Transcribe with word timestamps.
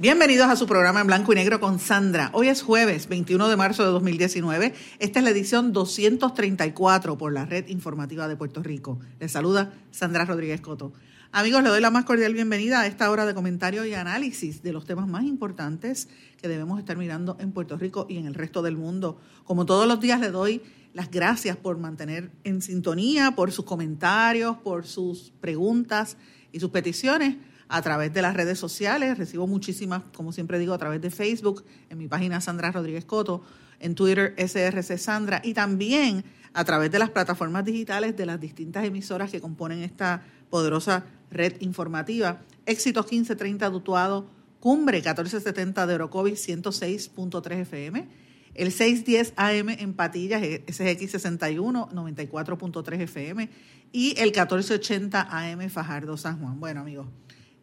Bienvenidos 0.00 0.48
a 0.48 0.54
su 0.54 0.68
programa 0.68 1.00
en 1.00 1.08
blanco 1.08 1.32
y 1.32 1.34
negro 1.34 1.58
con 1.58 1.80
Sandra. 1.80 2.30
Hoy 2.32 2.46
es 2.46 2.62
jueves 2.62 3.08
21 3.08 3.48
de 3.48 3.56
marzo 3.56 3.82
de 3.82 3.90
2019. 3.90 4.72
Esta 5.00 5.18
es 5.18 5.24
la 5.24 5.30
edición 5.30 5.72
234 5.72 7.18
por 7.18 7.32
la 7.32 7.46
Red 7.46 7.66
Informativa 7.66 8.28
de 8.28 8.36
Puerto 8.36 8.62
Rico. 8.62 9.00
Les 9.18 9.32
saluda 9.32 9.72
Sandra 9.90 10.24
Rodríguez 10.24 10.60
Coto. 10.60 10.92
Amigos, 11.32 11.64
le 11.64 11.70
doy 11.70 11.80
la 11.80 11.90
más 11.90 12.04
cordial 12.04 12.32
bienvenida 12.32 12.82
a 12.82 12.86
esta 12.86 13.10
hora 13.10 13.26
de 13.26 13.34
comentario 13.34 13.84
y 13.86 13.94
análisis 13.94 14.62
de 14.62 14.72
los 14.72 14.86
temas 14.86 15.08
más 15.08 15.24
importantes 15.24 16.08
que 16.40 16.46
debemos 16.46 16.78
estar 16.78 16.96
mirando 16.96 17.36
en 17.40 17.50
Puerto 17.50 17.76
Rico 17.76 18.06
y 18.08 18.18
en 18.18 18.26
el 18.26 18.34
resto 18.34 18.62
del 18.62 18.76
mundo. 18.76 19.20
Como 19.42 19.66
todos 19.66 19.88
los 19.88 19.98
días 19.98 20.20
le 20.20 20.30
doy 20.30 20.62
las 20.94 21.10
gracias 21.10 21.56
por 21.56 21.76
mantener 21.76 22.30
en 22.44 22.62
sintonía, 22.62 23.32
por 23.32 23.50
sus 23.50 23.64
comentarios, 23.64 24.58
por 24.58 24.86
sus 24.86 25.32
preguntas 25.40 26.16
y 26.52 26.60
sus 26.60 26.70
peticiones 26.70 27.34
a 27.68 27.82
través 27.82 28.12
de 28.12 28.22
las 28.22 28.34
redes 28.34 28.58
sociales. 28.58 29.18
Recibo 29.18 29.46
muchísimas, 29.46 30.02
como 30.14 30.32
siempre 30.32 30.58
digo, 30.58 30.74
a 30.74 30.78
través 30.78 31.00
de 31.00 31.10
Facebook, 31.10 31.64
en 31.90 31.98
mi 31.98 32.08
página 32.08 32.40
Sandra 32.40 32.72
Rodríguez 32.72 33.04
Coto, 33.04 33.42
en 33.80 33.94
Twitter 33.94 34.34
SRC 34.36 34.98
Sandra 34.98 35.40
y 35.44 35.54
también 35.54 36.24
a 36.52 36.64
través 36.64 36.90
de 36.90 36.98
las 36.98 37.10
plataformas 37.10 37.64
digitales 37.64 38.16
de 38.16 38.26
las 38.26 38.40
distintas 38.40 38.84
emisoras 38.84 39.30
que 39.30 39.40
componen 39.40 39.82
esta 39.82 40.22
poderosa 40.50 41.04
red 41.30 41.54
informativa. 41.60 42.40
Éxitos 42.66 43.04
1530 43.04 43.70
Dutuado, 43.70 44.30
Cumbre 44.60 44.98
1470 44.98 45.86
de 45.86 45.94
Orocovi 45.94 46.32
106.3 46.32 47.60
FM, 47.60 48.08
el 48.54 48.72
610 48.72 49.34
AM 49.36 49.68
en 49.68 49.94
Patillas, 49.94 50.42
SX61 50.42 51.90
94.3 51.92 53.00
FM 53.02 53.48
y 53.92 54.14
el 54.18 54.30
1480 54.30 55.28
AM 55.30 55.70
Fajardo 55.70 56.16
San 56.16 56.40
Juan. 56.40 56.58
Bueno 56.58 56.80
amigos, 56.80 57.06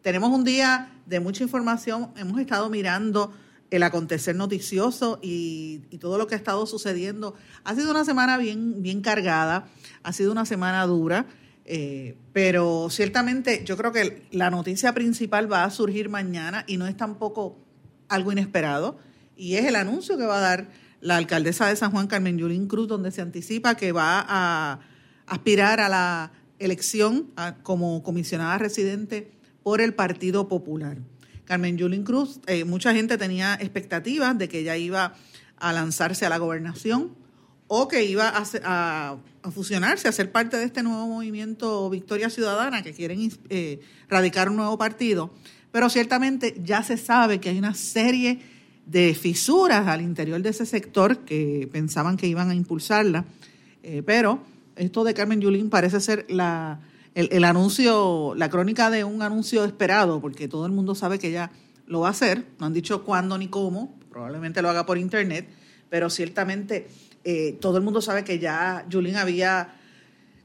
tenemos 0.06 0.30
un 0.30 0.44
día 0.44 0.88
de 1.04 1.18
mucha 1.18 1.42
información, 1.42 2.12
hemos 2.16 2.38
estado 2.38 2.70
mirando 2.70 3.34
el 3.72 3.82
acontecer 3.82 4.36
noticioso 4.36 5.18
y, 5.20 5.78
todo 6.00 6.16
lo 6.16 6.28
que 6.28 6.36
ha 6.36 6.38
estado 6.38 6.64
sucediendo. 6.64 7.34
Ha 7.64 7.74
sido 7.74 7.90
una 7.90 8.04
semana 8.04 8.38
bien, 8.38 8.84
bien 8.84 9.00
cargada, 9.00 9.66
ha 10.04 10.12
sido 10.12 10.30
una 10.30 10.46
semana 10.46 10.86
dura, 10.86 11.26
eh, 11.64 12.16
pero 12.32 12.86
ciertamente 12.88 13.64
yo 13.64 13.76
creo 13.76 13.90
que 13.90 14.28
la 14.30 14.48
noticia 14.48 14.94
principal 14.94 15.52
va 15.52 15.64
a 15.64 15.70
surgir 15.72 16.08
mañana 16.08 16.62
y 16.68 16.76
no 16.76 16.86
es 16.86 16.96
tampoco 16.96 17.58
algo 18.06 18.30
inesperado, 18.30 19.00
y 19.36 19.56
es 19.56 19.64
el 19.64 19.74
anuncio 19.74 20.16
que 20.16 20.24
va 20.24 20.38
a 20.38 20.40
dar 20.40 20.68
la 21.00 21.16
alcaldesa 21.16 21.66
de 21.66 21.74
San 21.74 21.90
Juan, 21.90 22.06
Carmen 22.06 22.38
Yulín 22.38 22.68
Cruz, 22.68 22.86
donde 22.86 23.10
se 23.10 23.22
anticipa 23.22 23.74
que 23.74 23.90
va 23.90 24.24
a 24.24 24.78
aspirar 25.26 25.80
a 25.80 25.88
la 25.88 26.30
elección 26.60 27.32
como 27.64 28.04
comisionada 28.04 28.56
residente 28.58 29.35
por 29.66 29.80
el 29.80 29.94
Partido 29.94 30.46
Popular. 30.46 30.98
Carmen 31.44 31.76
Yulín 31.76 32.04
Cruz, 32.04 32.38
eh, 32.46 32.62
mucha 32.62 32.94
gente 32.94 33.18
tenía 33.18 33.54
expectativas 33.54 34.38
de 34.38 34.48
que 34.48 34.60
ella 34.60 34.76
iba 34.76 35.16
a 35.56 35.72
lanzarse 35.72 36.24
a 36.24 36.28
la 36.28 36.38
gobernación 36.38 37.16
o 37.66 37.88
que 37.88 38.04
iba 38.04 38.32
a, 38.32 39.16
fusionarse, 39.50 40.06
a 40.06 40.12
ser 40.12 40.30
parte 40.30 40.56
de 40.56 40.66
este 40.66 40.84
nuevo 40.84 41.08
movimiento 41.08 41.90
Victoria 41.90 42.30
Ciudadana, 42.30 42.84
que 42.84 42.92
quieren 42.92 43.28
eh, 43.48 43.80
radicar 44.08 44.50
un 44.50 44.54
nuevo 44.54 44.78
partido. 44.78 45.34
Pero 45.72 45.90
ciertamente 45.90 46.54
ya 46.62 46.84
se 46.84 46.96
sabe 46.96 47.40
que 47.40 47.48
hay 47.48 47.58
una 47.58 47.74
serie 47.74 48.38
de 48.86 49.16
fisuras 49.16 49.88
al 49.88 50.00
interior 50.00 50.40
de 50.42 50.50
ese 50.50 50.64
sector 50.64 51.24
que 51.24 51.68
pensaban 51.72 52.16
que 52.16 52.28
iban 52.28 52.50
a 52.50 52.54
impulsarla. 52.54 53.24
Eh, 53.82 54.04
pero 54.06 54.44
esto 54.76 55.02
de 55.02 55.12
Carmen 55.12 55.40
Yulín 55.40 55.70
parece 55.70 55.98
ser 55.98 56.24
la 56.28 56.78
el, 57.16 57.44
anuncio, 57.44 58.34
la 58.36 58.50
crónica 58.50 58.90
de 58.90 59.02
un 59.02 59.22
anuncio 59.22 59.64
esperado, 59.64 60.20
porque 60.20 60.48
todo 60.48 60.66
el 60.66 60.72
mundo 60.72 60.94
sabe 60.94 61.18
que 61.18 61.28
ella 61.28 61.50
lo 61.86 62.00
va 62.00 62.08
a 62.08 62.10
hacer, 62.10 62.44
no 62.58 62.66
han 62.66 62.74
dicho 62.74 63.04
cuándo 63.04 63.38
ni 63.38 63.48
cómo, 63.48 63.98
probablemente 64.10 64.60
lo 64.60 64.68
haga 64.68 64.84
por 64.84 64.98
internet, 64.98 65.48
pero 65.88 66.10
ciertamente 66.10 66.88
eh, 67.24 67.56
todo 67.58 67.78
el 67.78 67.84
mundo 67.84 68.02
sabe 68.02 68.22
que 68.22 68.38
ya 68.38 68.84
Julín 68.92 69.16
había, 69.16 69.76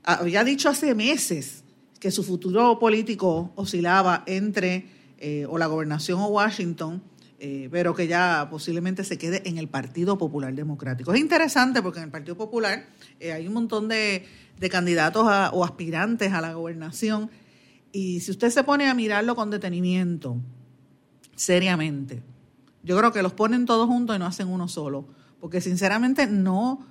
había 0.04 0.46
dicho 0.46 0.70
hace 0.70 0.96
meses 0.96 1.66
que 2.00 2.10
su 2.10 2.24
futuro 2.24 2.80
político 2.80 3.52
oscilaba 3.56 4.24
entre 4.26 4.86
eh, 5.18 5.46
o 5.50 5.58
la 5.58 5.68
gobernación 5.68 6.22
o 6.22 6.28
Washington, 6.28 7.04
eh, 7.38 7.68
pero 7.70 7.94
que 7.94 8.08
ya 8.08 8.48
posiblemente 8.50 9.04
se 9.04 9.18
quede 9.18 9.42
en 9.50 9.58
el 9.58 9.68
Partido 9.68 10.18
Popular 10.18 10.54
Democrático. 10.54 11.14
Es 11.14 11.20
interesante 11.20 11.82
porque 11.82 12.00
en 12.00 12.06
el 12.06 12.12
Partido 12.12 12.38
Popular 12.38 12.86
hay 13.30 13.48
un 13.48 13.54
montón 13.54 13.88
de 13.88 14.26
candidatos 14.70 15.24
o 15.54 15.64
aspirantes 15.64 16.34
a 16.34 16.42
la 16.42 16.54
gobernación. 16.54 17.30
Y 17.92 18.22
si 18.22 18.32
usted 18.32 18.50
se 18.50 18.64
pone 18.64 18.88
a 18.88 18.94
mirarlo 18.94 19.36
con 19.36 19.50
detenimiento, 19.50 20.38
seriamente, 21.36 22.24
yo 22.84 22.98
creo 22.98 23.12
que 23.12 23.22
los 23.22 23.34
ponen 23.34 23.66
todos 23.66 23.88
juntos 23.88 24.16
y 24.16 24.20
no 24.20 24.26
hacen 24.26 24.48
uno 24.48 24.68
solo. 24.68 25.06
Porque 25.40 25.62
sinceramente 25.62 26.28
no, 26.28 26.86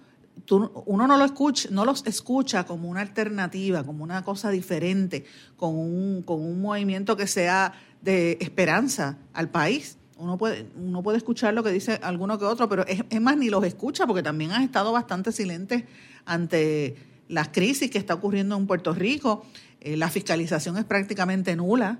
uno 0.86 1.06
no, 1.06 1.16
lo 1.16 1.24
escucha, 1.24 1.68
no 1.70 1.84
los 1.84 2.06
escucha 2.06 2.64
como 2.64 2.88
una 2.88 3.00
alternativa, 3.00 3.84
como 3.84 4.04
una 4.04 4.24
cosa 4.24 4.50
diferente, 4.50 5.24
con 5.56 5.76
un, 5.76 6.22
con 6.22 6.40
un 6.42 6.60
movimiento 6.60 7.16
que 7.16 7.26
sea 7.26 7.72
de 8.02 8.38
esperanza 8.40 9.18
al 9.32 9.48
país. 9.48 9.98
Uno 10.16 10.36
puede, 10.36 10.66
uno 10.76 11.02
puede 11.02 11.18
escuchar 11.18 11.54
lo 11.54 11.62
que 11.62 11.70
dice 11.70 11.98
alguno 12.02 12.38
que 12.38 12.44
otro, 12.44 12.68
pero 12.68 12.86
es, 12.86 13.02
es 13.08 13.20
más, 13.20 13.36
ni 13.36 13.48
los 13.48 13.64
escucha 13.64 14.06
porque 14.06 14.22
también 14.22 14.52
han 14.52 14.62
estado 14.62 14.92
bastante 14.92 15.32
silentes 15.32 15.84
ante 16.24 16.96
las 17.28 17.48
crisis 17.48 17.90
que 17.90 17.98
está 17.98 18.14
ocurriendo 18.14 18.56
en 18.56 18.66
Puerto 18.66 18.92
Rico. 18.92 19.46
Eh, 19.80 19.96
la 19.96 20.10
fiscalización 20.10 20.76
es 20.76 20.84
prácticamente 20.84 21.56
nula. 21.56 21.98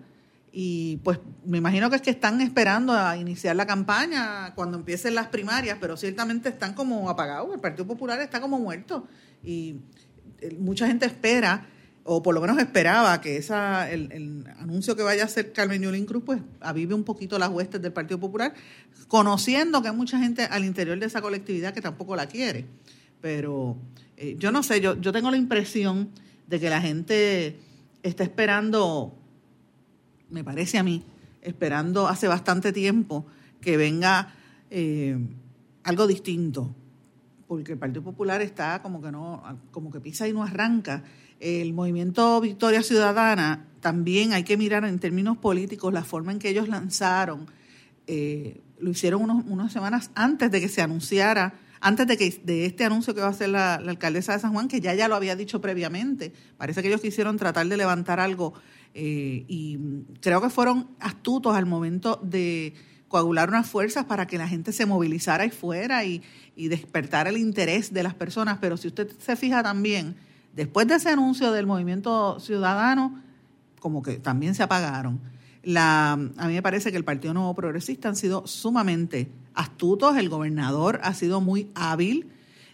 Y 0.52 0.96
pues 1.04 1.20
me 1.44 1.58
imagino 1.58 1.88
que 1.90 1.96
es 1.96 2.02
que 2.02 2.10
están 2.10 2.40
esperando 2.40 2.92
a 2.92 3.16
iniciar 3.16 3.54
la 3.54 3.66
campaña 3.66 4.52
cuando 4.56 4.76
empiecen 4.76 5.14
las 5.14 5.28
primarias, 5.28 5.78
pero 5.80 5.96
ciertamente 5.96 6.48
están 6.48 6.74
como 6.74 7.08
apagados. 7.08 7.54
El 7.54 7.60
Partido 7.60 7.86
Popular 7.86 8.20
está 8.20 8.40
como 8.40 8.58
muerto. 8.58 9.06
Y 9.44 9.76
eh, 10.40 10.56
mucha 10.58 10.88
gente 10.88 11.06
espera, 11.06 11.66
o 12.02 12.20
por 12.22 12.34
lo 12.34 12.40
menos 12.40 12.58
esperaba, 12.58 13.20
que 13.20 13.36
esa, 13.36 13.88
el, 13.90 14.44
anuncio 14.58 14.96
que 14.96 15.04
vaya 15.04 15.22
a 15.22 15.26
hacer 15.26 15.52
Carmen 15.52 15.82
Yulín 15.82 16.04
Cruz, 16.04 16.24
pues 16.26 16.40
avive 16.60 16.94
un 16.94 17.04
poquito 17.04 17.38
las 17.38 17.50
huestes 17.50 17.80
del 17.80 17.92
Partido 17.92 18.18
Popular, 18.18 18.52
conociendo 19.06 19.80
que 19.82 19.88
hay 19.88 19.96
mucha 19.96 20.18
gente 20.18 20.42
al 20.42 20.64
interior 20.64 20.98
de 20.98 21.06
esa 21.06 21.22
colectividad 21.22 21.72
que 21.72 21.80
tampoco 21.80 22.16
la 22.16 22.26
quiere. 22.26 22.66
Pero 23.20 23.76
eh, 24.22 24.36
yo 24.38 24.52
no 24.52 24.62
sé, 24.62 24.82
yo, 24.82 25.00
yo 25.00 25.12
tengo 25.12 25.30
la 25.30 25.38
impresión 25.38 26.10
de 26.46 26.60
que 26.60 26.68
la 26.68 26.82
gente 26.82 27.58
está 28.02 28.22
esperando, 28.22 29.14
me 30.28 30.44
parece 30.44 30.76
a 30.76 30.82
mí, 30.82 31.02
esperando 31.40 32.06
hace 32.06 32.28
bastante 32.28 32.70
tiempo 32.70 33.24
que 33.62 33.78
venga 33.78 34.34
eh, 34.68 35.16
algo 35.84 36.06
distinto, 36.06 36.74
porque 37.48 37.72
el 37.72 37.78
Partido 37.78 38.02
Popular 38.02 38.42
está 38.42 38.82
como 38.82 39.00
que 39.00 39.10
no, 39.10 39.42
como 39.70 39.90
que 39.90 40.00
pisa 40.00 40.28
y 40.28 40.34
no 40.34 40.42
arranca. 40.42 41.02
El 41.40 41.72
movimiento 41.72 42.42
Victoria 42.42 42.82
Ciudadana 42.82 43.68
también 43.80 44.34
hay 44.34 44.44
que 44.44 44.58
mirar 44.58 44.84
en 44.84 44.98
términos 44.98 45.38
políticos 45.38 45.94
la 45.94 46.04
forma 46.04 46.30
en 46.30 46.38
que 46.38 46.50
ellos 46.50 46.68
lanzaron, 46.68 47.46
eh, 48.06 48.60
lo 48.78 48.90
hicieron 48.90 49.22
unos, 49.22 49.46
unas 49.46 49.72
semanas 49.72 50.10
antes 50.14 50.50
de 50.50 50.60
que 50.60 50.68
se 50.68 50.82
anunciara 50.82 51.54
antes 51.80 52.06
de 52.06 52.16
que 52.16 52.30
de 52.44 52.66
este 52.66 52.84
anuncio 52.84 53.14
que 53.14 53.20
va 53.20 53.28
a 53.28 53.30
hacer 53.30 53.48
la, 53.48 53.74
alcaldesa 53.74 54.34
de 54.34 54.38
San 54.40 54.52
Juan, 54.52 54.68
que 54.68 54.80
ya 54.80 54.94
ya 54.94 55.08
lo 55.08 55.14
había 55.14 55.34
dicho 55.36 55.60
previamente. 55.60 56.32
Parece 56.56 56.82
que 56.82 56.88
ellos 56.88 57.00
quisieron 57.00 57.36
tratar 57.36 57.66
de 57.66 57.76
levantar 57.76 58.20
algo 58.20 58.52
eh, 58.94 59.44
y 59.48 59.78
creo 60.20 60.40
que 60.42 60.50
fueron 60.50 60.90
astutos 61.00 61.56
al 61.56 61.66
momento 61.66 62.20
de 62.22 62.74
coagular 63.08 63.48
unas 63.48 63.68
fuerzas 63.68 64.04
para 64.04 64.26
que 64.26 64.38
la 64.38 64.46
gente 64.46 64.72
se 64.72 64.86
movilizara 64.86 65.44
y 65.44 65.50
fuera 65.50 66.04
y, 66.04 66.22
y 66.54 66.68
despertar 66.68 67.26
el 67.26 67.38
interés 67.38 67.92
de 67.92 68.02
las 68.02 68.14
personas. 68.14 68.58
Pero 68.60 68.76
si 68.76 68.88
usted 68.88 69.10
se 69.18 69.34
fija 69.34 69.62
también, 69.62 70.16
después 70.54 70.86
de 70.86 70.96
ese 70.96 71.08
anuncio 71.08 71.50
del 71.50 71.66
movimiento 71.66 72.38
ciudadano, 72.40 73.22
como 73.80 74.02
que 74.02 74.18
también 74.18 74.54
se 74.54 74.62
apagaron. 74.62 75.20
La, 75.62 76.12
a 76.12 76.46
mí 76.46 76.54
me 76.54 76.62
parece 76.62 76.90
que 76.90 76.96
el 76.96 77.04
Partido 77.04 77.34
Nuevo 77.34 77.54
Progresista 77.54 78.08
han 78.08 78.16
sido 78.16 78.46
sumamente 78.46 79.30
astutos, 79.60 80.16
el 80.16 80.28
gobernador 80.28 81.00
ha 81.02 81.14
sido 81.14 81.40
muy 81.40 81.68
hábil 81.74 82.28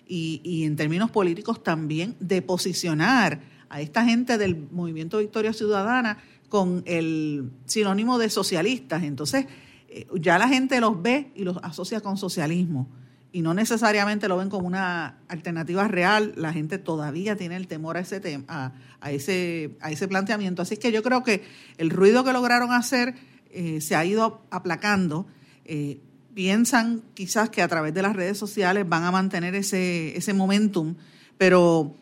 y, 0.09 0.65
en 0.65 0.77
términos 0.77 1.11
políticos 1.11 1.63
también 1.63 2.17
de 2.21 2.43
posicionar 2.43 3.41
a 3.69 3.81
esta 3.81 4.05
gente 4.05 4.39
del 4.39 4.69
movimiento 4.71 5.19
Victoria 5.19 5.53
Ciudadana 5.53 6.19
con 6.49 6.83
el 6.87 7.51
sinónimo 7.65 8.19
de 8.19 8.31
socialistas. 8.31 9.03
Entonces, 9.03 9.47
eh, 9.89 10.07
ya 10.15 10.39
la 10.39 10.49
gente 10.49 10.81
los 10.81 11.03
ve 11.03 11.33
y 11.35 11.43
los 11.43 11.59
asocia 11.63 12.01
con 12.01 12.17
socialismo 12.17 12.89
y 13.37 13.43
no 13.43 13.53
necesariamente 13.53 14.29
lo 14.29 14.39
ven 14.39 14.49
como 14.49 14.67
una 14.67 15.19
alternativa 15.29 15.87
real, 15.89 16.33
la 16.37 16.55
gente 16.55 16.79
todavía 16.79 17.37
tiene 17.37 17.57
el 17.57 17.67
temor 17.67 17.99
a 17.99 18.01
ese 18.01 18.19
tema, 18.19 18.73
a, 18.99 19.11
ese, 19.11 19.77
a 19.83 19.91
ese 19.91 20.09
planteamiento. 20.09 20.63
Así 20.63 20.79
que 20.79 20.91
yo 20.91 21.03
creo 21.03 21.23
que 21.23 21.45
el 21.77 21.91
ruido 21.91 22.25
que 22.25 22.33
lograron 22.33 22.73
hacer 22.73 23.15
eh, 23.51 23.83
se 23.83 23.95
ha 23.95 24.05
ido 24.07 24.41
aplacando. 24.51 25.27
Eh, 25.67 26.01
piensan 26.37 27.01
quizás 27.15 27.49
que 27.49 27.63
a 27.63 27.69
través 27.69 27.95
de 27.95 28.03
las 28.03 28.15
redes 28.15 28.37
sociales 28.37 28.87
van 28.87 29.05
a 29.05 29.11
mantener 29.11 29.55
ese, 29.55 30.15
ese 30.15 30.35
momentum, 30.35 30.95
pero 31.39 31.97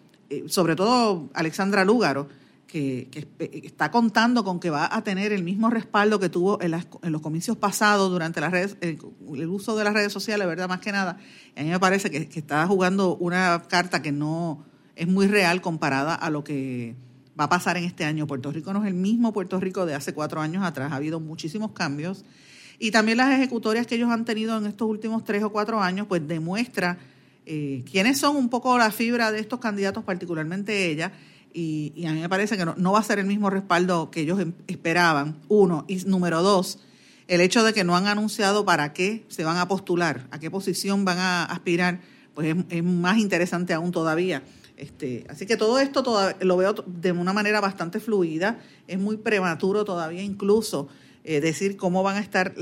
sobre 0.48 0.74
todo 0.74 1.30
Alexandra 1.34 1.84
Lúgaro, 1.84 2.26
que, 2.66 3.28
está 3.62 3.92
contando 3.92 4.42
con 4.42 4.58
que 4.58 4.70
va 4.70 4.92
a 4.92 5.04
tener 5.04 5.32
el 5.32 5.44
mismo 5.44 5.70
respaldo 5.70 6.18
que 6.18 6.28
tuvo 6.28 6.60
en, 6.60 6.72
los 6.72 7.22
comicios 7.22 7.56
pasados 7.56 8.10
durante 8.10 8.40
las 8.40 8.50
redes, 8.50 8.76
el, 8.80 8.98
uso 9.46 9.76
de 9.76 9.84
las 9.84 9.94
redes 9.94 10.12
sociales, 10.12 10.48
¿verdad? 10.48 10.68
Más 10.68 10.80
que 10.80 10.90
nada. 10.90 11.16
A 11.56 11.62
mí 11.62 11.70
me 11.70 11.78
parece 11.78 12.10
que, 12.10 12.28
está 12.36 12.66
jugando 12.66 13.14
una 13.14 13.62
carta 13.68 14.02
que 14.02 14.10
no 14.10 14.64
es 14.96 15.06
muy 15.06 15.28
real 15.28 15.60
comparada 15.60 16.16
a 16.16 16.28
lo 16.30 16.42
que 16.42 16.96
va 17.38 17.44
a 17.44 17.48
pasar 17.48 17.76
en 17.76 17.84
este 17.84 18.04
año. 18.04 18.26
Puerto 18.26 18.50
Rico 18.50 18.72
no 18.72 18.82
es 18.82 18.88
el 18.88 18.94
mismo 18.94 19.32
Puerto 19.32 19.60
Rico 19.60 19.86
de 19.86 19.94
hace 19.94 20.12
cuatro 20.12 20.40
años 20.40 20.64
atrás, 20.64 20.90
ha 20.90 20.96
habido 20.96 21.20
muchísimos 21.20 21.70
cambios. 21.70 22.24
Y 22.78 22.90
también 22.90 23.18
las 23.18 23.32
ejecutorias 23.32 23.86
que 23.86 23.94
ellos 23.94 24.10
han 24.10 24.24
tenido 24.24 24.58
en 24.58 24.66
estos 24.66 24.88
últimos 24.88 25.24
tres 25.24 25.42
o 25.42 25.50
cuatro 25.50 25.80
años, 25.80 26.06
pues 26.08 26.26
demuestra 26.26 26.98
eh, 27.46 27.84
quiénes 27.90 28.18
son 28.18 28.36
un 28.36 28.48
poco 28.48 28.76
la 28.78 28.90
fibra 28.90 29.30
de 29.30 29.40
estos 29.40 29.60
candidatos, 29.60 30.04
particularmente 30.04 30.90
ella, 30.90 31.12
y, 31.56 32.04
a 32.06 32.12
mí 32.12 32.20
me 32.20 32.28
parece 32.28 32.56
que 32.56 32.64
no, 32.64 32.92
va 32.92 32.98
a 32.98 33.02
ser 33.04 33.20
el 33.20 33.26
mismo 33.26 33.48
respaldo 33.48 34.10
que 34.10 34.22
ellos 34.22 34.40
em, 34.40 34.52
esperaban, 34.66 35.36
uno. 35.48 35.84
Y 35.86 35.96
número 36.04 36.42
dos, 36.42 36.80
el 37.28 37.40
hecho 37.40 37.62
de 37.62 37.72
que 37.72 37.84
no 37.84 37.96
han 37.96 38.08
anunciado 38.08 38.64
para 38.64 38.92
qué 38.92 39.24
se 39.28 39.44
van 39.44 39.58
a 39.58 39.68
postular, 39.68 40.26
a 40.32 40.40
qué 40.40 40.50
posición 40.50 41.04
van 41.04 41.18
a 41.18 41.44
aspirar, 41.44 42.00
pues 42.34 42.56
es, 42.68 42.82
más 42.82 43.18
interesante 43.18 43.72
aún 43.72 43.92
todavía. 43.92 44.42
Este, 44.76 45.24
así 45.28 45.46
que 45.46 45.56
todo 45.56 45.78
esto 45.78 46.02
lo 46.40 46.56
veo 46.56 46.74
de 46.86 47.12
una 47.12 47.32
manera 47.32 47.60
bastante 47.60 48.00
fluida, 48.00 48.58
es 48.88 48.98
muy 48.98 49.16
prematuro 49.16 49.84
todavía 49.84 50.22
incluso 50.22 50.88
eh, 51.26 51.40
decir 51.40 51.78
cómo 51.78 52.02
van 52.02 52.16
a 52.16 52.20
estar 52.20 52.54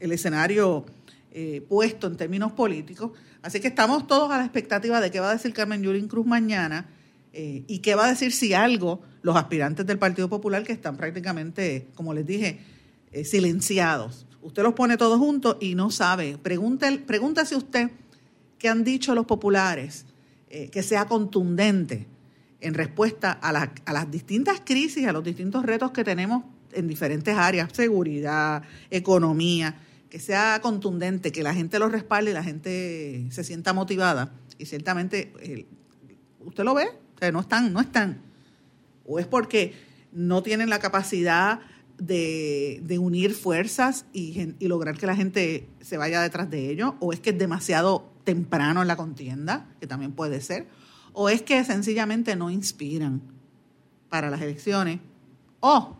el 0.00 0.12
escenario 0.12 0.86
eh, 1.32 1.62
puesto 1.68 2.06
en 2.06 2.16
términos 2.16 2.52
políticos. 2.52 3.12
Así 3.42 3.60
que 3.60 3.68
estamos 3.68 4.06
todos 4.06 4.30
a 4.30 4.38
la 4.38 4.44
expectativa 4.44 5.02
de 5.02 5.10
qué 5.10 5.20
va 5.20 5.28
a 5.28 5.34
decir 5.34 5.52
Carmen 5.52 5.82
Yulín 5.82 6.08
Cruz 6.08 6.26
mañana 6.26 6.88
eh, 7.32 7.62
¿Y 7.68 7.78
qué 7.78 7.94
va 7.94 8.06
a 8.06 8.08
decir 8.08 8.32
si 8.32 8.54
algo 8.54 9.02
los 9.22 9.36
aspirantes 9.36 9.86
del 9.86 9.98
Partido 9.98 10.28
Popular 10.28 10.64
que 10.64 10.72
están 10.72 10.96
prácticamente, 10.96 11.86
como 11.94 12.12
les 12.12 12.26
dije, 12.26 12.58
silenciados? 13.22 14.26
Usted 14.42 14.64
los 14.64 14.74
pone 14.74 14.96
todos 14.96 15.18
juntos 15.18 15.56
y 15.60 15.76
no 15.76 15.90
sabe. 15.90 16.38
pregúntese 16.38 17.54
usted 17.54 17.90
qué 18.58 18.68
han 18.68 18.82
dicho 18.82 19.14
los 19.14 19.26
populares, 19.26 20.06
que 20.48 20.82
sea 20.82 21.04
contundente 21.04 22.08
en 22.60 22.74
respuesta 22.74 23.38
a, 23.40 23.50
a 23.50 23.92
las 23.92 24.10
distintas 24.10 24.60
crisis, 24.64 25.06
a 25.06 25.12
los 25.12 25.22
distintos 25.22 25.64
retos 25.64 25.92
que 25.92 26.02
tenemos 26.02 26.42
en 26.72 26.88
diferentes 26.88 27.36
áreas, 27.36 27.70
seguridad, 27.72 28.62
economía, 28.90 29.76
que 30.08 30.18
sea 30.18 30.60
contundente, 30.60 31.32
que 31.32 31.42
la 31.42 31.54
gente 31.54 31.78
lo 31.78 31.88
respalde 31.88 32.32
y 32.32 32.34
la 32.34 32.42
gente 32.42 33.26
se 33.30 33.44
sienta 33.44 33.72
motivada. 33.72 34.32
Y 34.58 34.66
ciertamente, 34.66 35.66
usted 36.40 36.64
lo 36.64 36.74
ve, 36.74 36.88
no 37.32 37.40
están, 37.40 37.72
no 37.72 37.80
están. 37.80 38.20
O 39.06 39.18
es 39.18 39.26
porque 39.26 39.74
no 40.12 40.42
tienen 40.42 40.70
la 40.70 40.78
capacidad 40.78 41.60
de, 41.98 42.98
unir 42.98 43.34
fuerzas 43.34 44.06
y, 44.12 44.54
lograr 44.60 44.96
que 44.96 45.06
la 45.06 45.14
gente 45.14 45.68
se 45.80 45.98
vaya 45.98 46.22
detrás 46.22 46.50
de 46.50 46.70
ellos, 46.70 46.94
o 47.00 47.12
es 47.12 47.20
que 47.20 47.30
es 47.30 47.38
demasiado 47.38 48.10
temprano 48.24 48.82
en 48.82 48.88
la 48.88 48.96
contienda, 48.96 49.68
que 49.80 49.86
también 49.86 50.12
puede 50.12 50.40
ser, 50.40 50.66
o 51.12 51.28
es 51.28 51.42
que 51.42 51.62
sencillamente 51.64 52.36
no 52.36 52.50
inspiran 52.50 53.20
para 54.08 54.30
las 54.30 54.40
elecciones, 54.40 55.00
o, 55.60 55.96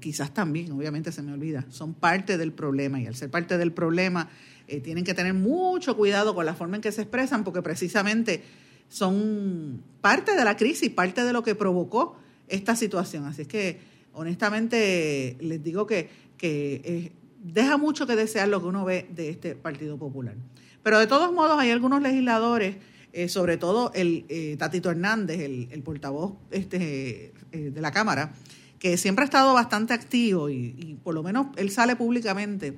quizás 0.00 0.32
también, 0.32 0.72
obviamente 0.72 1.12
se 1.12 1.22
me 1.22 1.32
olvida, 1.32 1.64
son 1.70 1.94
parte 1.94 2.38
del 2.38 2.52
problema 2.52 3.00
y 3.00 3.06
al 3.06 3.14
ser 3.14 3.30
parte 3.30 3.58
del 3.58 3.72
problema 3.72 4.28
eh, 4.70 4.80
tienen 4.80 5.02
que 5.02 5.14
tener 5.14 5.34
mucho 5.34 5.96
cuidado 5.96 6.32
con 6.32 6.46
la 6.46 6.54
forma 6.54 6.76
en 6.76 6.82
que 6.82 6.92
se 6.92 7.02
expresan, 7.02 7.42
porque 7.42 7.60
precisamente 7.60 8.44
son 8.88 9.82
parte 10.00 10.36
de 10.36 10.44
la 10.44 10.56
crisis, 10.56 10.90
parte 10.90 11.24
de 11.24 11.32
lo 11.32 11.42
que 11.42 11.56
provocó 11.56 12.16
esta 12.46 12.76
situación. 12.76 13.24
Así 13.26 13.42
es 13.42 13.48
que, 13.48 13.80
honestamente, 14.12 15.36
les 15.40 15.62
digo 15.62 15.88
que, 15.88 16.08
que 16.36 16.80
eh, 16.84 17.12
deja 17.42 17.78
mucho 17.78 18.06
que 18.06 18.14
desear 18.14 18.46
lo 18.46 18.60
que 18.60 18.66
uno 18.66 18.84
ve 18.84 19.08
de 19.10 19.30
este 19.30 19.56
Partido 19.56 19.98
Popular. 19.98 20.36
Pero 20.84 21.00
de 21.00 21.08
todos 21.08 21.32
modos, 21.32 21.58
hay 21.58 21.72
algunos 21.72 22.00
legisladores, 22.00 22.76
eh, 23.12 23.28
sobre 23.28 23.56
todo 23.56 23.90
el 23.92 24.24
Tatito 24.56 24.88
Hernández, 24.88 25.40
el, 25.40 25.82
portavoz 25.82 26.34
este, 26.52 27.32
de 27.50 27.80
la 27.80 27.90
Cámara, 27.90 28.34
que 28.80 28.96
siempre 28.96 29.22
ha 29.22 29.26
estado 29.26 29.54
bastante 29.54 29.94
activo 29.94 30.50
y, 30.50 30.74
y 30.76 30.98
por 31.04 31.14
lo 31.14 31.22
menos 31.22 31.48
él 31.56 31.70
sale 31.70 31.94
públicamente 31.94 32.76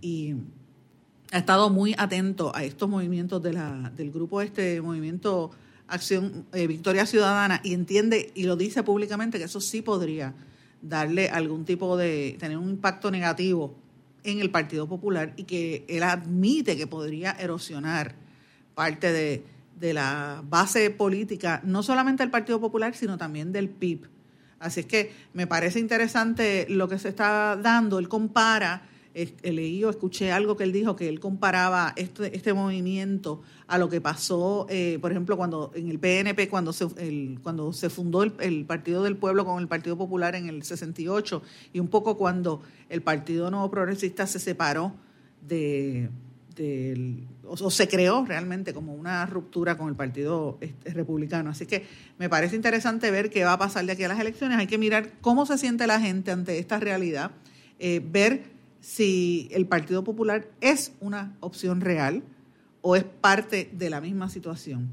y 0.00 0.36
ha 1.32 1.38
estado 1.38 1.68
muy 1.68 1.94
atento 1.98 2.54
a 2.54 2.64
estos 2.64 2.88
movimientos 2.88 3.42
del 3.42 4.10
grupo 4.10 4.40
este 4.40 4.80
movimiento 4.80 5.50
Acción 5.88 6.46
eh, 6.52 6.68
Victoria 6.68 7.04
Ciudadana 7.04 7.60
y 7.64 7.74
entiende 7.74 8.30
y 8.34 8.44
lo 8.44 8.56
dice 8.56 8.84
públicamente 8.84 9.38
que 9.38 9.44
eso 9.44 9.60
sí 9.60 9.82
podría 9.82 10.34
darle 10.82 11.28
algún 11.28 11.64
tipo 11.64 11.96
de 11.96 12.36
tener 12.38 12.56
un 12.56 12.70
impacto 12.70 13.10
negativo 13.10 13.74
en 14.22 14.40
el 14.40 14.50
Partido 14.50 14.88
Popular 14.88 15.34
y 15.36 15.44
que 15.44 15.84
él 15.88 16.04
admite 16.04 16.76
que 16.76 16.86
podría 16.86 17.32
erosionar 17.32 18.14
parte 18.76 19.12
de, 19.12 19.44
de 19.80 19.94
la 19.94 20.44
base 20.48 20.90
política, 20.90 21.60
no 21.64 21.82
solamente 21.82 22.22
del 22.22 22.30
Partido 22.30 22.60
Popular, 22.60 22.94
sino 22.94 23.18
también 23.18 23.50
del 23.50 23.68
PIB. 23.68 24.19
Así 24.60 24.80
es 24.80 24.86
que 24.86 25.12
me 25.32 25.48
parece 25.48 25.80
interesante 25.80 26.66
lo 26.68 26.88
que 26.88 26.98
se 26.98 27.08
está 27.08 27.56
dando. 27.56 27.98
Él 27.98 28.08
compara 28.08 28.82
leí 29.42 29.82
o 29.84 29.90
escuché 29.90 30.30
algo 30.30 30.56
que 30.56 30.64
él 30.64 30.72
dijo 30.72 30.94
que 30.94 31.08
él 31.08 31.18
comparaba 31.18 31.92
este, 31.96 32.34
este 32.36 32.52
movimiento 32.52 33.42
a 33.66 33.78
lo 33.78 33.88
que 33.88 34.00
pasó, 34.00 34.66
eh, 34.68 34.98
por 35.00 35.10
ejemplo, 35.10 35.36
cuando 35.36 35.72
en 35.74 35.88
el 35.88 35.98
PNP, 35.98 36.48
cuando 36.48 36.72
se, 36.72 36.86
cuando 37.42 37.72
se 37.72 37.90
fundó 37.90 38.22
el, 38.22 38.64
Partido 38.66 39.02
del 39.02 39.16
Pueblo 39.16 39.44
con 39.44 39.60
el 39.60 39.68
Partido 39.68 39.96
Popular 39.96 40.34
en 40.36 40.48
el 40.48 40.62
68, 40.62 41.42
y 41.72 41.80
un 41.80 41.88
poco 41.88 42.16
cuando 42.16 42.62
el 42.88 43.02
Partido 43.02 43.50
Nuevo 43.50 43.70
Progresista 43.70 44.26
se 44.26 44.38
separó 44.38 44.94
de, 45.46 46.08
o, 47.44 47.70
se 47.70 47.88
creó 47.88 48.24
realmente 48.24 48.72
como 48.72 48.94
una 48.94 49.26
ruptura 49.26 49.76
con 49.76 49.88
el 49.88 49.96
Partido 49.96 50.58
este, 50.60 50.92
Republicano. 50.92 51.50
Así 51.50 51.66
que 51.66 51.86
me 52.18 52.28
parece 52.28 52.56
interesante 52.56 53.10
ver 53.10 53.30
qué 53.30 53.44
va 53.44 53.54
a 53.54 53.58
pasar 53.58 53.84
de 53.86 53.92
aquí 53.92 54.04
a 54.04 54.08
las 54.08 54.20
elecciones. 54.20 54.58
Hay 54.58 54.66
que 54.66 54.78
mirar 54.78 55.12
cómo 55.20 55.46
se 55.46 55.58
siente 55.58 55.86
la 55.86 56.00
gente 56.00 56.30
ante 56.30 56.58
esta 56.58 56.78
realidad, 56.78 57.32
eh, 57.78 58.00
ver 58.04 58.44
si 58.80 59.48
el 59.52 59.66
Partido 59.66 60.04
Popular 60.04 60.48
es 60.60 60.92
una 61.00 61.36
opción 61.40 61.80
real 61.80 62.22
o 62.82 62.96
es 62.96 63.04
parte 63.04 63.70
de 63.72 63.90
la 63.90 64.00
misma 64.00 64.28
situación. 64.30 64.90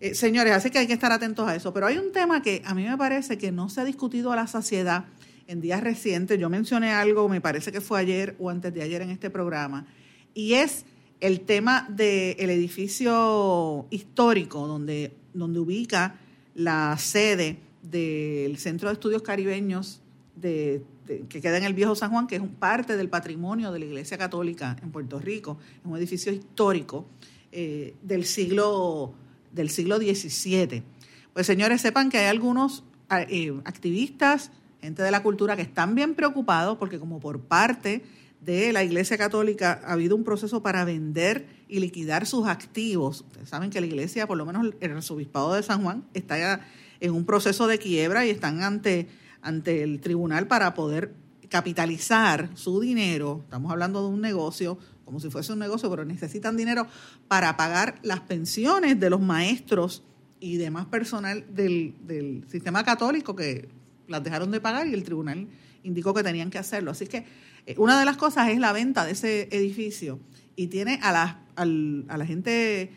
Eh, 0.00 0.16
señores, 0.16 0.52
así 0.52 0.70
que 0.70 0.78
hay 0.78 0.88
que 0.88 0.92
estar 0.92 1.12
atentos 1.12 1.46
a 1.48 1.54
eso. 1.54 1.72
Pero 1.72 1.86
hay 1.86 1.96
un 1.96 2.10
tema 2.10 2.42
que 2.42 2.62
a 2.64 2.74
mí 2.74 2.84
me 2.84 2.98
parece 2.98 3.38
que 3.38 3.52
no 3.52 3.68
se 3.68 3.80
ha 3.80 3.84
discutido 3.84 4.32
a 4.32 4.36
la 4.36 4.48
saciedad 4.48 5.04
en 5.46 5.60
días 5.60 5.80
recientes. 5.80 6.38
Yo 6.40 6.50
mencioné 6.50 6.90
algo, 6.92 7.28
me 7.28 7.40
parece 7.40 7.70
que 7.70 7.80
fue 7.80 8.00
ayer 8.00 8.34
o 8.40 8.50
antes 8.50 8.74
de 8.74 8.82
ayer 8.82 9.02
en 9.02 9.10
este 9.10 9.30
programa, 9.30 9.86
y 10.34 10.54
es 10.54 10.84
el 11.20 11.40
tema 11.40 11.86
del 11.88 12.50
edificio 12.50 13.86
histórico 13.90 14.66
donde, 14.66 15.12
donde 15.34 15.60
ubica 15.60 16.16
la 16.54 16.96
sede 16.98 17.58
del 17.82 18.58
Centro 18.58 18.88
de 18.88 18.94
Estudios 18.94 19.22
Caribeños 19.22 20.00
de 20.34 20.82
que 21.28 21.40
queda 21.40 21.58
en 21.58 21.64
el 21.64 21.74
Viejo 21.74 21.94
San 21.94 22.10
Juan, 22.10 22.26
que 22.26 22.36
es 22.36 22.42
parte 22.58 22.96
del 22.96 23.08
patrimonio 23.08 23.72
de 23.72 23.78
la 23.78 23.84
Iglesia 23.84 24.18
Católica 24.18 24.76
en 24.82 24.90
Puerto 24.90 25.18
Rico, 25.18 25.58
es 25.80 25.84
un 25.84 25.96
edificio 25.96 26.32
histórico 26.32 27.06
eh, 27.50 27.94
del, 28.02 28.24
siglo, 28.24 29.14
del 29.52 29.70
siglo 29.70 29.98
XVII. 29.98 30.82
Pues 31.32 31.46
señores, 31.46 31.80
sepan 31.80 32.10
que 32.10 32.18
hay 32.18 32.26
algunos 32.26 32.84
eh, 33.28 33.52
activistas, 33.64 34.50
gente 34.80 35.02
de 35.02 35.10
la 35.10 35.22
cultura, 35.22 35.56
que 35.56 35.62
están 35.62 35.94
bien 35.94 36.14
preocupados 36.14 36.78
porque 36.78 36.98
como 36.98 37.20
por 37.20 37.40
parte 37.40 38.02
de 38.44 38.72
la 38.72 38.84
Iglesia 38.84 39.16
Católica 39.16 39.80
ha 39.84 39.92
habido 39.92 40.16
un 40.16 40.24
proceso 40.24 40.62
para 40.62 40.84
vender 40.84 41.46
y 41.68 41.80
liquidar 41.80 42.26
sus 42.26 42.46
activos. 42.46 43.22
Ustedes 43.22 43.48
saben 43.48 43.70
que 43.70 43.80
la 43.80 43.86
Iglesia, 43.86 44.26
por 44.26 44.36
lo 44.36 44.44
menos 44.44 44.74
el 44.80 44.90
arzobispado 44.90 45.54
de 45.54 45.62
San 45.62 45.82
Juan, 45.82 46.04
está 46.14 46.60
en 47.00 47.12
un 47.12 47.24
proceso 47.24 47.66
de 47.66 47.78
quiebra 47.78 48.26
y 48.26 48.30
están 48.30 48.62
ante 48.62 49.08
ante 49.42 49.82
el 49.82 50.00
tribunal 50.00 50.46
para 50.46 50.72
poder 50.72 51.12
capitalizar 51.48 52.48
su 52.54 52.80
dinero, 52.80 53.40
estamos 53.44 53.70
hablando 53.70 54.02
de 54.02 54.08
un 54.08 54.22
negocio, 54.22 54.78
como 55.04 55.20
si 55.20 55.28
fuese 55.28 55.52
un 55.52 55.58
negocio, 55.58 55.90
pero 55.90 56.04
necesitan 56.06 56.56
dinero 56.56 56.86
para 57.28 57.56
pagar 57.58 57.98
las 58.02 58.20
pensiones 58.20 58.98
de 58.98 59.10
los 59.10 59.20
maestros 59.20 60.02
y 60.40 60.56
demás 60.56 60.86
personal 60.86 61.44
del, 61.54 61.94
del 62.06 62.44
sistema 62.48 62.84
católico 62.84 63.36
que 63.36 63.68
las 64.08 64.24
dejaron 64.24 64.50
de 64.50 64.60
pagar 64.60 64.86
y 64.86 64.94
el 64.94 65.02
tribunal 65.02 65.46
indicó 65.82 66.14
que 66.14 66.22
tenían 66.22 66.48
que 66.48 66.58
hacerlo. 66.58 66.92
Así 66.92 67.06
que 67.06 67.26
una 67.76 67.98
de 67.98 68.04
las 68.04 68.16
cosas 68.16 68.50
es 68.50 68.58
la 68.58 68.72
venta 68.72 69.04
de 69.04 69.12
ese 69.12 69.48
edificio 69.52 70.18
y 70.56 70.66
tiene 70.66 70.98
a 71.02 71.12
la, 71.12 71.40
a 71.56 71.64
la 71.64 72.26
gente 72.26 72.90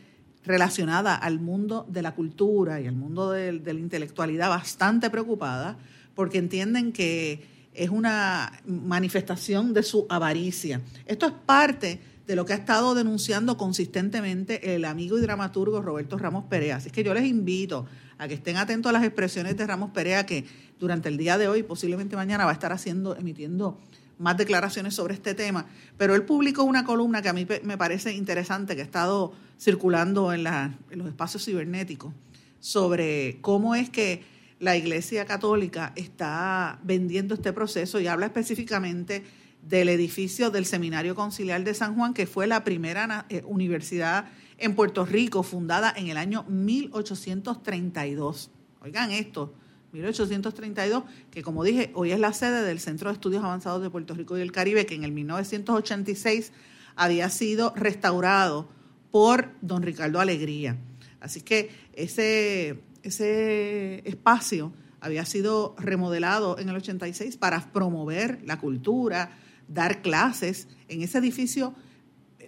relacionada 0.43 1.15
al 1.15 1.39
mundo 1.39 1.86
de 1.89 2.01
la 2.01 2.13
cultura 2.13 2.79
y 2.81 2.88
al 2.88 2.95
mundo 2.95 3.31
de, 3.31 3.60
de 3.60 3.74
la 3.74 3.79
intelectualidad 3.79 4.50
bastante 4.50 5.10
preocupada 5.10 5.77
porque 6.13 6.38
entienden 6.38 6.91
que 6.91 7.45
es 7.74 7.89
una 7.89 8.51
manifestación 8.65 9.74
de 9.74 9.84
su 9.84 10.05
avaricia. 10.10 10.81
Esto 11.05 11.25
es 11.27 11.34
parte 11.34 12.00
de 12.25 12.36
lo 12.36 12.45
que 12.45 12.53
ha 12.53 12.55
estado 12.55 12.95
denunciando 12.95 13.57
consistentemente 13.57 14.75
el 14.75 14.86
amigo 14.86 15.17
y 15.17 15.22
dramaturgo 15.22 15.81
Roberto 15.81 16.17
Ramos 16.17 16.45
Perea. 16.45 16.77
Así 16.77 16.89
que 16.89 17.03
yo 17.03 17.13
les 17.13 17.25
invito 17.25 17.86
a 18.17 18.27
que 18.27 18.34
estén 18.34 18.57
atentos 18.57 18.89
a 18.89 18.93
las 18.93 19.03
expresiones 19.03 19.57
de 19.57 19.67
Ramos 19.67 19.91
Perea, 19.91 20.25
que 20.25 20.45
durante 20.79 21.10
el 21.10 21.17
día 21.17 21.38
de 21.38 21.48
hoy, 21.48 21.63
posiblemente 21.63 22.15
mañana, 22.15 22.45
va 22.45 22.51
a 22.51 22.53
estar 22.53 22.72
haciendo, 22.72 23.15
emitiendo 23.15 23.77
más 24.17 24.38
declaraciones 24.38 24.93
sobre 24.93 25.13
este 25.13 25.34
tema. 25.34 25.65
Pero 25.98 26.15
él 26.15 26.24
publicó 26.24 26.63
una 26.63 26.86
columna 26.86 27.22
que 27.22 27.29
a 27.29 27.34
mí 27.34 27.45
me 27.63 27.77
parece 27.77 28.13
interesante, 28.13 28.75
que 28.75 28.81
ha 28.81 28.86
estado 28.86 29.34
circulando 29.60 30.34
en, 30.34 30.48
en 30.48 30.98
los 30.98 31.07
espacios 31.07 31.45
cibernéticos, 31.45 32.13
sobre 32.60 33.38
cómo 33.41 33.75
es 33.75 33.89
que 33.89 34.24
la 34.60 34.77
Iglesia 34.77 35.25
Católica 35.25 35.93
está 35.95 36.79
vendiendo 36.84 37.36
este 37.36 37.53
proceso 37.53 38.00
y 38.00 38.07
habla 38.07 38.27
específicamente 38.27 39.24
del 39.62 39.89
edificio 39.89 40.51
del 40.51 40.65
Seminario 40.65 41.15
Conciliar 41.15 41.63
de 41.63 41.74
San 41.74 41.95
Juan, 41.95 42.13
que 42.13 42.27
fue 42.27 42.48
la 42.48 42.63
primera 42.63 43.25
eh, 43.29 43.41
universidad 43.45 44.29
en 44.57 44.75
Puerto 44.75 45.05
Rico 45.05 45.43
fundada 45.43 45.93
en 45.95 46.07
el 46.07 46.17
año 46.17 46.43
1832. 46.48 48.51
Oigan 48.81 49.12
esto, 49.12 49.53
1832, 49.95 51.03
que 51.31 51.41
como 51.41 51.63
dije, 51.63 51.91
hoy 51.93 52.11
es 52.11 52.19
la 52.19 52.33
sede 52.33 52.63
del 52.63 52.79
Centro 52.79 53.09
de 53.09 53.13
Estudios 53.13 53.43
Avanzados 53.43 53.81
de 53.81 53.89
Puerto 53.89 54.13
Rico 54.13 54.37
y 54.37 54.41
el 54.41 54.51
Caribe, 54.51 54.85
que 54.85 54.95
en 54.95 55.03
el 55.03 55.11
1986 55.11 56.51
había 56.95 57.29
sido 57.29 57.73
restaurado 57.75 58.69
por 59.11 59.49
don 59.61 59.81
Ricardo 59.81 60.19
Alegría. 60.19 60.77
Así 61.19 61.41
que 61.41 61.69
ese, 61.93 62.81
ese 63.03 64.07
espacio 64.07 64.73
había 64.99 65.25
sido 65.25 65.75
remodelado 65.77 66.57
en 66.57 66.69
el 66.69 66.75
86 66.75 67.37
para 67.37 67.71
promover 67.71 68.41
la 68.43 68.59
cultura, 68.59 69.37
dar 69.67 70.01
clases 70.01 70.67
en 70.87 71.01
ese 71.01 71.19
edificio. 71.19 71.75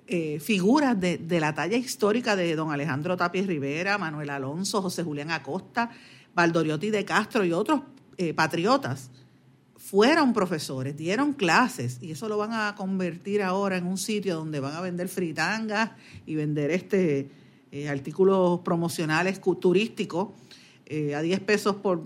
Eh, 0.10 0.40
figuras 0.40 1.00
de, 1.00 1.20
la 1.40 1.54
talla 1.54 1.78
histórica 1.78 2.36
de 2.36 2.56
don 2.56 2.72
Alejandro 2.72 3.18
Tapia 3.18 3.44
Rivera, 3.44 3.98
Manuel 3.98 4.30
Alonso, 4.30 4.82
José 4.82 5.04
Julián 5.04 5.32
Acosta, 5.32 5.92
Valdoriotti 6.38 6.92
de 6.92 7.04
Castro 7.04 7.44
y 7.44 7.52
otros 7.52 7.82
eh, 8.18 8.32
patriotas 8.32 9.10
fueron 9.76 10.34
profesores, 10.34 10.96
dieron 10.96 11.34
clases 11.34 11.98
y 12.00 12.12
eso 12.12 12.30
lo 12.30 12.38
van 12.38 12.54
a 12.54 12.76
convertir 12.76 13.42
ahora 13.42 13.78
en 13.78 13.88
un 13.88 13.98
sitio 13.98 14.36
donde 14.36 14.60
van 14.60 14.76
a 14.76 14.82
vender 14.82 15.08
fritangas 15.08 15.92
y 16.28 16.36
vender 16.36 16.70
este 16.70 17.32
eh, 17.72 17.90
artículos 17.90 18.60
promocionales 18.60 19.42
turísticos 19.60 20.30
a 21.16 21.22
10 21.22 21.40
pesos 21.42 21.76
por, 21.78 22.06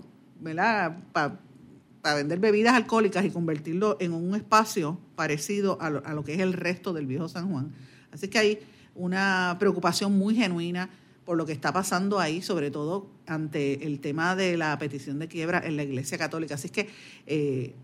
para 2.02 2.16
vender 2.16 2.40
bebidas 2.40 2.74
alcohólicas 2.74 3.24
y 3.26 3.30
convertirlo 3.30 3.98
en 4.00 4.14
un 4.14 4.34
espacio 4.34 4.98
parecido 5.14 5.78
a 5.80 5.90
lo, 5.90 6.24
que 6.24 6.34
es 6.34 6.40
el 6.40 6.54
resto 6.54 6.94
del 6.94 7.06
viejo 7.06 7.28
San 7.28 7.50
Juan. 7.50 7.72
Así 8.10 8.28
que 8.28 8.38
hay 8.38 8.58
una 8.94 9.56
preocupación 9.60 10.18
muy 10.18 10.34
genuina 10.34 10.90
por 11.24 11.36
lo 11.36 11.46
que 11.46 11.52
está 11.52 11.72
pasando 11.72 12.18
ahí, 12.18 12.42
sobre 12.42 12.70
todo 12.70 13.06
ante 13.26 13.86
el 13.86 14.00
tema 14.00 14.34
de 14.34 14.56
la 14.56 14.76
petición 14.78 15.18
de 15.18 15.28
quiebra 15.28 15.62
en 15.64 15.76
la 15.76 15.84
Iglesia 15.84 16.18
Católica. 16.18 16.56
Así 16.56 16.68
que 16.68 16.88
eh, 17.26 17.74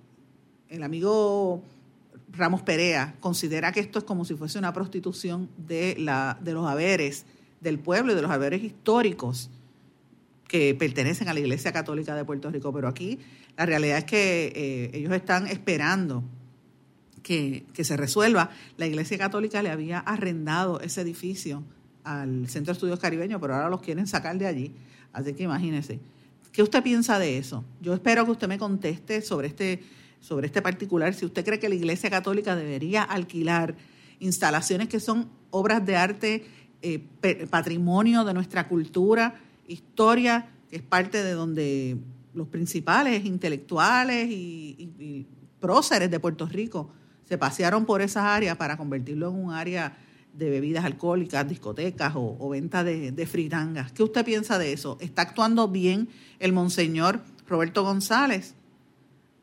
el 0.68 0.82
amigo 0.82 1.62
Ramos 2.32 2.62
Perea 2.62 3.14
considera 3.20 3.72
que 3.72 3.80
esto 3.80 4.00
es 4.00 4.04
como 4.04 4.24
si 4.24 4.34
fuese 4.34 4.58
una 4.58 4.72
prostitución 4.72 5.48
de, 5.56 5.96
la, 5.98 6.38
de 6.40 6.52
los 6.52 6.66
haberes 6.66 7.24
del 7.60 7.78
pueblo 7.78 8.12
y 8.12 8.14
de 8.14 8.22
los 8.22 8.30
haberes 8.30 8.62
históricos 8.62 9.50
que 10.46 10.74
pertenecen 10.74 11.28
a 11.28 11.34
la 11.34 11.40
Iglesia 11.40 11.72
Católica 11.72 12.14
de 12.14 12.24
Puerto 12.24 12.50
Rico. 12.50 12.72
Pero 12.72 12.88
aquí 12.88 13.18
la 13.56 13.66
realidad 13.66 13.98
es 13.98 14.04
que 14.04 14.52
eh, 14.54 14.90
ellos 14.94 15.12
están 15.12 15.46
esperando 15.46 16.24
que, 17.22 17.84
se 17.84 17.96
resuelva. 17.96 18.50
La 18.76 18.86
Iglesia 18.86 19.18
Católica 19.18 19.62
le 19.62 19.70
había 19.70 19.98
arrendado 19.98 20.80
ese 20.80 21.02
edificio 21.02 21.62
al 22.04 22.48
Centro 22.48 22.72
de 22.72 22.76
Estudios 22.76 22.98
Caribeños, 22.98 23.40
pero 23.40 23.54
ahora 23.54 23.68
los 23.68 23.80
quieren 23.80 24.06
sacar 24.06 24.36
de 24.38 24.46
allí. 24.46 24.72
Así 25.12 25.34
que 25.34 25.44
imagínese. 25.44 26.00
¿Qué 26.52 26.62
usted 26.62 26.82
piensa 26.82 27.18
de 27.18 27.38
eso? 27.38 27.64
Yo 27.80 27.94
espero 27.94 28.24
que 28.24 28.32
usted 28.32 28.48
me 28.48 28.58
conteste 28.58 29.22
sobre 29.22 29.48
este, 29.48 29.82
sobre 30.20 30.46
este 30.46 30.62
particular. 30.62 31.14
Si 31.14 31.24
usted 31.24 31.44
cree 31.44 31.58
que 31.58 31.68
la 31.68 31.74
Iglesia 31.74 32.10
Católica 32.10 32.56
debería 32.56 33.02
alquilar 33.02 33.74
instalaciones 34.20 34.88
que 34.88 35.00
son 35.00 35.28
obras 35.50 35.84
de 35.84 35.96
arte, 35.96 36.46
eh, 36.82 37.00
patrimonio 37.50 38.24
de 38.24 38.34
nuestra 38.34 38.68
cultura, 38.68 39.34
historia, 39.66 40.48
que 40.70 40.76
es 40.76 40.82
parte 40.82 41.22
de 41.22 41.32
donde 41.32 41.96
los 42.34 42.48
principales 42.48 43.24
intelectuales 43.24 44.28
y, 44.30 45.26
próceres 45.60 46.08
de 46.08 46.20
Puerto 46.20 46.46
Rico 46.46 46.88
se 47.24 47.36
pasearon 47.36 47.84
por 47.84 48.00
esas 48.00 48.22
áreas 48.22 48.56
para 48.56 48.76
convertirlo 48.76 49.30
en 49.30 49.34
un 49.34 49.52
área 49.52 49.98
de 50.38 50.50
bebidas 50.50 50.84
alcohólicas, 50.84 51.48
discotecas 51.48 52.12
o, 52.14 52.48
venta 52.48 52.84
de, 52.84 53.10
de, 53.10 53.26
fritangas. 53.26 53.90
¿Qué 53.92 54.04
usted 54.04 54.24
piensa 54.24 54.58
de 54.58 54.72
eso? 54.72 54.96
¿Está 55.00 55.22
actuando 55.22 55.68
bien 55.68 56.08
el 56.38 56.52
monseñor 56.52 57.20
Roberto 57.48 57.82
González? 57.82 58.54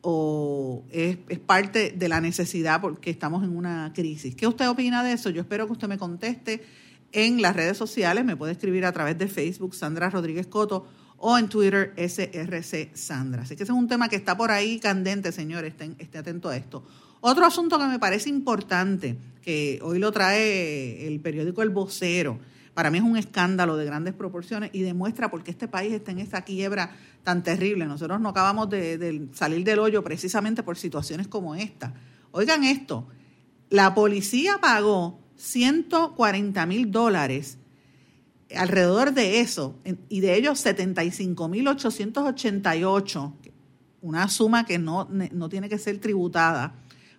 ¿O 0.00 0.84
es, 0.90 1.18
es, 1.28 1.38
parte 1.38 1.90
de 1.90 2.08
la 2.08 2.20
necesidad 2.20 2.80
porque 2.80 3.10
estamos 3.10 3.44
en 3.44 3.54
una 3.54 3.92
crisis? 3.94 4.34
¿Qué 4.34 4.46
usted 4.46 4.68
opina 4.68 5.04
de 5.04 5.12
eso? 5.12 5.28
Yo 5.28 5.42
espero 5.42 5.66
que 5.66 5.72
usted 5.72 5.88
me 5.88 5.98
conteste 5.98 6.64
en 7.12 7.42
las 7.42 7.54
redes 7.54 7.76
sociales. 7.76 8.24
Me 8.24 8.36
puede 8.36 8.52
escribir 8.52 8.86
a 8.86 8.92
través 8.92 9.18
de 9.18 9.28
Facebook, 9.28 9.74
Sandra 9.74 10.08
Rodríguez 10.08 10.46
Coto 10.46 10.86
o 11.18 11.36
en 11.36 11.48
Twitter 11.48 11.92
SRC 11.96 12.96
Sandra. 12.96 13.42
Así 13.42 13.56
que 13.56 13.64
ese 13.64 13.72
es 13.72 13.78
un 13.78 13.88
tema 13.88 14.08
que 14.08 14.16
está 14.16 14.36
por 14.36 14.50
ahí 14.50 14.78
candente, 14.80 15.32
señores, 15.32 15.72
estén, 15.72 15.96
esté 15.98 16.18
atento 16.18 16.48
a 16.48 16.56
esto. 16.56 16.84
Otro 17.20 17.46
asunto 17.46 17.78
que 17.78 17.86
me 17.86 17.98
parece 17.98 18.28
importante, 18.28 19.16
que 19.42 19.78
hoy 19.82 19.98
lo 19.98 20.12
trae 20.12 21.06
el 21.06 21.20
periódico 21.20 21.62
El 21.62 21.70
Vocero, 21.70 22.38
para 22.76 22.90
mí 22.90 22.98
es 22.98 23.04
un 23.04 23.16
escándalo 23.16 23.76
de 23.78 23.86
grandes 23.86 24.12
proporciones 24.12 24.68
y 24.74 24.82
demuestra 24.82 25.30
por 25.30 25.42
qué 25.42 25.50
este 25.50 25.66
país 25.66 25.94
está 25.94 26.12
en 26.12 26.18
esta 26.18 26.42
quiebra 26.42 26.94
tan 27.24 27.42
terrible. 27.42 27.86
Nosotros 27.86 28.20
no 28.20 28.28
acabamos 28.28 28.68
de, 28.68 29.28
salir 29.32 29.64
del 29.64 29.78
hoyo 29.78 30.04
precisamente 30.04 30.62
por 30.62 30.76
situaciones 30.76 31.26
como 31.26 31.54
esta. 31.54 31.94
Oigan 32.32 32.64
esto, 32.64 33.08
la 33.70 33.94
policía 33.94 34.58
pagó 34.60 35.18
140 35.36 36.66
mil 36.66 36.90
dólares 36.90 37.56
alrededor 38.54 39.14
de 39.14 39.40
eso, 39.40 39.78
y 40.10 40.20
de 40.20 40.36
ellos 40.36 40.66
75.888, 40.66 43.32
una 44.02 44.28
suma 44.28 44.66
que 44.66 44.78
no, 44.78 45.08
no 45.10 45.48
tiene 45.48 45.70
que 45.70 45.78
ser 45.78 45.98
tributada, 45.98 46.74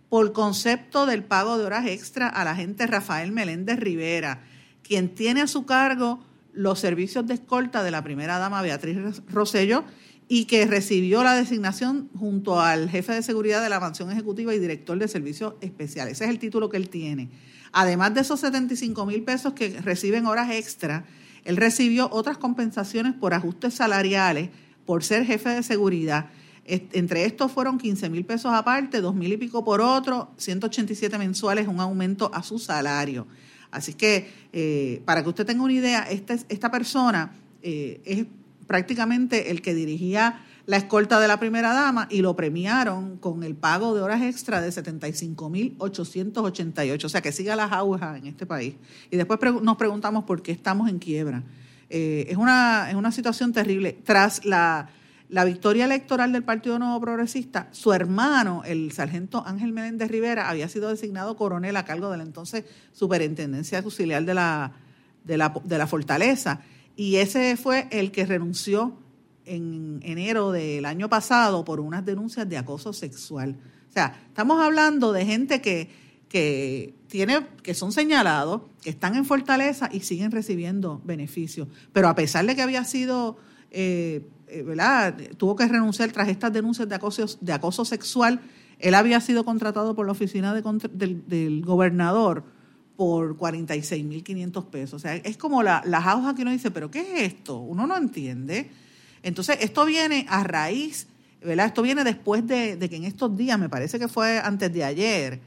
por 0.09 0.31
concepto 0.33 1.05
del 1.05 1.23
pago 1.23 1.57
de 1.57 1.65
horas 1.65 1.85
extra 1.87 2.27
a 2.27 2.43
la 2.43 2.55
gente 2.55 2.87
Rafael 2.87 3.31
Meléndez 3.31 3.79
Rivera, 3.79 4.43
quien 4.81 5.13
tiene 5.13 5.41
a 5.41 5.47
su 5.47 5.65
cargo 5.65 6.19
los 6.53 6.79
servicios 6.79 7.27
de 7.27 7.35
escolta 7.35 7.83
de 7.83 7.91
la 7.91 8.03
primera 8.03 8.39
dama 8.39 8.61
Beatriz 8.61 9.21
Rosello 9.27 9.83
y 10.27 10.45
que 10.45 10.65
recibió 10.65 11.23
la 11.23 11.35
designación 11.35 12.09
junto 12.17 12.59
al 12.59 12.89
jefe 12.89 13.13
de 13.13 13.21
seguridad 13.21 13.61
de 13.61 13.69
la 13.69 13.79
mansión 13.79 14.11
ejecutiva 14.11 14.53
y 14.53 14.59
director 14.59 14.97
de 14.97 15.07
servicios 15.07 15.53
especiales. 15.61 16.13
Ese 16.13 16.25
es 16.25 16.29
el 16.29 16.39
título 16.39 16.69
que 16.69 16.77
él 16.77 16.89
tiene. 16.89 17.29
Además 17.71 18.13
de 18.13 18.21
esos 18.21 18.39
75 18.39 19.05
mil 19.05 19.23
pesos 19.23 19.53
que 19.53 19.79
reciben 19.81 20.25
horas 20.25 20.51
extra, 20.51 21.05
él 21.45 21.57
recibió 21.57 22.09
otras 22.11 22.37
compensaciones 22.37 23.13
por 23.13 23.33
ajustes 23.33 23.75
salariales 23.75 24.49
por 24.85 25.03
ser 25.03 25.25
jefe 25.25 25.49
de 25.49 25.63
seguridad. 25.63 26.29
Entre 26.67 27.23
estos 27.23 27.49
fueron 27.51 27.77
15 27.77 28.09
mil 28.09 28.25
pesos 28.25 28.51
aparte, 28.53 28.99
2 28.99 29.15
mil 29.15 29.31
y 29.31 29.37
pico 29.37 29.63
por 29.63 29.79
otro, 29.79 30.31
187 30.35 31.17
mensuales, 31.17 31.65
un 31.67 31.79
aumento 31.79 32.29
a 32.33 32.43
su 32.43 32.59
salario. 32.59 33.25
Así 33.71 33.93
que, 33.93 34.29
eh, 34.51 35.01
para 35.05 35.23
que 35.23 35.29
usted 35.29 35.45
tenga 35.45 35.63
una 35.63 35.71
idea, 35.71 36.03
esta, 36.03 36.35
esta 36.49 36.69
persona 36.69 37.31
eh, 37.61 38.01
es 38.03 38.25
prácticamente 38.67 39.51
el 39.51 39.61
que 39.61 39.73
dirigía 39.73 40.41
la 40.65 40.75
escolta 40.75 41.21
de 41.21 41.29
la 41.29 41.39
primera 41.39 41.73
dama 41.73 42.09
y 42.11 42.21
lo 42.21 42.35
premiaron 42.35 43.15
con 43.17 43.43
el 43.43 43.55
pago 43.55 43.95
de 43.95 44.01
horas 44.01 44.21
extra 44.21 44.59
de 44.61 44.67
75.888. 44.69 47.05
O 47.05 47.09
sea, 47.09 47.21
que 47.21 47.31
siga 47.31 47.55
las 47.55 47.71
agujas 47.71 48.17
en 48.17 48.27
este 48.27 48.45
país. 48.45 48.75
Y 49.09 49.15
después 49.15 49.39
nos 49.61 49.77
preguntamos 49.77 50.25
por 50.25 50.41
qué 50.41 50.51
estamos 50.51 50.89
en 50.89 50.99
quiebra. 50.99 51.43
Eh, 51.89 52.25
es, 52.29 52.35
una, 52.35 52.89
es 52.89 52.95
una 52.95 53.13
situación 53.13 53.53
terrible. 53.53 53.97
Tras 54.03 54.43
la, 54.43 54.89
la 55.29 55.43
victoria 55.43 55.85
electoral 55.85 56.31
del 56.31 56.43
Partido 56.43 56.79
Nuevo 56.79 57.01
Progresista, 57.01 57.67
su 57.71 57.91
hermano, 57.91 58.63
el 58.65 58.91
sargento 58.93 59.43
Ángel 59.45 59.73
Meléndez 59.73 60.09
Rivera, 60.09 60.49
había 60.49 60.69
sido 60.69 60.89
designado 60.89 61.35
coronel 61.35 61.75
a 61.75 61.83
cargo 61.83 62.09
de 62.09 62.17
la 62.17 62.23
entonces 62.23 62.63
superintendencia 62.93 63.79
auxiliar 63.79 64.23
de 64.23 64.33
la, 64.33 64.71
de 65.25 65.37
la, 65.37 65.87
fortaleza 65.87 66.61
Y 66.95 67.17
ese 67.17 67.57
fue 67.57 67.87
el 67.91 68.11
que 68.11 68.25
renunció 68.25 68.97
en 69.45 69.99
enero 70.03 70.51
del 70.51 70.85
año 70.85 71.09
pasado 71.09 71.65
por 71.65 71.79
unas 71.79 72.05
denuncias 72.05 72.47
de 72.47 72.57
acoso 72.57 72.93
sexual. 72.93 73.57
O 73.89 73.91
sea, 73.91 74.17
estamos 74.27 74.61
hablando 74.61 75.11
de 75.11 75.25
gente 75.25 75.61
que, 75.61 75.89
que, 76.29 76.95
tiene, 77.07 77.47
que 77.63 77.73
son 77.73 77.91
señalados, 77.91 78.61
que 78.81 78.89
están 78.89 79.15
en 79.15 79.25
Fortaleza 79.25 79.89
y 79.91 80.01
siguen 80.01 80.31
recibiendo 80.31 81.01
beneficios. 81.03 81.67
Pero 81.91 82.07
a 82.07 82.15
pesar 82.15 82.45
de 82.45 82.55
que 82.55 82.61
había 82.61 82.83
sido, 82.83 83.37
eh, 83.71 84.25
¿verdad? 84.65 85.15
Tuvo 85.37 85.55
que 85.55 85.67
renunciar 85.67 86.11
tras 86.11 86.29
estas 86.29 86.53
denuncias 86.53 86.87
de 86.87 86.95
acoso, 86.95 87.25
de 87.39 87.53
acoso 87.53 87.85
sexual, 87.85 88.39
él 88.79 88.93
había 88.93 89.19
sido 89.21 89.43
contratado 89.43 89.95
por 89.95 90.05
la 90.05 90.11
oficina 90.11 90.53
del, 90.53 91.61
gobernador 91.65 92.43
por 92.95 93.37
46.500 93.37 94.65
pesos. 94.65 94.93
O 94.93 94.99
sea, 94.99 95.15
es 95.15 95.37
como 95.37 95.63
la, 95.63 95.81
las 95.85 96.05
hojas 96.05 96.35
que 96.35 96.43
uno 96.43 96.51
dice, 96.51 96.71
pero 96.71 96.91
¿qué 96.91 97.01
es 97.01 97.33
esto? 97.33 97.59
Uno 97.59 97.87
no 97.87 97.97
entiende. 97.97 98.69
Entonces, 99.23 99.57
esto 99.61 99.85
viene 99.85 100.25
a 100.29 100.43
raíz, 100.43 101.07
¿verdad? 101.43 101.67
Esto 101.67 101.81
viene 101.81 102.03
después 102.03 102.45
de, 102.45 102.77
que 102.77 102.95
en 102.95 103.03
estos 103.03 103.35
días, 103.35 103.57
me 103.59 103.69
parece 103.69 103.99
que 103.99 104.07
fue 104.07 104.39
antes 104.39 104.71
de 104.71 104.83
ayer, 104.83 105.39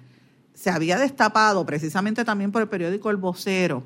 se 0.55 0.71
había 0.71 0.99
destapado 0.99 1.65
precisamente 1.65 2.25
también 2.25 2.53
por 2.53 2.63
el 2.63 2.69
periódico 2.69 3.11
El 3.11 3.17
Vocero, 3.17 3.85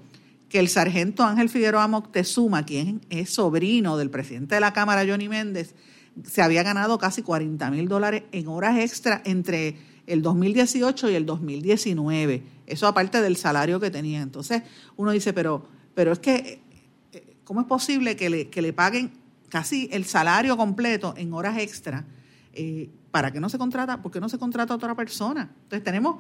que 0.48 0.58
el 0.58 0.68
sargento 0.68 1.24
Ángel 1.24 1.48
Figueroa 1.48 1.88
Moctezuma, 1.88 2.64
quien 2.64 3.00
es 3.10 3.30
sobrino 3.30 3.96
del 3.96 4.10
presidente 4.10 4.54
de 4.54 4.60
la 4.60 4.72
Cámara, 4.72 5.04
Johnny 5.06 5.28
Méndez, 5.28 5.74
se 6.22 6.42
había 6.42 6.62
ganado 6.62 6.98
casi 6.98 7.22
40 7.22 7.70
mil 7.70 7.88
dólares 7.88 8.24
en 8.32 8.48
horas 8.48 8.78
extra 8.78 9.20
entre 9.24 9.76
el 10.06 10.22
2018 10.22 11.10
y 11.10 11.14
el 11.14 11.26
2019. 11.26 12.42
Eso 12.66 12.86
aparte 12.86 13.20
del 13.20 13.36
salario 13.36 13.80
que 13.80 13.90
tenía. 13.90 14.22
Entonces 14.22 14.62
uno 14.96 15.10
dice, 15.10 15.32
pero, 15.32 15.66
pero 15.94 16.12
es 16.12 16.18
que, 16.18 16.62
eh, 17.12 17.36
¿cómo 17.44 17.60
es 17.60 17.66
posible 17.66 18.16
que 18.16 18.30
le, 18.30 18.48
que 18.48 18.62
le 18.62 18.72
paguen 18.72 19.12
casi 19.48 19.88
el 19.92 20.04
salario 20.04 20.56
completo 20.56 21.14
en 21.16 21.32
horas 21.32 21.58
extra? 21.58 22.04
Eh, 22.52 22.90
¿Para 23.10 23.32
qué 23.32 23.40
no 23.40 23.48
se 23.48 23.58
contrata? 23.58 24.02
¿Por 24.02 24.12
qué 24.12 24.20
no 24.20 24.28
se 24.28 24.38
contrata 24.38 24.72
a 24.72 24.76
otra 24.76 24.94
persona? 24.94 25.50
Entonces 25.62 25.84
tenemos 25.84 26.16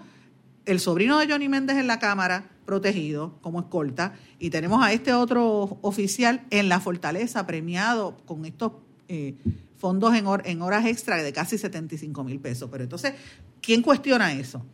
el 0.64 0.80
sobrino 0.80 1.18
de 1.18 1.28
Johnny 1.28 1.48
Méndez 1.48 1.76
en 1.76 1.86
la 1.86 1.98
Cámara, 1.98 2.50
protegido 2.64 3.38
como 3.40 3.60
escolta, 3.60 4.14
y 4.38 4.50
tenemos 4.50 4.82
a 4.82 4.92
este 4.92 5.12
otro 5.12 5.78
oficial 5.82 6.44
en 6.50 6.68
la 6.68 6.80
fortaleza, 6.80 7.46
premiado 7.46 8.16
con 8.26 8.44
estos 8.44 8.72
eh, 9.08 9.36
fondos 9.76 10.14
en, 10.14 10.26
en, 10.44 10.62
horas 10.62 10.86
extra 10.86 11.22
de 11.22 11.32
casi 11.32 11.58
75 11.58 12.24
mil 12.24 12.40
pesos. 12.40 12.68
Pero 12.70 12.84
entonces, 12.84 13.14
¿quién 13.60 13.82
cuestiona 13.82 14.32
eso? 14.32 14.64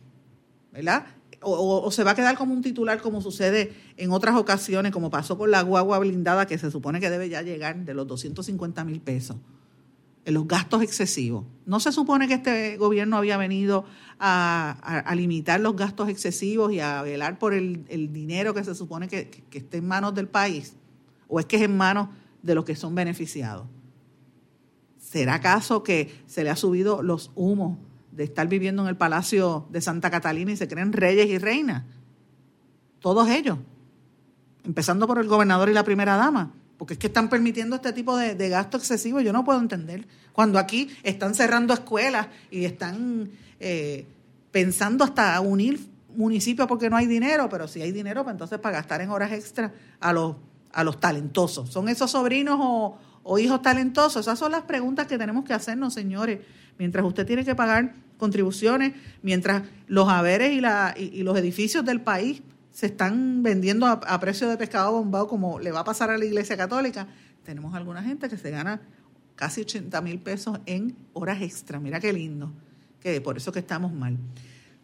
¿Verdad? 0.71 1.05
O, 1.41 1.89
se 1.91 2.03
va 2.03 2.11
a 2.11 2.15
quedar 2.15 2.37
como 2.37 2.53
un 2.53 2.61
titular 2.61 3.01
como 3.01 3.19
sucede 3.19 3.73
en 3.97 4.11
otras 4.11 4.35
ocasiones, 4.35 4.91
como 4.91 5.09
pasó 5.09 5.37
con 5.37 5.49
la 5.49 5.63
guagua 5.63 5.97
blindada 5.97 6.45
que 6.45 6.57
se 6.57 6.69
supone 6.69 6.99
que 6.99 7.09
debe 7.09 7.29
ya 7.29 7.41
llegar 7.41 7.83
de 7.83 7.93
los 7.95 8.07
250 8.07 8.83
mil 8.83 9.01
pesos, 9.01 9.37
en 10.23 10.33
los 10.35 10.47
gastos 10.47 10.83
excesivos. 10.83 11.45
No 11.65 11.79
se 11.79 11.91
supone 11.91 12.27
que 12.27 12.35
este 12.35 12.77
gobierno 12.77 13.17
había 13.17 13.37
venido 13.37 13.85
a, 14.23 15.13
limitar 15.15 15.59
los 15.59 15.75
gastos 15.75 16.07
excesivos 16.07 16.71
y 16.71 16.79
a 16.79 17.01
velar 17.01 17.39
por 17.39 17.55
el, 17.55 17.85
dinero 18.13 18.53
que 18.53 18.63
se 18.63 18.75
supone 18.75 19.07
que, 19.07 19.43
esté 19.51 19.77
en 19.77 19.87
manos 19.87 20.13
del 20.13 20.27
país, 20.27 20.75
o 21.27 21.39
es 21.39 21.47
que 21.47 21.55
es 21.55 21.63
en 21.63 21.75
manos 21.75 22.09
de 22.43 22.53
los 22.53 22.63
que 22.63 22.75
son 22.75 22.93
beneficiados. 22.93 23.65
¿Será 24.99 25.35
acaso 25.35 25.81
que 25.81 26.23
se 26.27 26.43
le 26.43 26.51
ha 26.51 26.55
subido 26.55 27.01
los 27.01 27.31
humos 27.35 27.79
de 28.11 28.23
estar 28.23 28.47
viviendo 28.47 28.83
en 28.83 28.89
el 28.89 28.95
Palacio 28.95 29.67
de 29.71 29.81
Santa 29.81 30.11
Catalina 30.11 30.51
y 30.51 30.57
se 30.57 30.67
creen 30.67 30.93
reyes 30.93 31.27
y 31.27 31.39
reinas? 31.39 31.83
Todos 32.99 33.27
ellos, 33.27 33.57
empezando 34.63 35.07
por 35.07 35.17
el 35.17 35.27
gobernador 35.27 35.67
y 35.69 35.73
la 35.73 35.83
primera 35.83 36.15
dama, 36.15 36.53
porque 36.77 36.93
es 36.93 36.99
que 36.99 37.07
están 37.07 37.29
permitiendo 37.29 37.75
este 37.75 37.91
tipo 37.91 38.15
de, 38.15 38.49
gasto 38.49 38.77
excesivo, 38.77 39.19
yo 39.19 39.33
no 39.33 39.43
puedo 39.43 39.59
entender. 39.59 40.07
Cuando 40.31 40.59
aquí 40.59 40.89
están 41.03 41.33
cerrando 41.33 41.73
escuelas 41.73 42.27
y 42.51 42.65
están 42.65 43.31
eh, 43.61 44.05
pensando 44.51 45.03
hasta 45.03 45.39
unir 45.39 45.79
municipios 46.15 46.67
porque 46.67 46.89
no 46.89 46.97
hay 46.97 47.07
dinero, 47.07 47.47
pero 47.49 47.67
si 47.67 47.81
hay 47.81 47.91
dinero, 47.91 48.23
pues 48.23 48.33
entonces 48.33 48.59
para 48.59 48.77
gastar 48.77 49.01
en 49.01 49.09
horas 49.09 49.31
extra 49.31 49.73
a 49.99 50.13
los, 50.13 50.35
a 50.73 50.83
los 50.83 50.99
talentosos. 50.99 51.69
¿Son 51.69 51.89
esos 51.89 52.11
sobrinos 52.11 52.57
o, 52.59 53.39
hijos 53.39 53.61
talentosos? 53.61 54.21
Esas 54.25 54.39
son 54.39 54.51
las 54.51 54.63
preguntas 54.63 55.07
que 55.07 55.17
tenemos 55.17 55.45
que 55.45 55.53
hacernos, 55.53 55.93
señores. 55.93 56.39
Mientras 56.77 57.05
usted 57.05 57.25
tiene 57.25 57.45
que 57.45 57.55
pagar 57.55 57.93
contribuciones, 58.17 58.93
mientras 59.21 59.63
los 59.87 60.09
haberes 60.09 60.53
y, 60.53 60.61
la, 60.61 60.93
y, 60.97 61.23
los 61.23 61.37
edificios 61.37 61.85
del 61.85 62.01
país 62.01 62.41
se 62.71 62.87
están 62.87 63.43
vendiendo 63.43 63.85
a, 63.85 64.19
precio 64.19 64.49
de 64.49 64.57
pescado 64.57 64.93
bombado 64.93 65.27
como 65.27 65.59
le 65.59 65.71
va 65.71 65.81
a 65.81 65.83
pasar 65.83 66.09
a 66.09 66.17
la 66.17 66.25
Iglesia 66.25 66.55
Católica, 66.55 67.07
tenemos 67.43 67.75
alguna 67.75 68.01
gente 68.03 68.29
que 68.29 68.37
se 68.37 68.49
gana 68.51 68.81
casi 69.35 69.61
80 69.61 70.01
mil 70.01 70.19
pesos 70.19 70.59
en 70.65 70.95
horas 71.13 71.41
extra. 71.41 71.79
Mira 71.79 71.99
qué 71.99 72.13
lindo, 72.13 72.51
que 73.01 73.19
por 73.21 73.37
eso 73.37 73.51
que 73.51 73.59
estamos 73.59 73.91
mal. 73.91 74.17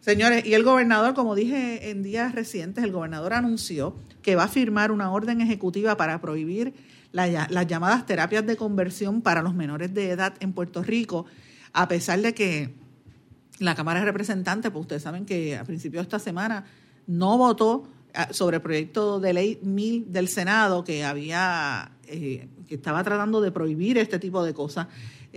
Señores, 0.00 0.44
y 0.46 0.54
el 0.54 0.62
gobernador, 0.62 1.14
como 1.14 1.34
dije 1.34 1.90
en 1.90 2.02
días 2.02 2.34
recientes, 2.34 2.84
el 2.84 2.92
gobernador 2.92 3.32
anunció 3.32 3.96
que 4.22 4.36
va 4.36 4.44
a 4.44 4.48
firmar 4.48 4.92
una 4.92 5.10
orden 5.10 5.40
ejecutiva 5.40 5.96
para 5.96 6.20
prohibir 6.20 6.74
las 7.12 7.66
llamadas 7.66 8.06
terapias 8.06 8.46
de 8.46 8.56
conversión 8.56 9.22
para 9.22 9.42
los 9.42 9.54
menores 9.54 9.94
de 9.94 10.10
edad 10.10 10.34
en 10.40 10.52
Puerto 10.52 10.82
Rico, 10.82 11.26
a 11.72 11.88
pesar 11.88 12.20
de 12.20 12.34
que 12.34 12.74
la 13.58 13.74
Cámara 13.74 14.00
de 14.00 14.06
Representantes, 14.06 14.70
pues 14.70 14.82
ustedes 14.82 15.02
saben 15.02 15.24
que 15.24 15.56
a 15.56 15.64
principios 15.64 16.02
de 16.02 16.04
esta 16.04 16.18
semana 16.18 16.64
no 17.06 17.38
votó 17.38 17.88
ah, 18.14 18.28
sobre 18.30 18.56
el 18.56 18.62
proyecto 18.62 19.20
de 19.20 19.32
ley 19.32 19.58
1000 19.62 20.12
del 20.12 20.28
Senado 20.28 20.84
que 20.84 21.04
había 21.04 21.92
eh, 22.06 22.48
que 22.68 22.74
estaba 22.76 23.02
tratando 23.02 23.40
de 23.40 23.50
prohibir 23.50 23.98
este 23.98 24.18
tipo 24.18 24.44
de 24.44 24.54
cosas 24.54 24.86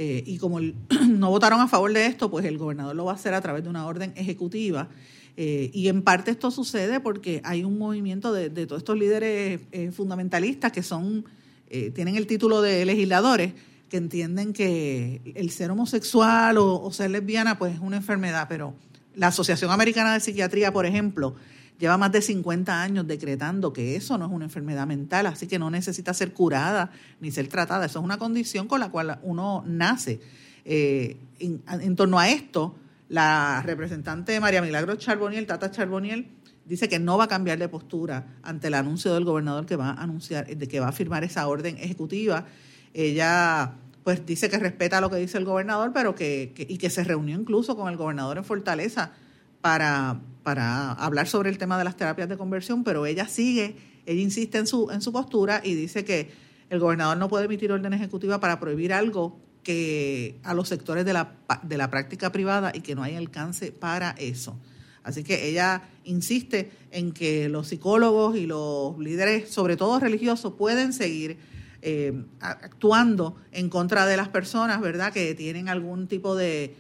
eh, 0.03 0.23
y 0.25 0.39
como 0.39 0.59
no 1.09 1.29
votaron 1.29 1.59
a 1.59 1.67
favor 1.67 1.93
de 1.93 2.07
esto, 2.07 2.31
pues 2.31 2.43
el 2.45 2.57
gobernador 2.57 2.95
lo 2.95 3.05
va 3.05 3.11
a 3.11 3.15
hacer 3.15 3.35
a 3.35 3.41
través 3.41 3.61
de 3.61 3.69
una 3.69 3.85
orden 3.85 4.13
ejecutiva. 4.15 4.89
Eh, 5.37 5.69
y 5.75 5.89
en 5.89 6.01
parte 6.01 6.31
esto 6.31 6.49
sucede 6.49 6.99
porque 6.99 7.39
hay 7.43 7.63
un 7.63 7.77
movimiento 7.77 8.33
de, 8.33 8.49
todos 8.49 8.81
estos 8.81 8.97
líderes 8.97 9.61
fundamentalistas 9.93 10.71
que 10.71 10.81
son 10.81 11.23
eh, 11.69 11.91
tienen 11.91 12.15
el 12.15 12.25
título 12.25 12.63
de 12.63 12.83
legisladores 12.83 13.53
que 13.89 13.97
entienden 13.97 14.53
que 14.53 15.21
el 15.35 15.51
ser 15.51 15.69
homosexual 15.69 16.57
o, 16.57 16.91
ser 16.91 17.11
lesbiana 17.11 17.59
pues 17.59 17.75
es 17.75 17.79
una 17.79 17.97
enfermedad, 17.97 18.47
pero 18.49 18.73
la 19.15 19.27
Asociación 19.27 19.69
Americana 19.69 20.13
de 20.13 20.19
Psiquiatría, 20.19 20.73
por 20.73 20.87
ejemplo, 20.87 21.35
lleva 21.81 21.97
más 21.97 22.11
de 22.11 22.21
50 22.21 22.79
años 22.79 23.07
decretando 23.07 23.73
que 23.73 23.95
eso 23.95 24.15
no 24.19 24.25
es 24.25 24.31
una 24.31 24.45
enfermedad 24.45 24.85
mental, 24.85 25.25
así 25.25 25.47
que 25.47 25.57
no 25.57 25.71
necesita 25.71 26.13
ser 26.13 26.31
curada 26.31 26.91
ni 27.19 27.31
ser 27.31 27.47
tratada, 27.47 27.87
eso 27.87 27.97
es 27.97 28.05
una 28.05 28.19
condición 28.19 28.67
con 28.67 28.79
la 28.79 28.89
cual 28.89 29.19
uno 29.23 29.63
nace. 29.65 30.21
Eh, 30.63 31.17
en, 31.39 31.95
torno 31.95 32.19
a 32.19 32.29
esto, 32.29 32.75
la 33.09 33.63
representante 33.65 34.39
María 34.39 34.61
Milagro 34.61 34.95
Charboniel, 34.95 35.47
Tata 35.47 35.71
Charboniel, 35.71 36.27
dice 36.65 36.87
que 36.87 36.99
no 36.99 37.17
va 37.17 37.23
a 37.23 37.27
cambiar 37.27 37.57
de 37.57 37.67
postura 37.67 38.27
ante 38.43 38.67
el 38.67 38.75
anuncio 38.75 39.15
del 39.15 39.25
gobernador 39.25 39.65
que 39.65 39.75
va 39.75 39.89
a 39.89 40.03
anunciar, 40.03 40.55
de 40.55 40.67
que 40.67 40.79
va 40.79 40.89
a 40.89 40.91
firmar 40.91 41.23
esa 41.23 41.47
orden 41.47 41.77
ejecutiva. 41.79 42.45
Ella 42.93 43.73
pues 44.03 44.23
dice 44.23 44.49
que 44.49 44.59
respeta 44.59 45.01
lo 45.01 45.09
que 45.09 45.15
dice 45.15 45.39
el 45.39 45.45
gobernador, 45.45 45.91
pero 45.93 46.13
que, 46.13 46.53
y 46.55 46.77
que 46.77 46.91
se 46.91 47.03
reunió 47.03 47.35
incluso 47.39 47.75
con 47.75 47.89
el 47.89 47.97
gobernador 47.97 48.37
en 48.37 48.43
Fortaleza 48.43 49.13
para, 49.61 50.21
para 50.43 50.91
hablar 50.93 51.27
sobre 51.27 51.49
el 51.49 51.57
tema 51.57 51.77
de 51.77 51.83
las 51.83 51.95
terapias 51.97 52.29
de 52.29 52.37
conversión, 52.37 52.83
pero 52.83 53.05
ella 53.05 53.27
sigue, 53.27 53.75
ella 54.05 54.21
insiste 54.21 54.57
en 54.57 54.67
su, 54.67 54.89
en 54.91 55.01
su 55.01 55.11
postura 55.11 55.61
y 55.63 55.75
dice 55.75 56.03
que 56.03 56.31
el 56.69 56.79
gobernador 56.79 57.17
no 57.17 57.29
puede 57.29 57.45
emitir 57.45 57.71
orden 57.71 57.93
ejecutiva 57.93 58.39
para 58.39 58.59
prohibir 58.59 58.93
algo 58.93 59.39
que 59.63 60.39
a 60.43 60.53
los 60.53 60.67
sectores 60.67 61.05
de 61.05 61.13
la, 61.13 61.33
de 61.63 61.77
la 61.77 61.89
práctica 61.89 62.31
privada 62.31 62.71
y 62.73 62.81
que 62.81 62.95
no 62.95 63.03
hay 63.03 63.15
alcance 63.15 63.71
para 63.71 64.11
eso. 64.11 64.57
Así 65.03 65.23
que 65.23 65.49
ella 65.49 65.83
insiste 66.03 66.71
en 66.91 67.11
que 67.11 67.49
los 67.49 67.67
psicólogos 67.67 68.35
y 68.37 68.45
los 68.45 68.97
líderes, 68.99 69.49
sobre 69.49 69.77
todo 69.77 69.99
religiosos, 69.99 70.53
pueden 70.53 70.93
seguir 70.93 71.37
eh, 71.81 72.13
actuando 72.39 73.35
en 73.51 73.69
contra 73.69 74.05
de 74.05 74.15
las 74.15 74.29
personas, 74.29 74.81
¿verdad?, 74.81 75.11
que 75.11 75.33
tienen 75.33 75.69
algún 75.69 76.07
tipo 76.07 76.35
de, 76.35 76.75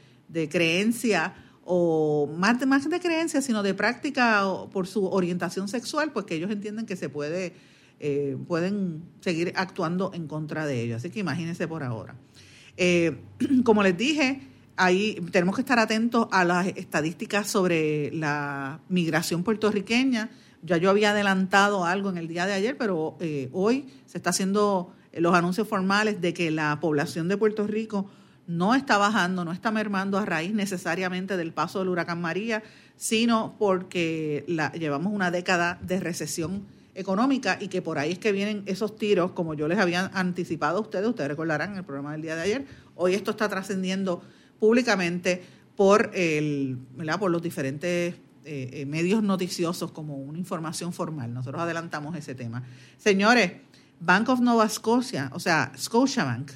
creencia 0.49 1.33
o 1.63 2.27
más 2.37 2.59
de, 2.59 2.65
más 2.65 2.89
de 2.89 2.99
creencia, 2.99 3.41
sino 3.41 3.63
de 3.63 3.73
práctica 3.73 4.43
por 4.71 4.87
su 4.87 5.05
orientación 5.05 5.67
sexual, 5.67 6.11
pues 6.11 6.25
que 6.25 6.35
ellos 6.35 6.51
entienden 6.51 6.85
que 6.85 6.95
se 6.95 7.09
puede, 7.09 7.53
eh, 7.99 8.37
pueden 8.47 9.03
seguir 9.21 9.53
actuando 9.55 10.11
en 10.13 10.27
contra 10.27 10.65
de 10.65 10.81
ellos. 10.81 10.97
Así 10.97 11.09
que 11.09 11.19
imagínense 11.19 11.67
por 11.67 11.83
ahora. 11.83 12.15
Eh, 12.77 13.17
como 13.63 13.83
les 13.83 13.97
dije, 13.97 14.41
ahí 14.75 15.15
tenemos 15.31 15.55
que 15.55 15.61
estar 15.61 15.79
atentos 15.79 16.27
a 16.31 16.43
las 16.43 16.67
estadísticas 16.67 17.47
sobre 17.47 18.11
la 18.11 18.79
migración 18.89 19.43
puertorriqueña. 19.43 20.31
Ya 20.63 20.77
yo 20.77 20.89
había 20.89 21.11
adelantado 21.11 21.85
algo 21.85 22.09
en 22.09 22.17
el 22.17 22.27
día 22.27 22.45
de 22.45 22.53
ayer, 22.53 22.77
pero 22.77 23.17
eh, 23.19 23.49
hoy 23.51 23.85
se 24.05 24.17
está 24.17 24.31
haciendo 24.31 24.93
los 25.13 25.33
anuncios 25.35 25.67
formales 25.67 26.21
de 26.21 26.33
que 26.33 26.51
la 26.51 26.79
población 26.79 27.27
de 27.27 27.37
Puerto 27.37 27.67
Rico 27.67 28.09
no 28.51 28.75
está 28.75 28.97
bajando, 28.97 29.45
no 29.45 29.53
está 29.53 29.71
mermando 29.71 30.17
a 30.17 30.25
raíz 30.25 30.53
necesariamente 30.53 31.37
del 31.37 31.53
paso 31.53 31.79
del 31.79 31.87
huracán 31.87 32.19
María, 32.19 32.61
sino 32.97 33.55
porque 33.57 34.43
la, 34.47 34.71
llevamos 34.73 35.13
una 35.13 35.31
década 35.31 35.79
de 35.81 35.99
recesión 35.99 36.65
económica 36.93 37.57
y 37.61 37.69
que 37.69 37.81
por 37.81 37.97
ahí 37.97 38.11
es 38.11 38.19
que 38.19 38.33
vienen 38.33 38.63
esos 38.65 38.97
tiros, 38.97 39.31
como 39.31 39.53
yo 39.53 39.69
les 39.69 39.79
había 39.79 40.11
anticipado 40.13 40.79
a 40.79 40.81
ustedes, 40.81 41.07
ustedes 41.07 41.29
recordarán 41.29 41.71
en 41.71 41.77
el 41.77 41.85
programa 41.85 42.11
del 42.11 42.21
día 42.21 42.35
de 42.35 42.41
ayer, 42.41 42.65
hoy 42.95 43.13
esto 43.15 43.31
está 43.31 43.47
trascendiendo 43.47 44.21
públicamente 44.59 45.41
por, 45.77 46.11
el, 46.13 46.77
por 47.19 47.31
los 47.31 47.41
diferentes 47.41 48.15
eh, 48.43 48.69
eh, 48.73 48.85
medios 48.85 49.23
noticiosos 49.23 49.91
como 49.91 50.17
una 50.17 50.37
información 50.37 50.91
formal. 50.91 51.33
Nosotros 51.33 51.61
adelantamos 51.61 52.17
ese 52.17 52.35
tema. 52.35 52.63
Señores, 52.97 53.53
Bank 54.01 54.27
of 54.27 54.41
Nova 54.41 54.67
Scotia, 54.67 55.31
o 55.33 55.39
sea, 55.39 55.71
Scotiabank, 55.77 56.51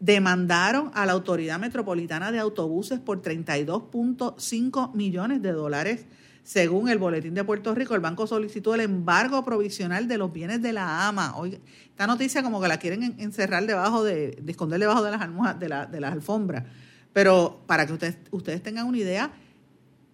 demandaron 0.00 0.90
a 0.94 1.06
la 1.06 1.12
Autoridad 1.12 1.60
Metropolitana 1.60 2.32
de 2.32 2.40
Autobuses 2.40 2.98
por 2.98 3.22
32.5 3.22 4.94
millones 4.94 5.42
de 5.42 5.52
dólares 5.52 6.06
según 6.42 6.88
el 6.88 6.98
Boletín 6.98 7.34
de 7.34 7.44
Puerto 7.44 7.74
Rico, 7.74 7.94
el 7.94 8.00
banco 8.00 8.26
solicitó 8.26 8.74
el 8.74 8.80
embargo 8.80 9.44
provisional 9.44 10.08
de 10.08 10.18
los 10.18 10.32
bienes 10.32 10.62
de 10.62 10.72
la 10.72 11.06
AMA. 11.06 11.36
Hoy, 11.36 11.60
esta 11.90 12.06
noticia 12.06 12.42
como 12.42 12.60
que 12.60 12.68
la 12.68 12.78
quieren 12.78 13.14
encerrar 13.18 13.66
debajo 13.66 14.02
de, 14.02 14.42
esconder 14.46 14.80
debajo 14.80 15.02
de 15.02 15.10
las 15.10 15.60
de, 15.60 15.68
la, 15.68 15.86
de 15.86 16.00
las 16.00 16.12
alfombras. 16.12 16.64
Pero 17.12 17.62
para 17.66 17.86
que 17.86 17.92
ustedes, 17.92 18.16
ustedes 18.30 18.62
tengan 18.62 18.86
una 18.86 18.98
idea, 18.98 19.30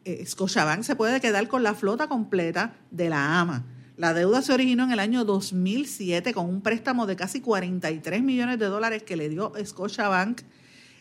eh, 0.04 0.26
se 0.26 0.96
puede 0.96 1.20
quedar 1.20 1.48
con 1.48 1.62
la 1.62 1.74
flota 1.74 2.08
completa 2.08 2.74
de 2.90 3.08
la 3.08 3.40
AMA. 3.40 3.64
La 3.96 4.12
deuda 4.12 4.42
se 4.42 4.52
originó 4.52 4.84
en 4.84 4.90
el 4.92 4.98
año 4.98 5.24
2007 5.24 6.34
con 6.34 6.50
un 6.50 6.60
préstamo 6.60 7.06
de 7.06 7.16
casi 7.16 7.40
43 7.40 8.22
millones 8.22 8.58
de 8.58 8.66
dólares 8.66 9.02
que 9.02 9.16
le 9.16 9.30
dio 9.30 9.52
Scotiabank 9.64 10.42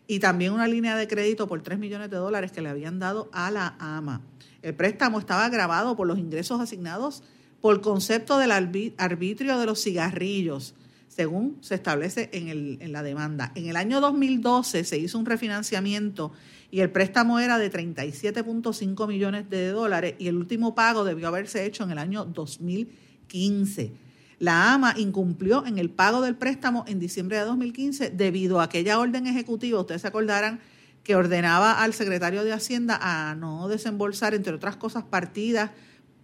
y 0.08 0.20
también 0.20 0.54
una 0.54 0.66
línea 0.66 0.96
de 0.96 1.06
crédito 1.06 1.46
por 1.46 1.62
3 1.62 1.78
millones 1.78 2.10
de 2.10 2.16
dólares 2.16 2.54
que 2.54 2.62
le 2.62 2.70
habían 2.70 2.98
dado 3.00 3.30
a 3.34 3.52
la 3.52 3.76
AMA. 3.80 4.22
El 4.62 4.76
préstamo 4.76 5.20
estaba 5.20 5.50
grabado 5.50 5.98
por 5.98 6.08
los 6.08 6.18
ingresos 6.18 6.62
asignados 6.62 7.22
por 7.60 7.82
concepto 7.82 8.38
del 8.38 8.52
arbitrio 8.52 9.60
de 9.60 9.66
los 9.66 9.84
cigarrillos, 9.84 10.74
según 11.08 11.58
se 11.62 11.76
establece 11.76 12.30
en, 12.34 12.48
el, 12.50 12.78
en 12.82 12.92
la 12.92 13.04
demanda. 13.04 13.52
En 13.56 13.68
el 13.68 13.76
año 13.78 14.02
2012 14.02 14.84
se 14.84 14.98
hizo 14.98 15.18
un 15.18 15.26
refinanciamiento 15.26 16.34
y 16.72 16.82
el 16.82 16.92
préstamo 16.92 17.40
era 17.40 17.58
de 17.58 17.72
37.5 17.72 19.08
millones 19.08 19.50
de 19.50 19.70
dólares 19.70 20.16
y 20.20 20.28
el 20.28 20.36
último 20.36 20.76
pago 20.76 21.06
debió 21.06 21.28
haberse 21.28 21.66
hecho 21.66 21.84
en 21.84 21.92
el 21.92 21.98
año 21.98 22.26
2015. 22.26 23.94
La 24.40 24.74
AMA 24.74 24.94
incumplió 24.98 25.66
en 25.66 25.78
el 25.78 25.90
pago 25.90 26.22
del 26.22 26.36
préstamo 26.36 26.84
en 26.88 27.00
diciembre 27.00 27.38
de 27.38 27.46
2015 27.46 28.10
debido 28.10 28.60
a 28.60 28.64
aquella 28.64 29.00
orden 29.00 29.28
ejecutiva, 29.28 29.80
ustedes 29.80 30.02
se 30.02 30.08
acordarán, 30.08 30.60
que 31.04 31.16
ordenaba 31.16 31.84
al 31.84 31.94
secretario 31.94 32.44
de 32.44 32.52
Hacienda 32.52 32.98
a 33.00 33.36
no 33.36 33.68
desembolsar, 33.68 34.34
entre 34.34 34.54
otras 34.54 34.76
cosas, 34.76 35.04
partidas 35.04 35.70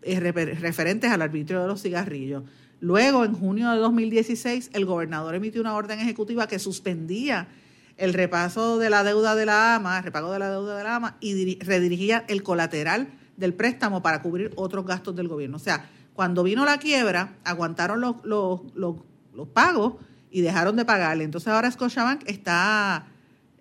eh, 0.02 0.20
referentes 0.20 1.12
al 1.12 1.22
arbitrio 1.22 1.62
de 1.62 1.68
los 1.68 1.84
cigarrillos. 1.84 2.44
Luego, 2.82 3.24
en 3.24 3.34
junio 3.34 3.70
de 3.70 3.78
2016, 3.78 4.72
el 4.74 4.86
gobernador 4.86 5.36
emitió 5.36 5.62
una 5.62 5.76
orden 5.76 6.00
ejecutiva 6.00 6.48
que 6.48 6.60
suspendía 6.60 7.48
el 7.96 8.14
repaso 8.14 8.80
de 8.80 8.90
la 8.90 9.04
deuda 9.04 9.36
de 9.36 9.46
la 9.46 9.76
AMA, 9.76 10.00
el 10.00 10.04
repago 10.04 10.34
de 10.34 10.40
la 10.40 10.50
deuda 10.50 10.76
de 10.78 10.84
la 10.84 10.96
AMA, 10.96 11.18
y 11.20 11.60
redirigía 11.60 12.26
el 12.28 12.42
colateral 12.42 13.08
del 13.38 13.54
préstamo 13.54 14.02
para 14.02 14.24
cubrir 14.24 14.52
otros 14.56 14.86
gastos 14.86 15.16
del 15.16 15.28
gobierno. 15.28 15.58
O 15.58 15.60
sea, 15.60 15.90
cuando 16.14 16.42
vino 16.42 16.66
la 16.66 16.80
quiebra, 16.80 17.36
aguantaron 17.44 18.02
los, 18.02 18.16
los, 18.24 18.62
los 18.74 19.48
pagos 19.54 19.96
y 20.32 20.42
dejaron 20.42 20.76
de 20.76 20.84
pagarle. 20.84 21.24
Entonces 21.24 21.50
ahora 21.50 21.70
Scotiabank 21.70 22.24
está 22.28 23.06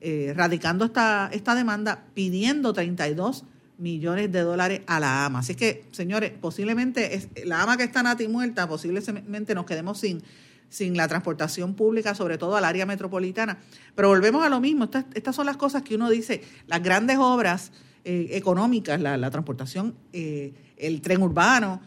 eh, 0.01 0.33
radicando 0.35 0.87
esta, 0.87 1.29
esta 1.31 1.55
demanda 1.55 2.05
pidiendo 2.15 2.73
32 2.73 3.45
millones 3.81 4.31
de 4.31 4.41
dólares 4.41 4.83
a 4.87 5.01
la 5.01 5.25
AMA. 5.25 5.41
Así 5.41 5.55
que, 5.55 5.85
señores, 5.91 6.33
posiblemente 6.41 7.29
la 7.45 7.63
AMA 7.63 7.77
que 7.77 7.85
está 7.85 8.03
nati 8.03 8.29
muerta, 8.29 8.69
posiblemente 8.69 9.55
nos 9.55 9.65
quedemos 9.65 9.99
sin, 9.99 10.23
sin 10.69 10.97
la 10.97 11.09
transportación 11.09 11.75
pública, 11.75 12.15
sobre 12.15 12.39
todo 12.39 12.57
al 12.57 12.65
área 12.65 12.87
metropolitana. 12.87 13.59
Pero 13.95 14.09
volvemos 14.09 14.45
a 14.45 14.49
lo 14.49 14.61
mismo, 14.61 14.85
estas, 14.85 15.07
estas 15.15 15.35
son 15.35 15.47
las 15.47 15.57
cosas 15.57 15.83
que 15.83 15.95
uno 15.95 16.11
dice, 16.11 16.43
las 16.67 16.83
grandes 16.83 17.19
obras 17.19 17.73
eh, 18.05 18.29
económicas, 18.33 19.01
la, 19.01 19.31
transportación, 19.31 19.95
eh, 20.13 20.53
el 20.77 21.01
tren 21.01 21.23
urbano, 21.23 21.81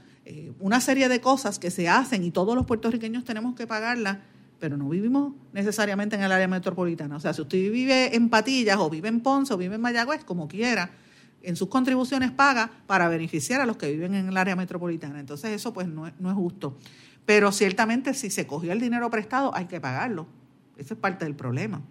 una 0.59 0.79
serie 0.79 1.09
de 1.09 1.19
cosas 1.19 1.59
que 1.59 1.69
se 1.69 1.89
hacen 1.89 2.23
y 2.23 2.31
todos 2.31 2.55
los 2.55 2.65
puertorriqueños 2.65 3.25
tenemos 3.25 3.55
que 3.55 3.67
pagarlas 3.67 4.19
pero 4.63 4.77
no 4.77 4.87
vivimos 4.87 5.33
necesariamente 5.51 6.15
en 6.15 6.21
el 6.21 6.31
área 6.31 6.47
metropolitana. 6.47 7.17
O 7.17 7.19
sea, 7.19 7.33
si 7.33 7.41
usted 7.41 7.57
vive 7.69 8.15
en 8.15 8.29
Patillas 8.29 8.77
o 8.77 8.89
vive 8.89 9.09
en 9.09 9.19
Ponce 9.19 9.53
o 9.53 9.57
vive 9.57 9.75
en 9.75 9.81
Mayagüez, 9.81 10.23
como 10.23 10.47
quiera, 10.47 10.89
en 11.43 11.55
sus 11.55 11.67
contribuciones 11.67 12.31
paga 12.31 12.71
para 12.87 13.09
beneficiar 13.09 13.61
a 13.61 13.65
los 13.65 13.77
que 13.77 13.91
viven 13.91 14.15
en 14.15 14.29
el 14.29 14.37
área 14.37 14.55
metropolitana. 14.55 15.19
Entonces 15.19 15.51
eso 15.51 15.73
pues 15.73 15.87
no 15.87 16.07
es, 16.07 16.13
no 16.19 16.29
es 16.29 16.35
justo. 16.35 16.77
Pero 17.25 17.51
ciertamente 17.51 18.13
si 18.13 18.29
se 18.29 18.47
cogió 18.47 18.71
el 18.71 18.79
dinero 18.79 19.09
prestado 19.09 19.53
hay 19.55 19.65
que 19.65 19.79
pagarlo. 19.79 20.25
Ese 20.77 20.95
es 20.95 20.99
parte 20.99 21.25
del 21.25 21.35
problema. 21.35 21.81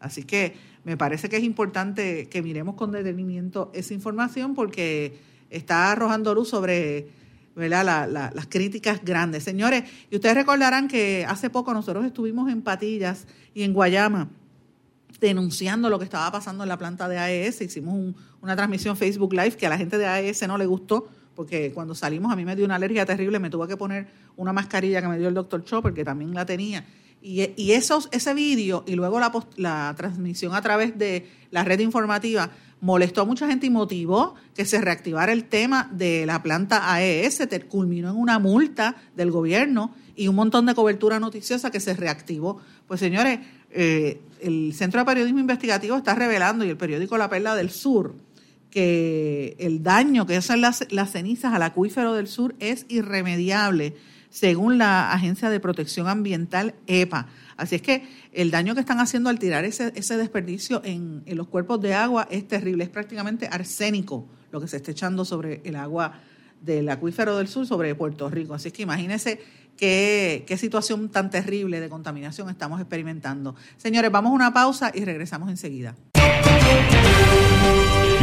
Así 0.00 0.22
que 0.22 0.54
me 0.84 0.96
parece 0.96 1.28
que 1.28 1.36
es 1.36 1.42
importante 1.42 2.28
que 2.28 2.42
miremos 2.42 2.76
con 2.76 2.92
detenimiento 2.92 3.70
esa 3.74 3.94
información 3.94 4.54
porque 4.54 5.18
está 5.50 5.90
arrojando 5.90 6.34
luz 6.34 6.48
sobre 6.48 7.08
las 7.56 8.46
críticas 8.48 9.04
grandes. 9.04 9.42
Señores, 9.42 9.84
y 10.10 10.16
ustedes 10.16 10.36
recordarán 10.36 10.86
que 10.86 11.24
hace 11.26 11.50
poco 11.50 11.74
nosotros 11.74 12.04
estuvimos 12.04 12.50
en 12.50 12.62
Patillas 12.62 13.26
y 13.54 13.64
en 13.64 13.72
Guayama 13.72 14.28
denunciando 15.20 15.88
lo 15.90 15.98
que 15.98 16.04
estaba 16.04 16.30
pasando 16.30 16.62
en 16.62 16.68
la 16.68 16.78
planta 16.78 17.08
de 17.08 17.18
AES. 17.18 17.60
Hicimos 17.60 18.14
una 18.40 18.56
transmisión 18.56 18.96
Facebook 18.96 19.32
Live 19.32 19.56
que 19.56 19.66
a 19.66 19.70
la 19.70 19.78
gente 19.78 19.98
de 19.98 20.06
AES 20.06 20.46
no 20.46 20.58
le 20.58 20.66
gustó, 20.66 21.08
porque 21.34 21.72
cuando 21.72 21.94
salimos 21.94 22.32
a 22.32 22.36
mí 22.36 22.44
me 22.44 22.56
dio 22.56 22.64
una 22.64 22.76
alergia 22.76 23.06
terrible, 23.06 23.38
me 23.38 23.50
tuve 23.50 23.68
que 23.68 23.76
poner 23.76 24.08
una 24.36 24.52
mascarilla 24.52 25.00
que 25.02 25.08
me 25.08 25.18
dio 25.18 25.28
el 25.28 25.34
doctor 25.34 25.64
Chopper, 25.64 25.92
que 25.92 26.04
también 26.04 26.34
la 26.34 26.46
tenía. 26.46 26.84
Y, 27.20 27.50
y 27.56 27.72
esos, 27.72 28.08
ese 28.12 28.32
vídeo 28.34 28.84
y 28.86 28.94
luego 28.94 29.18
la, 29.18 29.32
la 29.56 29.94
transmisión 29.96 30.54
a 30.54 30.62
través 30.62 30.96
de 30.98 31.28
la 31.50 31.64
red 31.64 31.80
informativa 31.80 32.50
molestó 32.80 33.22
a 33.22 33.24
mucha 33.24 33.48
gente 33.48 33.66
y 33.66 33.70
motivó 33.70 34.34
que 34.54 34.64
se 34.64 34.80
reactivara 34.80 35.32
el 35.32 35.44
tema 35.44 35.88
de 35.92 36.26
la 36.26 36.42
planta 36.42 36.92
AES, 36.92 37.40
culminó 37.68 38.10
en 38.10 38.16
una 38.16 38.38
multa 38.38 38.96
del 39.16 39.30
gobierno 39.30 39.92
y 40.14 40.28
un 40.28 40.34
montón 40.34 40.66
de 40.66 40.74
cobertura 40.74 41.20
noticiosa 41.20 41.70
que 41.70 41.80
se 41.80 41.94
reactivó. 41.94 42.60
Pues 42.86 43.00
señores, 43.00 43.40
eh, 43.70 44.20
el 44.40 44.72
Centro 44.74 45.00
de 45.00 45.06
Periodismo 45.06 45.40
Investigativo 45.40 45.96
está 45.96 46.14
revelando 46.14 46.64
y 46.64 46.70
el 46.70 46.76
periódico 46.76 47.18
La 47.18 47.28
Perla 47.28 47.54
del 47.54 47.70
Sur 47.70 48.14
que 48.70 49.56
el 49.58 49.82
daño 49.82 50.26
que 50.26 50.36
hacen 50.36 50.60
las, 50.60 50.84
cenizas 51.10 51.54
al 51.54 51.62
acuífero 51.62 52.14
del 52.14 52.26
sur 52.26 52.54
es 52.58 52.86
irremediable, 52.88 53.94
según 54.30 54.78
la 54.78 55.12
Agencia 55.12 55.48
de 55.50 55.60
Protección 55.60 56.06
Ambiental 56.06 56.74
EPA. 56.86 57.28
Así 57.56 57.76
es 57.76 57.82
que 57.82 58.06
el 58.32 58.50
daño 58.50 58.74
que 58.74 58.80
están 58.80 59.00
haciendo 59.00 59.30
al 59.30 59.38
tirar 59.38 59.64
ese, 59.64 59.92
ese 59.96 60.16
desperdicio 60.16 60.82
en, 60.84 61.24
los 61.26 61.48
cuerpos 61.48 61.80
de 61.80 61.94
agua 61.94 62.28
es 62.30 62.46
terrible, 62.46 62.84
es 62.84 62.90
prácticamente 62.90 63.48
arsénico 63.50 64.28
lo 64.52 64.60
que 64.60 64.68
se 64.68 64.76
está 64.76 64.90
echando 64.90 65.24
sobre 65.24 65.60
el 65.64 65.76
agua 65.76 66.20
del 66.60 66.88
acuífero 66.88 67.36
del 67.36 67.48
sur, 67.48 67.66
sobre 67.66 67.94
Puerto 67.94 68.28
Rico. 68.28 68.54
Así 68.54 68.68
es 68.68 68.74
que 68.74 68.82
imagínense 68.82 69.40
qué, 69.78 70.56
situación 70.58 71.08
tan 71.08 71.30
terrible 71.30 71.80
de 71.80 71.88
contaminación 71.88 72.50
estamos 72.50 72.80
experimentando. 72.80 73.54
Señores, 73.78 74.10
vamos 74.10 74.32
a 74.32 74.34
una 74.34 74.52
pausa 74.52 74.92
y 74.94 75.04
regresamos 75.04 75.48
enseguida. 75.48 75.94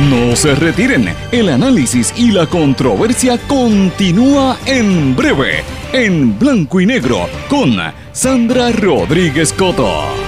No 0.10 0.36
se 0.36 0.54
retiren, 0.56 1.08
el 1.32 1.50
análisis 1.50 2.14
y 2.18 2.32
la 2.32 2.46
controversia 2.48 3.40
continúa 3.48 4.58
en 4.66 5.16
breve, 5.16 5.64
en 5.94 6.38
blanco 6.38 6.82
y 6.82 6.86
negro, 6.86 7.28
con 7.50 7.78
Sandra 8.12 8.72
Rodríguez 8.72 9.54
Coto. 9.54 10.25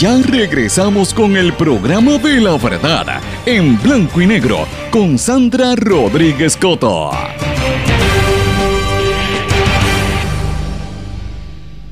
Ya 0.00 0.16
regresamos 0.22 1.12
con 1.12 1.36
el 1.36 1.52
programa 1.52 2.16
de 2.16 2.40
la 2.40 2.56
verdad, 2.56 3.20
en 3.44 3.78
blanco 3.82 4.22
y 4.22 4.26
negro, 4.26 4.66
con 4.90 5.18
Sandra 5.18 5.74
Rodríguez 5.76 6.56
Coto. 6.56 7.10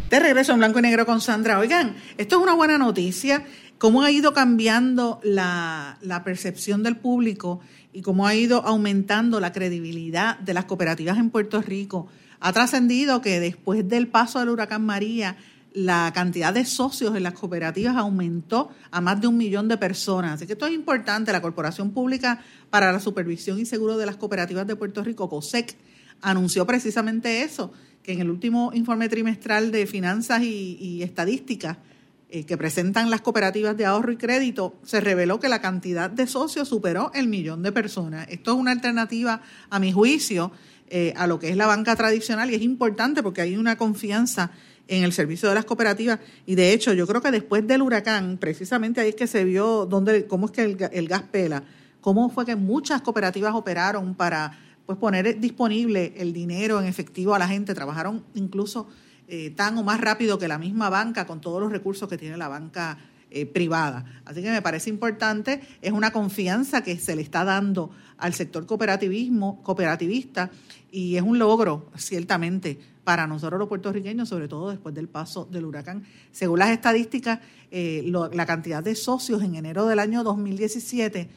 De 0.08 0.20
regreso 0.20 0.52
en 0.52 0.58
blanco 0.58 0.78
y 0.78 0.82
negro 0.82 1.04
con 1.04 1.20
Sandra. 1.20 1.58
Oigan, 1.58 1.96
esto 2.16 2.36
es 2.36 2.42
una 2.42 2.54
buena 2.54 2.78
noticia. 2.78 3.44
Cómo 3.76 4.02
ha 4.02 4.10
ido 4.10 4.32
cambiando 4.32 5.20
la, 5.22 5.98
percepción 6.24 6.82
del 6.82 6.96
público 6.96 7.60
y 7.92 8.00
cómo 8.00 8.26
ha 8.26 8.34
ido 8.34 8.64
aumentando 8.64 9.38
la 9.38 9.52
credibilidad 9.52 10.38
de 10.38 10.54
las 10.54 10.64
cooperativas 10.64 11.18
en 11.18 11.28
Puerto 11.28 11.60
Rico. 11.60 12.08
Ha 12.40 12.54
trascendido 12.54 13.20
que 13.20 13.38
después 13.38 13.86
del 13.86 14.08
paso 14.08 14.38
del 14.38 14.48
huracán 14.48 14.86
María, 14.86 15.36
la 15.72 16.12
cantidad 16.14 16.52
de 16.52 16.64
socios 16.64 17.14
en 17.16 17.22
las 17.22 17.34
cooperativas 17.34 17.96
aumentó 17.96 18.70
a 18.90 19.00
más 19.00 19.20
de 19.20 19.26
un 19.26 19.36
millón 19.36 19.68
de 19.68 19.76
personas. 19.76 20.34
Así 20.34 20.46
que 20.46 20.54
esto 20.54 20.66
es 20.66 20.72
importante. 20.72 21.32
La 21.32 21.42
Corporación 21.42 21.90
Pública 21.90 22.40
para 22.70 22.92
la 22.92 23.00
Supervisión 23.00 23.58
y 23.58 23.66
Seguro 23.66 23.96
de 23.96 24.06
las 24.06 24.16
Cooperativas 24.16 24.66
de 24.66 24.76
Puerto 24.76 25.04
Rico, 25.04 25.28
COSEC, 25.28 25.76
anunció 26.20 26.66
precisamente 26.66 27.42
eso, 27.42 27.72
que 28.02 28.12
en 28.12 28.20
el 28.20 28.30
último 28.30 28.72
informe 28.74 29.08
trimestral 29.08 29.70
de 29.70 29.86
finanzas 29.86 30.42
y, 30.42 31.02
estadísticas 31.02 31.76
eh, 32.30 32.44
que 32.44 32.56
presentan 32.56 33.10
las 33.10 33.20
cooperativas 33.20 33.76
de 33.76 33.86
ahorro 33.86 34.12
y 34.12 34.16
crédito, 34.16 34.74
se 34.82 35.00
reveló 35.00 35.38
que 35.38 35.48
la 35.48 35.60
cantidad 35.60 36.10
de 36.10 36.26
socios 36.26 36.68
superó 36.68 37.10
el 37.14 37.28
millón 37.28 37.62
de 37.62 37.72
personas. 37.72 38.26
Esto 38.30 38.52
es 38.52 38.58
una 38.58 38.72
alternativa, 38.72 39.42
a 39.70 39.78
mi 39.78 39.92
juicio, 39.92 40.52
eh, 40.90 41.12
a 41.16 41.26
lo 41.26 41.38
que 41.38 41.50
es 41.50 41.56
la 41.56 41.66
banca 41.66 41.94
tradicional 41.96 42.50
y 42.50 42.54
es 42.54 42.62
importante 42.62 43.22
porque 43.22 43.42
hay 43.42 43.56
una 43.56 43.76
confianza 43.76 44.52
en 44.88 45.04
el 45.04 45.12
servicio 45.12 45.48
de 45.48 45.54
las 45.54 45.64
cooperativas. 45.64 46.18
Y 46.46 46.54
de 46.54 46.72
hecho 46.72 46.92
yo 46.94 47.06
creo 47.06 47.20
que 47.20 47.30
después 47.30 47.66
del 47.66 47.82
huracán, 47.82 48.38
precisamente 48.38 49.00
ahí 49.00 49.10
es 49.10 49.14
que 49.14 49.26
se 49.26 49.44
vio 49.44 49.86
dónde, 49.86 50.26
cómo 50.26 50.46
es 50.46 50.52
que 50.52 50.62
el, 50.62 51.08
gas 51.08 51.22
pela, 51.30 51.62
cómo 52.00 52.30
fue 52.30 52.44
que 52.44 52.56
muchas 52.56 53.02
cooperativas 53.02 53.54
operaron 53.54 54.14
para 54.14 54.58
pues 54.86 54.98
poner 54.98 55.38
disponible 55.38 56.14
el 56.16 56.32
dinero 56.32 56.80
en 56.80 56.86
efectivo 56.86 57.34
a 57.34 57.38
la 57.38 57.46
gente, 57.46 57.74
trabajaron 57.74 58.24
incluso 58.34 58.88
eh, 59.28 59.50
tan 59.50 59.76
o 59.76 59.82
más 59.82 60.00
rápido 60.00 60.38
que 60.38 60.48
la 60.48 60.56
misma 60.56 60.88
banca 60.88 61.26
con 61.26 61.42
todos 61.42 61.60
los 61.60 61.70
recursos 61.70 62.08
que 62.08 62.16
tiene 62.16 62.38
la 62.38 62.48
banca 62.48 62.96
eh, 63.30 63.46
privada. 63.46 64.04
Así 64.24 64.42
que 64.42 64.50
me 64.50 64.62
parece 64.62 64.90
importante, 64.90 65.60
es 65.82 65.92
una 65.92 66.12
confianza 66.12 66.82
que 66.82 66.98
se 66.98 67.14
le 67.14 67.22
está 67.22 67.44
dando 67.44 67.90
al 68.16 68.34
sector 68.34 68.64
cooperativismo, 68.64 69.62
cooperativista 69.62 70.50
y 70.90 71.16
es 71.16 71.22
un 71.22 71.38
logro, 71.38 71.90
ciertamente, 71.96 72.78
para 73.04 73.26
nosotros 73.26 73.58
los 73.58 73.68
puertorriqueños, 73.68 74.28
sobre 74.28 74.48
todo 74.48 74.70
después 74.70 74.94
del 74.94 75.08
paso 75.08 75.46
del 75.50 75.64
huracán. 75.64 76.04
Según 76.32 76.58
las 76.58 76.70
estadísticas, 76.70 77.40
eh, 77.70 78.10
la 78.32 78.46
cantidad 78.46 78.82
de 78.82 78.94
socios 78.94 79.42
en 79.42 79.54
enero 79.54 79.86
del 79.86 79.98
año 79.98 80.24
2017 80.24 81.28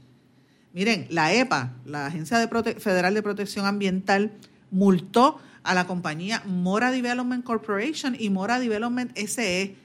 Miren, 0.74 1.07
la 1.11 1.33
EPA, 1.33 1.74
la 1.87 2.07
Agencia 2.07 2.48
Federal 2.78 3.14
de 3.14 3.22
Protección 3.22 3.66
Ambiental, 3.66 4.33
multó 4.70 5.40
a 5.62 5.74
la 5.74 5.87
compañía 5.87 6.42
Mora 6.46 6.90
Development 6.90 7.44
Corporation 7.44 8.16
y 8.18 8.31
Mora 8.31 8.59
Development 8.59 9.16
SE, 9.16 9.76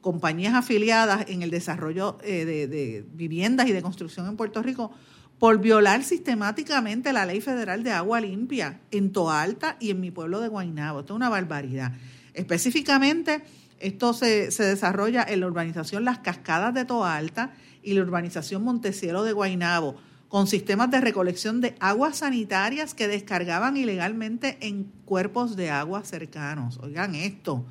compañías 0.00 0.54
afiliadas 0.54 1.28
en 1.28 1.42
el 1.42 1.50
desarrollo 1.50 2.18
eh, 2.22 2.44
de, 2.44 3.04
viviendas 3.12 3.68
y 3.68 3.72
de 3.72 3.82
construcción 3.82 4.26
en 4.26 4.36
Puerto 4.36 4.62
Rico, 4.62 4.92
por 5.38 5.60
violar 5.60 6.02
sistemáticamente 6.02 7.12
la 7.12 7.26
ley 7.26 7.40
federal 7.40 7.82
de 7.84 7.92
agua 7.92 8.20
limpia 8.20 8.80
en 8.90 9.12
Toalta 9.12 9.76
y 9.78 9.90
en 9.90 10.00
mi 10.00 10.10
pueblo 10.10 10.40
de 10.40 10.48
Guaynabo. 10.48 11.00
Esto 11.00 11.14
es 11.14 11.16
una 11.16 11.28
barbaridad. 11.28 11.92
Específicamente, 12.34 13.42
esto 13.78 14.12
se, 14.14 14.50
se 14.50 14.64
desarrolla 14.64 15.24
en 15.28 15.40
la 15.40 15.46
urbanización 15.46 16.04
Las 16.04 16.18
Cascadas 16.18 16.74
de 16.74 16.84
Toalta 16.84 17.52
y 17.82 17.94
la 17.94 18.02
urbanización 18.02 18.64
Montecielo 18.64 19.22
de 19.22 19.32
Guaynabo 19.32 19.96
con 20.28 20.46
sistemas 20.46 20.90
de 20.90 21.00
recolección 21.00 21.60
de 21.60 21.74
aguas 21.80 22.18
sanitarias 22.18 22.94
que 22.94 23.08
descargaban 23.08 23.76
ilegalmente 23.76 24.58
en 24.60 24.84
cuerpos 25.04 25.56
de 25.56 25.70
agua 25.70 26.04
cercanos. 26.04 26.78
Oigan 26.82 27.14
esto, 27.14 27.64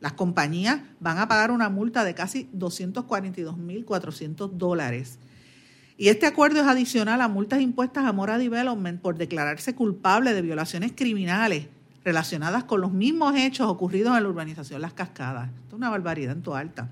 las 0.00 0.12
compañías 0.12 0.80
van 1.00 1.18
a 1.18 1.26
pagar 1.26 1.50
una 1.50 1.68
multa 1.68 2.04
de 2.04 2.14
casi 2.14 2.48
242.400 2.54 4.50
dólares. 4.52 5.18
Y 5.96 6.08
este 6.08 6.26
acuerdo 6.26 6.60
es 6.60 6.68
adicional 6.68 7.20
a 7.20 7.26
multas 7.26 7.60
impuestas 7.60 8.04
a 8.04 8.12
Mora 8.12 8.38
Development 8.38 9.00
por 9.00 9.16
declararse 9.16 9.74
culpable 9.74 10.32
de 10.32 10.42
violaciones 10.42 10.92
criminales 10.94 11.66
relacionadas 12.04 12.62
con 12.62 12.80
los 12.80 12.92
mismos 12.92 13.34
hechos 13.34 13.66
ocurridos 13.66 14.16
en 14.16 14.22
la 14.22 14.28
urbanización 14.28 14.80
Las 14.80 14.92
Cascadas. 14.92 15.48
Esto 15.48 15.70
es 15.70 15.74
una 15.74 15.90
barbaridad 15.90 16.36
en 16.36 16.42
tu 16.42 16.54
alta. 16.54 16.88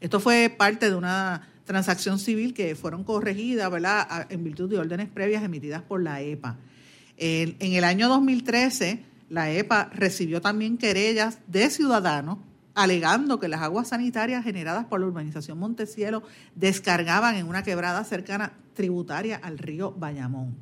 Esto 0.00 0.18
fue 0.18 0.48
parte 0.48 0.88
de 0.88 0.96
una 0.96 1.51
transacción 1.64 2.18
civil 2.18 2.54
que 2.54 2.74
fueron 2.74 3.04
corregidas 3.04 3.70
¿verdad? 3.70 4.26
en 4.30 4.44
virtud 4.44 4.68
de 4.68 4.78
órdenes 4.78 5.08
previas 5.08 5.42
emitidas 5.42 5.82
por 5.82 6.02
la 6.02 6.20
EPA. 6.20 6.58
En, 7.16 7.56
el 7.60 7.84
año 7.84 8.08
2013, 8.08 9.04
la 9.28 9.50
EPA 9.50 9.90
recibió 9.92 10.40
también 10.40 10.78
querellas 10.78 11.38
de 11.46 11.70
ciudadanos 11.70 12.38
alegando 12.74 13.38
que 13.38 13.48
las 13.48 13.60
aguas 13.60 13.88
sanitarias 13.88 14.42
generadas 14.44 14.86
por 14.86 14.98
la 15.00 15.06
urbanización 15.06 15.58
Montecielo 15.58 16.22
descargaban 16.54 17.36
en 17.36 17.46
una 17.46 17.62
quebrada 17.62 18.02
cercana 18.04 18.54
tributaria 18.74 19.36
al 19.36 19.58
río 19.58 19.92
Bayamón. 19.92 20.56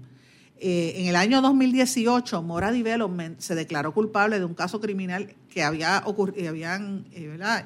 Eh, 0.62 0.94
en 0.96 1.06
el 1.06 1.16
año 1.16 1.40
2018, 1.40 2.42
Mora 2.42 2.70
Development 2.70 3.40
se 3.40 3.54
declaró 3.54 3.94
culpable 3.94 4.38
de 4.38 4.44
un 4.44 4.52
caso 4.52 4.78
criminal 4.78 5.34
que 5.48 5.62
había 5.62 6.02
ocurrido, 6.04 6.50
habían 6.50 7.06
eh, 7.12 7.64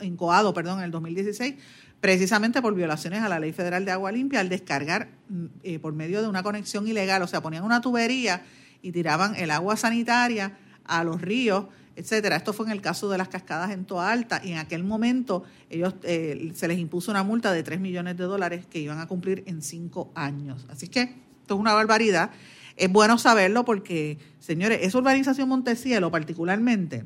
incoado, 0.00 0.52
perdón, 0.52 0.78
en 0.78 0.86
el 0.86 0.90
2016 0.90 1.54
precisamente 2.00 2.62
por 2.62 2.74
violaciones 2.74 3.22
a 3.22 3.28
la 3.28 3.38
Ley 3.38 3.52
Federal 3.52 3.84
de 3.84 3.92
Agua 3.92 4.10
Limpia 4.10 4.40
al 4.40 4.48
descargar 4.48 5.08
mm, 5.28 5.44
eh, 5.62 5.78
por 5.78 5.92
medio 5.92 6.22
de 6.22 6.28
una 6.28 6.42
conexión 6.42 6.88
ilegal, 6.88 7.22
o 7.22 7.26
sea, 7.26 7.42
ponían 7.42 7.64
una 7.64 7.80
tubería 7.80 8.42
y 8.82 8.92
tiraban 8.92 9.36
el 9.36 9.50
agua 9.50 9.76
sanitaria 9.76 10.56
a 10.84 11.04
los 11.04 11.20
ríos, 11.20 11.66
etcétera. 11.96 12.36
Esto 12.36 12.52
fue 12.54 12.66
en 12.66 12.72
el 12.72 12.80
caso 12.80 13.10
de 13.10 13.18
las 13.18 13.28
cascadas 13.28 13.70
en 13.70 13.84
Toa 13.84 14.10
Alta 14.10 14.40
y 14.42 14.52
en 14.52 14.58
aquel 14.58 14.82
momento 14.82 15.44
ellos 15.68 15.94
eh, 16.02 16.50
se 16.54 16.66
les 16.68 16.78
impuso 16.78 17.10
una 17.10 17.22
multa 17.22 17.52
de 17.52 17.62
3 17.62 17.78
millones 17.80 18.16
de 18.16 18.24
dólares 18.24 18.66
que 18.66 18.78
iban 18.78 18.98
a 18.98 19.06
cumplir 19.06 19.44
en 19.46 19.60
5 19.60 20.12
años. 20.14 20.66
Así 20.70 20.88
que 20.88 21.02
esto 21.02 21.54
es 21.54 21.60
una 21.60 21.74
barbaridad. 21.74 22.30
Es 22.76 22.90
bueno 22.90 23.18
saberlo 23.18 23.66
porque, 23.66 24.18
señores, 24.38 24.78
esa 24.82 24.96
urbanización 24.96 25.48
Montecielo 25.50 26.10
particularmente 26.10 27.04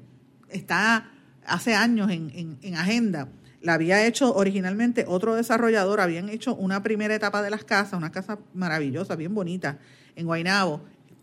está 0.50 1.10
hace 1.44 1.74
años 1.74 2.10
en, 2.12 2.58
en 2.62 2.74
agenda 2.76 3.28
la 3.64 3.74
había 3.74 4.06
hecho 4.06 4.34
originalmente 4.34 5.06
otro 5.08 5.34
desarrollador, 5.34 6.02
habían 6.02 6.28
hecho 6.28 6.54
una 6.54 6.82
primera 6.82 7.14
etapa 7.14 7.42
de 7.42 7.48
las 7.48 7.64
casas, 7.64 7.94
una 7.94 8.12
casa 8.12 8.38
maravillosa, 8.52 9.16
bien 9.16 9.34
bonita, 9.34 9.78
en 10.16 10.26
Guaynabo, 10.26 10.82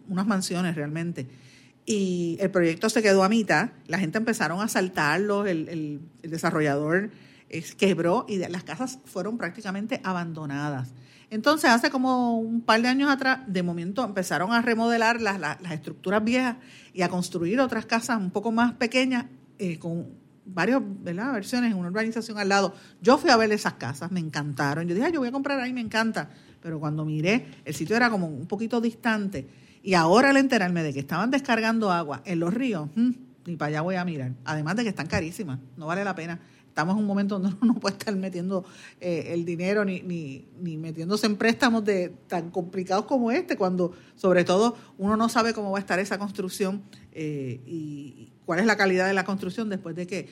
unas 0.09 0.25
mansiones 0.25 0.75
realmente. 0.75 1.27
Y 1.85 2.37
el 2.41 2.49
proyecto 2.49 2.89
se 2.89 3.03
quedó 3.03 3.23
a 3.23 3.29
mitad, 3.29 3.69
la 3.85 3.99
gente 3.99 4.17
empezaron 4.17 4.59
a 4.59 4.67
saltarlo, 4.67 5.45
el, 5.45 5.69
el, 5.69 6.01
desarrollador 6.31 7.11
quebró 7.77 8.25
y 8.27 8.37
las 8.37 8.63
casas 8.63 8.97
fueron 9.05 9.37
prácticamente 9.37 10.01
abandonadas. 10.03 10.93
Entonces, 11.29 11.69
hace 11.69 11.91
como 11.91 12.39
un 12.39 12.61
par 12.61 12.81
de 12.81 12.87
años 12.87 13.11
atrás, 13.11 13.41
de 13.45 13.61
momento 13.61 14.03
empezaron 14.03 14.51
a 14.51 14.63
remodelar 14.63 15.21
las, 15.21 15.59
estructuras 15.71 16.23
viejas 16.23 16.57
y 16.91 17.03
a 17.03 17.09
construir 17.09 17.59
otras 17.59 17.85
casas 17.85 18.17
un 18.17 18.31
poco 18.31 18.51
más 18.51 18.73
pequeñas 18.73 19.25
eh, 19.59 19.77
con 19.77 20.20
varias 20.45 20.81
versiones 21.03 21.71
en 21.71 21.77
una 21.77 21.89
urbanización 21.89 22.37
al 22.37 22.49
lado. 22.49 22.73
Yo 23.01 23.17
fui 23.17 23.29
a 23.29 23.37
ver 23.37 23.51
esas 23.51 23.73
casas, 23.73 24.11
me 24.11 24.19
encantaron. 24.19 24.87
Yo 24.87 24.95
dije, 24.95 25.11
yo 25.11 25.19
voy 25.19 25.29
a 25.29 25.31
comprar 25.31 25.59
ahí, 25.59 25.73
me 25.73 25.81
encanta. 25.81 26.29
Pero 26.61 26.79
cuando 26.79 27.05
miré, 27.05 27.47
el 27.65 27.73
sitio 27.73 27.95
era 27.95 28.09
como 28.09 28.27
un 28.27 28.47
poquito 28.47 28.81
distante. 28.81 29.47
Y 29.83 29.95
ahora 29.95 30.29
al 30.29 30.37
enterarme 30.37 30.83
de 30.83 30.93
que 30.93 30.99
estaban 30.99 31.31
descargando 31.31 31.91
agua 31.91 32.21
en 32.25 32.39
los 32.39 32.53
ríos, 32.53 32.89
ni 32.95 33.55
para 33.55 33.69
allá 33.69 33.81
voy 33.81 33.95
a 33.95 34.05
mirar. 34.05 34.33
Además 34.45 34.75
de 34.75 34.83
que 34.83 34.89
están 34.89 35.07
carísimas, 35.07 35.59
no 35.75 35.87
vale 35.87 36.03
la 36.03 36.13
pena. 36.13 36.39
Estamos 36.71 36.95
en 36.95 37.01
un 37.01 37.05
momento 37.05 37.37
donde 37.37 37.53
uno 37.61 37.73
no 37.73 37.79
puede 37.79 37.97
estar 37.97 38.15
metiendo 38.15 38.63
eh, 39.01 39.33
el 39.33 39.43
dinero 39.43 39.83
ni, 39.83 39.99
ni, 40.01 40.45
ni, 40.61 40.77
metiéndose 40.77 41.27
en 41.27 41.35
préstamos 41.35 41.83
de 41.83 42.13
tan 42.27 42.49
complicados 42.49 43.05
como 43.05 43.29
este, 43.29 43.57
cuando 43.57 43.91
sobre 44.15 44.45
todo 44.45 44.77
uno 44.97 45.17
no 45.17 45.27
sabe 45.27 45.53
cómo 45.53 45.71
va 45.71 45.79
a 45.79 45.81
estar 45.81 45.99
esa 45.99 46.17
construcción 46.17 46.81
eh, 47.11 47.59
y 47.67 48.31
cuál 48.45 48.59
es 48.59 48.65
la 48.65 48.77
calidad 48.77 49.05
de 49.05 49.13
la 49.13 49.25
construcción 49.25 49.67
después 49.67 49.97
de 49.97 50.07
que 50.07 50.29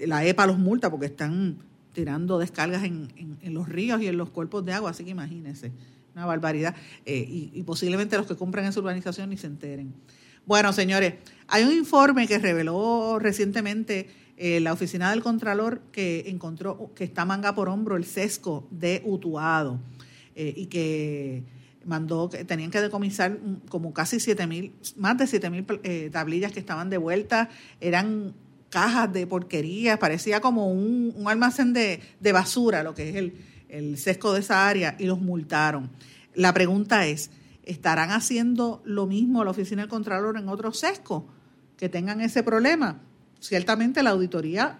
la 0.00 0.22
EPA 0.26 0.46
los 0.46 0.58
multa 0.58 0.90
porque 0.90 1.06
están 1.06 1.56
tirando 1.94 2.38
descargas 2.38 2.84
en, 2.84 3.08
en, 3.40 3.54
los 3.54 3.66
ríos 3.66 4.02
y 4.02 4.08
en 4.08 4.18
los 4.18 4.28
cuerpos 4.28 4.66
de 4.66 4.74
agua, 4.74 4.90
así 4.90 5.04
que 5.04 5.10
imagínense, 5.10 5.72
una 6.14 6.26
barbaridad. 6.26 6.74
Eh, 7.06 7.26
y, 7.26 7.50
y 7.54 7.62
posiblemente 7.62 8.18
los 8.18 8.26
que 8.26 8.36
compran 8.36 8.66
esa 8.66 8.80
urbanización 8.80 9.30
ni 9.30 9.38
se 9.38 9.46
enteren. 9.46 9.94
Bueno, 10.44 10.74
señores, 10.74 11.14
hay 11.48 11.64
un 11.64 11.72
informe 11.72 12.26
que 12.26 12.38
reveló 12.38 13.18
recientemente 13.18 14.23
eh, 14.36 14.60
la 14.60 14.72
oficina 14.72 15.10
del 15.10 15.22
Contralor 15.22 15.80
que 15.92 16.24
encontró 16.26 16.90
que 16.94 17.04
está 17.04 17.24
manga 17.24 17.54
por 17.54 17.68
hombro 17.68 17.96
el 17.96 18.04
sesco 18.04 18.66
de 18.70 19.00
Utuado 19.04 19.78
eh, 20.34 20.52
y 20.56 20.66
que 20.66 21.44
mandó 21.84 22.28
que 22.28 22.44
tenían 22.44 22.70
que 22.70 22.80
decomisar 22.80 23.38
como 23.68 23.92
casi 23.92 24.18
siete 24.18 24.46
mil, 24.46 24.72
más 24.96 25.16
de 25.18 25.26
7 25.26 25.50
mil 25.50 25.66
eh, 25.84 26.10
tablillas 26.12 26.50
que 26.50 26.58
estaban 26.58 26.90
de 26.90 26.98
vuelta, 26.98 27.48
eran 27.80 28.34
cajas 28.70 29.12
de 29.12 29.26
porquería, 29.26 30.00
parecía 30.00 30.40
como 30.40 30.68
un, 30.68 31.14
almacén 31.26 31.72
de, 31.72 32.00
basura, 32.32 32.82
lo 32.82 32.92
que 32.92 33.10
es 33.10 33.16
el, 33.16 33.34
el 33.68 33.98
sesco 33.98 34.32
de 34.32 34.40
esa 34.40 34.66
área, 34.66 34.96
y 34.98 35.06
los 35.06 35.20
multaron. 35.20 35.90
La 36.34 36.52
pregunta 36.52 37.06
es, 37.06 37.30
¿estarán 37.62 38.10
haciendo 38.10 38.82
lo 38.84 39.06
mismo 39.06 39.44
la 39.44 39.52
oficina 39.52 39.82
del 39.82 39.90
Contralor 39.90 40.36
en 40.38 40.48
otros 40.48 40.80
sescos 40.80 41.22
que 41.76 41.88
tengan 41.88 42.20
ese 42.20 42.42
problema? 42.42 43.00
Ciertamente 43.44 44.02
la 44.02 44.08
auditoría 44.10 44.78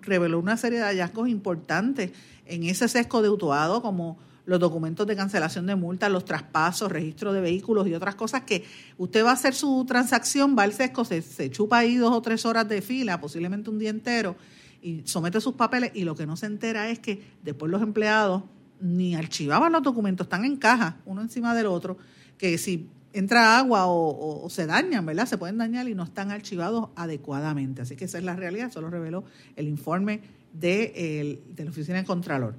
reveló 0.00 0.38
una 0.38 0.56
serie 0.56 0.78
de 0.78 0.84
hallazgos 0.84 1.28
importantes 1.28 2.12
en 2.46 2.62
ese 2.62 2.86
sesco 2.86 3.22
de 3.22 3.28
Utuado, 3.28 3.82
como 3.82 4.18
los 4.46 4.60
documentos 4.60 5.04
de 5.08 5.16
cancelación 5.16 5.66
de 5.66 5.74
multas, 5.74 6.12
los 6.12 6.24
traspasos, 6.24 6.92
registro 6.92 7.32
de 7.32 7.40
vehículos 7.40 7.88
y 7.88 7.94
otras 7.94 8.14
cosas 8.14 8.42
que 8.42 8.62
usted 8.98 9.24
va 9.24 9.30
a 9.30 9.32
hacer 9.32 9.52
su 9.52 9.84
transacción, 9.84 10.54
va 10.56 10.62
al 10.62 10.72
sesco, 10.72 11.04
se, 11.04 11.22
se 11.22 11.50
chupa 11.50 11.78
ahí 11.78 11.96
dos 11.96 12.12
o 12.12 12.22
tres 12.22 12.46
horas 12.46 12.68
de 12.68 12.82
fila, 12.82 13.20
posiblemente 13.20 13.68
un 13.68 13.80
día 13.80 13.90
entero, 13.90 14.36
y 14.80 15.02
somete 15.06 15.40
sus 15.40 15.54
papeles 15.54 15.90
y 15.92 16.04
lo 16.04 16.14
que 16.14 16.24
no 16.24 16.36
se 16.36 16.46
entera 16.46 16.90
es 16.90 17.00
que 17.00 17.20
después 17.42 17.68
los 17.68 17.82
empleados 17.82 18.44
ni 18.80 19.16
archivaban 19.16 19.72
los 19.72 19.82
documentos, 19.82 20.26
están 20.26 20.44
en 20.44 20.56
caja, 20.56 20.98
uno 21.04 21.20
encima 21.20 21.52
del 21.52 21.66
otro, 21.66 21.98
que 22.38 22.58
si 22.58 22.88
entra 23.14 23.58
agua 23.58 23.86
o, 23.86 24.48
se 24.50 24.66
dañan, 24.66 25.06
¿verdad? 25.06 25.26
Se 25.26 25.38
pueden 25.38 25.56
dañar 25.56 25.88
y 25.88 25.94
no 25.94 26.02
están 26.02 26.32
archivados 26.32 26.90
adecuadamente. 26.96 27.82
Así 27.82 27.96
que 27.96 28.04
esa 28.04 28.18
es 28.18 28.24
la 28.24 28.34
realidad, 28.34 28.68
eso 28.68 28.80
lo 28.80 28.90
reveló 28.90 29.24
el 29.56 29.68
informe 29.68 30.20
de, 30.52 31.40
la 31.56 31.70
Oficina 31.70 31.96
del 31.96 32.06
Contralor. 32.06 32.56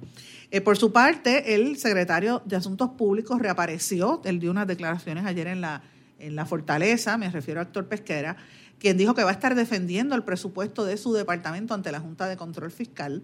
Eh, 0.50 0.62
por 0.62 0.78
su 0.78 0.92
parte, 0.92 1.54
el 1.54 1.76
secretario 1.76 2.42
de 2.46 2.56
Asuntos 2.56 2.90
Públicos 2.90 3.38
reapareció, 3.38 4.22
él 4.24 4.40
dio 4.40 4.50
unas 4.50 4.66
declaraciones 4.66 5.26
ayer 5.26 5.46
en 5.46 5.60
la, 5.60 5.82
en 6.18 6.34
la 6.34 6.46
Fortaleza, 6.46 7.18
me 7.18 7.30
refiero 7.30 7.60
a 7.60 7.64
Héctor 7.64 7.86
Pesquera, 7.86 8.36
quien 8.78 8.96
dijo 8.96 9.14
que 9.14 9.24
va 9.24 9.30
a 9.30 9.34
estar 9.34 9.54
defendiendo 9.54 10.14
el 10.14 10.24
presupuesto 10.24 10.84
de 10.84 10.96
su 10.96 11.12
departamento 11.12 11.74
ante 11.74 11.92
la 11.92 12.00
Junta 12.00 12.28
de 12.28 12.36
Control 12.36 12.70
Fiscal. 12.70 13.22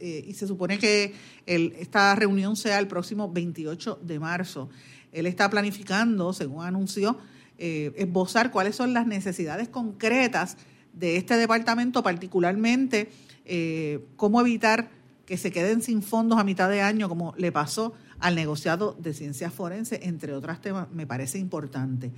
Eh, 0.00 0.24
y 0.26 0.34
se 0.34 0.48
supone 0.48 0.78
que 0.78 1.14
esta 1.46 2.14
reunión 2.16 2.56
sea 2.56 2.80
el 2.80 2.88
próximo 2.88 3.32
28 3.32 4.00
de 4.02 4.18
marzo. 4.18 4.68
Él 5.12 5.26
está 5.26 5.48
planificando, 5.50 6.32
según 6.32 6.64
anunció, 6.64 7.18
eh, 7.58 7.92
esbozar 7.96 8.50
cuáles 8.50 8.74
son 8.74 8.92
las 8.92 9.06
necesidades 9.06 9.68
concretas 9.68 10.56
de 10.94 11.16
este 11.16 11.36
departamento, 11.36 12.02
particularmente 12.02 13.10
eh, 13.44 14.04
cómo 14.16 14.40
evitar 14.40 14.90
que 15.26 15.36
se 15.36 15.52
queden 15.52 15.82
sin 15.82 16.02
fondos 16.02 16.38
a 16.38 16.44
mitad 16.44 16.68
de 16.68 16.80
año, 16.80 17.08
como 17.08 17.34
le 17.36 17.52
pasó 17.52 17.94
al 18.18 18.34
negociado 18.34 18.96
de 18.98 19.14
ciencias 19.14 19.52
forenses, 19.52 20.00
entre 20.02 20.32
otros 20.32 20.60
temas, 20.60 20.90
me 20.90 21.06
parece 21.06 21.38
importante. 21.38 22.10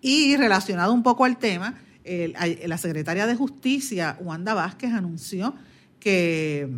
Y 0.00 0.36
relacionado 0.36 0.92
un 0.92 1.02
poco 1.02 1.24
al 1.24 1.38
tema, 1.38 1.74
la 2.04 2.78
secretaria 2.78 3.26
de 3.26 3.34
Justicia, 3.34 4.18
Wanda 4.20 4.52
Vázquez, 4.54 4.92
anunció 4.92 5.54
que 5.98 6.68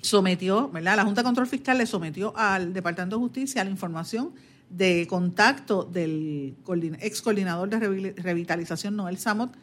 sometió, 0.00 0.68
¿verdad? 0.70 0.96
La 0.96 1.04
Junta 1.04 1.22
de 1.22 1.24
Control 1.24 1.46
Fiscal 1.46 1.78
le 1.78 1.86
sometió 1.86 2.32
al 2.36 2.72
Departamento 2.72 3.16
de 3.16 3.22
Justicia 3.22 3.64
la 3.64 3.70
información 3.70 4.32
de 4.68 5.06
contacto 5.08 5.84
del 5.84 6.56
ex 7.00 7.22
coordinador 7.22 7.68
de 7.68 8.14
revitalización 8.16 8.96
Noel 8.96 9.18
Samot, 9.18 9.56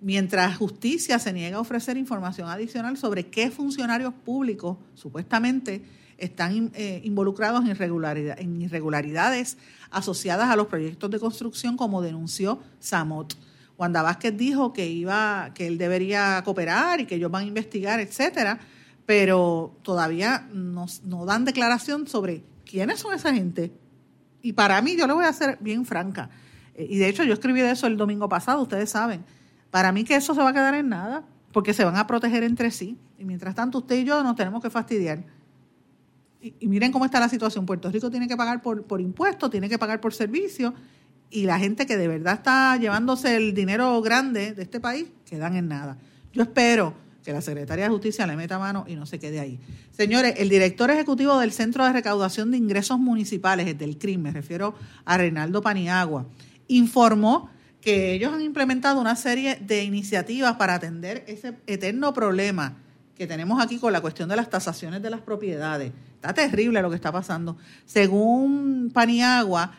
mientras 0.00 0.56
justicia 0.56 1.18
se 1.18 1.32
niega 1.32 1.56
a 1.56 1.60
ofrecer 1.60 1.96
información 1.96 2.48
adicional 2.48 2.96
sobre 2.96 3.26
qué 3.26 3.50
funcionarios 3.50 4.14
públicos 4.14 4.78
supuestamente 4.94 5.82
están 6.18 6.70
eh, 6.74 7.00
involucrados 7.04 7.64
en, 7.64 8.62
irregularidades 8.62 9.58
asociadas 9.90 10.48
a 10.48 10.56
los 10.56 10.66
proyectos 10.66 11.10
de 11.10 11.20
construcción, 11.20 11.76
como 11.76 12.02
denunció 12.02 12.60
Samot. 12.78 13.36
Wanda 13.78 14.00
Vázquez 14.00 14.36
dijo 14.36 14.72
que 14.72 14.86
iba, 14.86 15.52
que 15.54 15.66
él 15.66 15.76
debería 15.76 16.40
cooperar 16.44 17.00
y 17.00 17.06
que 17.06 17.16
ellos 17.16 17.30
van 17.30 17.44
a 17.44 17.46
investigar, 17.46 18.00
etcétera, 18.00 18.58
pero 19.04 19.76
todavía 19.82 20.48
no, 20.52 20.86
no 21.04 21.26
dan 21.26 21.44
declaración 21.44 22.06
sobre 22.06 22.42
quiénes 22.64 23.00
son 23.00 23.12
esa 23.14 23.34
gente, 23.34 23.72
y 24.46 24.52
para 24.52 24.80
mí, 24.80 24.96
yo 24.96 25.08
le 25.08 25.12
voy 25.12 25.24
a 25.24 25.32
ser 25.32 25.58
bien 25.60 25.84
franca, 25.84 26.30
eh, 26.76 26.86
y 26.88 26.98
de 26.98 27.08
hecho 27.08 27.24
yo 27.24 27.32
escribí 27.32 27.60
de 27.62 27.72
eso 27.72 27.88
el 27.88 27.96
domingo 27.96 28.28
pasado, 28.28 28.62
ustedes 28.62 28.88
saben, 28.88 29.24
para 29.72 29.90
mí 29.90 30.04
que 30.04 30.14
eso 30.14 30.36
se 30.36 30.40
va 30.40 30.50
a 30.50 30.52
quedar 30.52 30.72
en 30.76 30.88
nada, 30.88 31.24
porque 31.50 31.74
se 31.74 31.84
van 31.84 31.96
a 31.96 32.06
proteger 32.06 32.44
entre 32.44 32.70
sí, 32.70 32.96
y 33.18 33.24
mientras 33.24 33.56
tanto 33.56 33.78
usted 33.78 33.96
y 33.96 34.04
yo 34.04 34.22
nos 34.22 34.36
tenemos 34.36 34.62
que 34.62 34.70
fastidiar. 34.70 35.24
Y, 36.40 36.68
miren 36.68 36.92
cómo 36.92 37.04
está 37.04 37.18
la 37.18 37.28
situación, 37.28 37.66
Puerto 37.66 37.90
Rico 37.90 38.08
tiene 38.08 38.28
que 38.28 38.36
pagar 38.36 38.62
por, 38.62 38.84
por 38.84 39.00
impuestos, 39.00 39.50
tiene 39.50 39.68
que 39.68 39.78
pagar 39.78 40.00
por 40.00 40.14
servicios, 40.14 40.74
y 41.28 41.42
la 41.42 41.58
gente 41.58 41.84
que 41.84 41.96
de 41.96 42.06
verdad 42.06 42.34
está 42.34 42.76
llevándose 42.76 43.34
el 43.34 43.52
dinero 43.52 44.00
grande 44.00 44.52
de 44.52 44.62
este 44.62 44.78
país, 44.78 45.08
quedan 45.24 45.56
en 45.56 45.66
nada. 45.66 45.98
Yo 46.32 46.42
espero 46.42 46.94
que 47.26 47.32
la 47.32 47.42
Secretaría 47.42 47.86
de 47.86 47.90
Justicia 47.90 48.24
le 48.24 48.36
meta 48.36 48.56
mano 48.56 48.84
y 48.86 48.94
no 48.94 49.04
se 49.04 49.18
quede 49.18 49.40
ahí. 49.40 49.58
Señores, 49.90 50.34
el 50.36 50.48
director 50.48 50.92
ejecutivo 50.92 51.36
del 51.40 51.50
Centro 51.50 51.84
de 51.84 51.92
Recaudación 51.92 52.52
de 52.52 52.56
Ingresos 52.56 53.00
Municipales, 53.00 53.76
del 53.76 53.98
CRIM, 53.98 54.22
me 54.22 54.30
refiero 54.30 54.76
a 55.04 55.18
Reinaldo 55.18 55.60
Paniagua, 55.60 56.28
informó 56.68 57.50
que 57.80 58.12
ellos 58.12 58.32
han 58.32 58.42
implementado 58.42 59.00
una 59.00 59.16
serie 59.16 59.56
de 59.56 59.82
iniciativas 59.82 60.54
para 60.54 60.74
atender 60.74 61.24
ese 61.26 61.56
eterno 61.66 62.14
problema 62.14 62.76
que 63.16 63.26
tenemos 63.26 63.60
aquí 63.60 63.78
con 63.78 63.92
la 63.92 64.00
cuestión 64.00 64.28
de 64.28 64.36
las 64.36 64.48
tasaciones 64.48 65.02
de 65.02 65.10
las 65.10 65.20
propiedades. 65.20 65.92
Está 66.14 66.32
terrible 66.32 66.80
lo 66.80 66.90
que 66.90 66.96
está 66.96 67.10
pasando. 67.10 67.56
Según 67.86 68.92
Paniagua, 68.94 69.72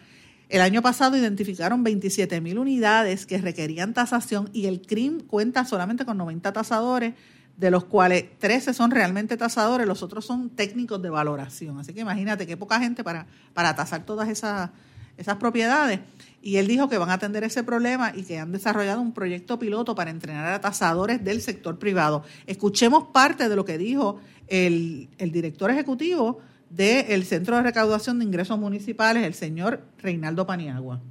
el 0.49 0.59
año 0.59 0.81
pasado 0.81 1.15
identificaron 1.15 1.81
27 1.81 2.41
mil 2.41 2.59
unidades 2.59 3.25
que 3.25 3.37
requerían 3.37 3.93
tasación 3.93 4.49
y 4.51 4.65
el 4.65 4.81
CRIM 4.81 5.21
cuenta 5.21 5.63
solamente 5.63 6.03
con 6.03 6.17
90 6.17 6.51
tasadores 6.51 7.13
de 7.57 7.71
los 7.71 7.85
cuales 7.85 8.37
13 8.37 8.73
son 8.73 8.91
realmente 8.91 9.35
tasadores, 9.35 9.87
los 9.87 10.03
otros 10.03 10.25
son 10.25 10.51
técnicos 10.51 11.01
de 11.01 11.09
valoración. 11.09 11.79
Así 11.79 11.93
que 11.93 12.01
imagínate 12.01 12.45
qué 12.45 12.55
poca 12.55 12.79
gente 12.79 13.03
para, 13.03 13.25
para 13.53 13.75
tasar 13.75 14.05
todas 14.05 14.29
esas, 14.29 14.69
esas 15.17 15.37
propiedades. 15.37 15.99
Y 16.41 16.57
él 16.57 16.67
dijo 16.67 16.87
que 16.87 16.99
van 16.99 17.09
a 17.09 17.13
atender 17.13 17.43
ese 17.43 17.63
problema 17.63 18.13
y 18.15 18.23
que 18.23 18.37
han 18.39 18.51
desarrollado 18.51 19.01
un 19.01 19.11
proyecto 19.11 19.57
piloto 19.57 19.95
para 19.95 20.11
entrenar 20.11 20.53
a 20.53 20.61
tasadores 20.61 21.23
del 21.23 21.41
sector 21.41 21.79
privado. 21.79 22.23
Escuchemos 22.45 23.05
parte 23.11 23.49
de 23.49 23.55
lo 23.55 23.65
que 23.65 23.79
dijo 23.79 24.19
el, 24.47 25.09
el 25.17 25.31
director 25.31 25.71
ejecutivo 25.71 26.39
del 26.69 27.25
Centro 27.25 27.55
de 27.55 27.63
Recaudación 27.63 28.19
de 28.19 28.25
Ingresos 28.25 28.59
Municipales, 28.59 29.23
el 29.23 29.33
señor 29.33 29.81
Reinaldo 29.97 30.45
Paniagua. 30.45 31.01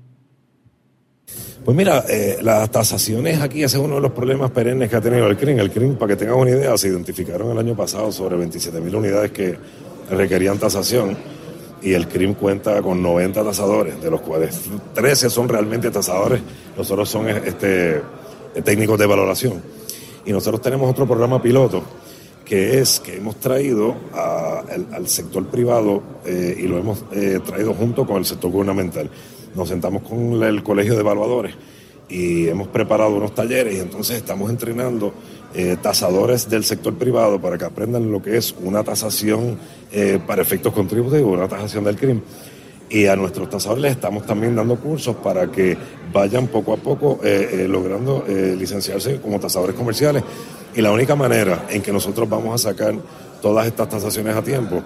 Pues 1.64 1.76
mira, 1.76 2.04
eh, 2.08 2.38
las 2.42 2.70
tasaciones 2.70 3.40
aquí, 3.40 3.64
ese 3.64 3.76
es 3.78 3.82
uno 3.82 3.96
de 3.96 4.00
los 4.00 4.12
problemas 4.12 4.50
perennes 4.52 4.88
que 4.88 4.96
ha 4.96 5.00
tenido 5.00 5.26
el 5.26 5.36
CRIM. 5.36 5.58
El 5.58 5.70
CRIM, 5.70 5.96
para 5.96 6.14
que 6.14 6.16
tengan 6.16 6.36
una 6.36 6.50
idea, 6.50 6.76
se 6.78 6.88
identificaron 6.88 7.50
el 7.50 7.58
año 7.58 7.74
pasado 7.76 8.12
sobre 8.12 8.36
27 8.36 8.80
mil 8.80 8.94
unidades 8.94 9.32
que 9.32 9.58
requerían 10.10 10.58
tasación 10.58 11.16
y 11.82 11.92
el 11.92 12.08
CRIM 12.08 12.34
cuenta 12.34 12.80
con 12.82 13.02
90 13.02 13.44
tasadores, 13.44 14.00
de 14.00 14.10
los 14.10 14.20
cuales 14.20 14.60
13 14.94 15.28
son 15.28 15.48
realmente 15.48 15.90
tasadores, 15.90 16.40
los 16.76 16.90
otros 16.90 17.08
son 17.08 17.28
este, 17.28 18.00
técnicos 18.64 18.98
de 18.98 19.06
valoración. 19.06 19.60
Y 20.24 20.32
nosotros 20.32 20.62
tenemos 20.62 20.90
otro 20.90 21.06
programa 21.06 21.42
piloto 21.42 21.82
que 22.44 22.78
es 22.78 23.00
que 23.00 23.16
hemos 23.16 23.36
traído 23.36 23.96
al 24.12 25.08
sector 25.08 25.46
privado 25.46 26.00
eh, 26.24 26.56
y 26.56 26.68
lo 26.68 26.78
hemos 26.78 27.04
eh, 27.10 27.40
traído 27.44 27.74
junto 27.74 28.06
con 28.06 28.18
el 28.18 28.24
sector 28.24 28.52
gubernamental. 28.52 29.10
Nos 29.56 29.70
sentamos 29.70 30.02
con 30.02 30.42
el 30.42 30.62
Colegio 30.62 30.94
de 30.94 31.00
Evaluadores 31.00 31.54
y 32.10 32.46
hemos 32.46 32.68
preparado 32.68 33.16
unos 33.16 33.34
talleres 33.34 33.74
y 33.74 33.80
entonces 33.80 34.18
estamos 34.18 34.50
entrenando 34.50 35.14
eh, 35.54 35.78
tasadores 35.80 36.48
del 36.50 36.62
sector 36.62 36.94
privado 36.94 37.40
para 37.40 37.56
que 37.56 37.64
aprendan 37.64 38.12
lo 38.12 38.22
que 38.22 38.36
es 38.36 38.54
una 38.62 38.84
tasación 38.84 39.58
para 40.26 40.42
efectos 40.42 40.74
contributivos, 40.74 41.32
una 41.32 41.48
tasación 41.48 41.84
del 41.84 41.96
crimen. 41.96 42.22
Y 42.90 43.06
a 43.06 43.16
nuestros 43.16 43.48
tasadores 43.48 43.82
les 43.82 43.92
estamos 43.92 44.26
también 44.26 44.54
dando 44.54 44.76
cursos 44.76 45.16
para 45.16 45.50
que 45.50 45.76
vayan 46.12 46.48
poco 46.48 46.74
a 46.74 46.76
poco 46.76 47.18
logrando 47.66 48.24
licenciarse 48.28 49.20
como 49.20 49.40
tasadores 49.40 49.74
comerciales 49.74 50.22
y 50.74 50.82
la 50.82 50.92
única 50.92 51.16
manera 51.16 51.66
en 51.70 51.80
que 51.80 51.90
nosotros 51.92 52.28
vamos 52.28 52.54
a 52.54 52.70
sacar 52.70 52.94
todas 53.40 53.66
estas 53.66 53.88
tasaciones 53.88 54.36
a 54.36 54.42
tiempo 54.42 54.82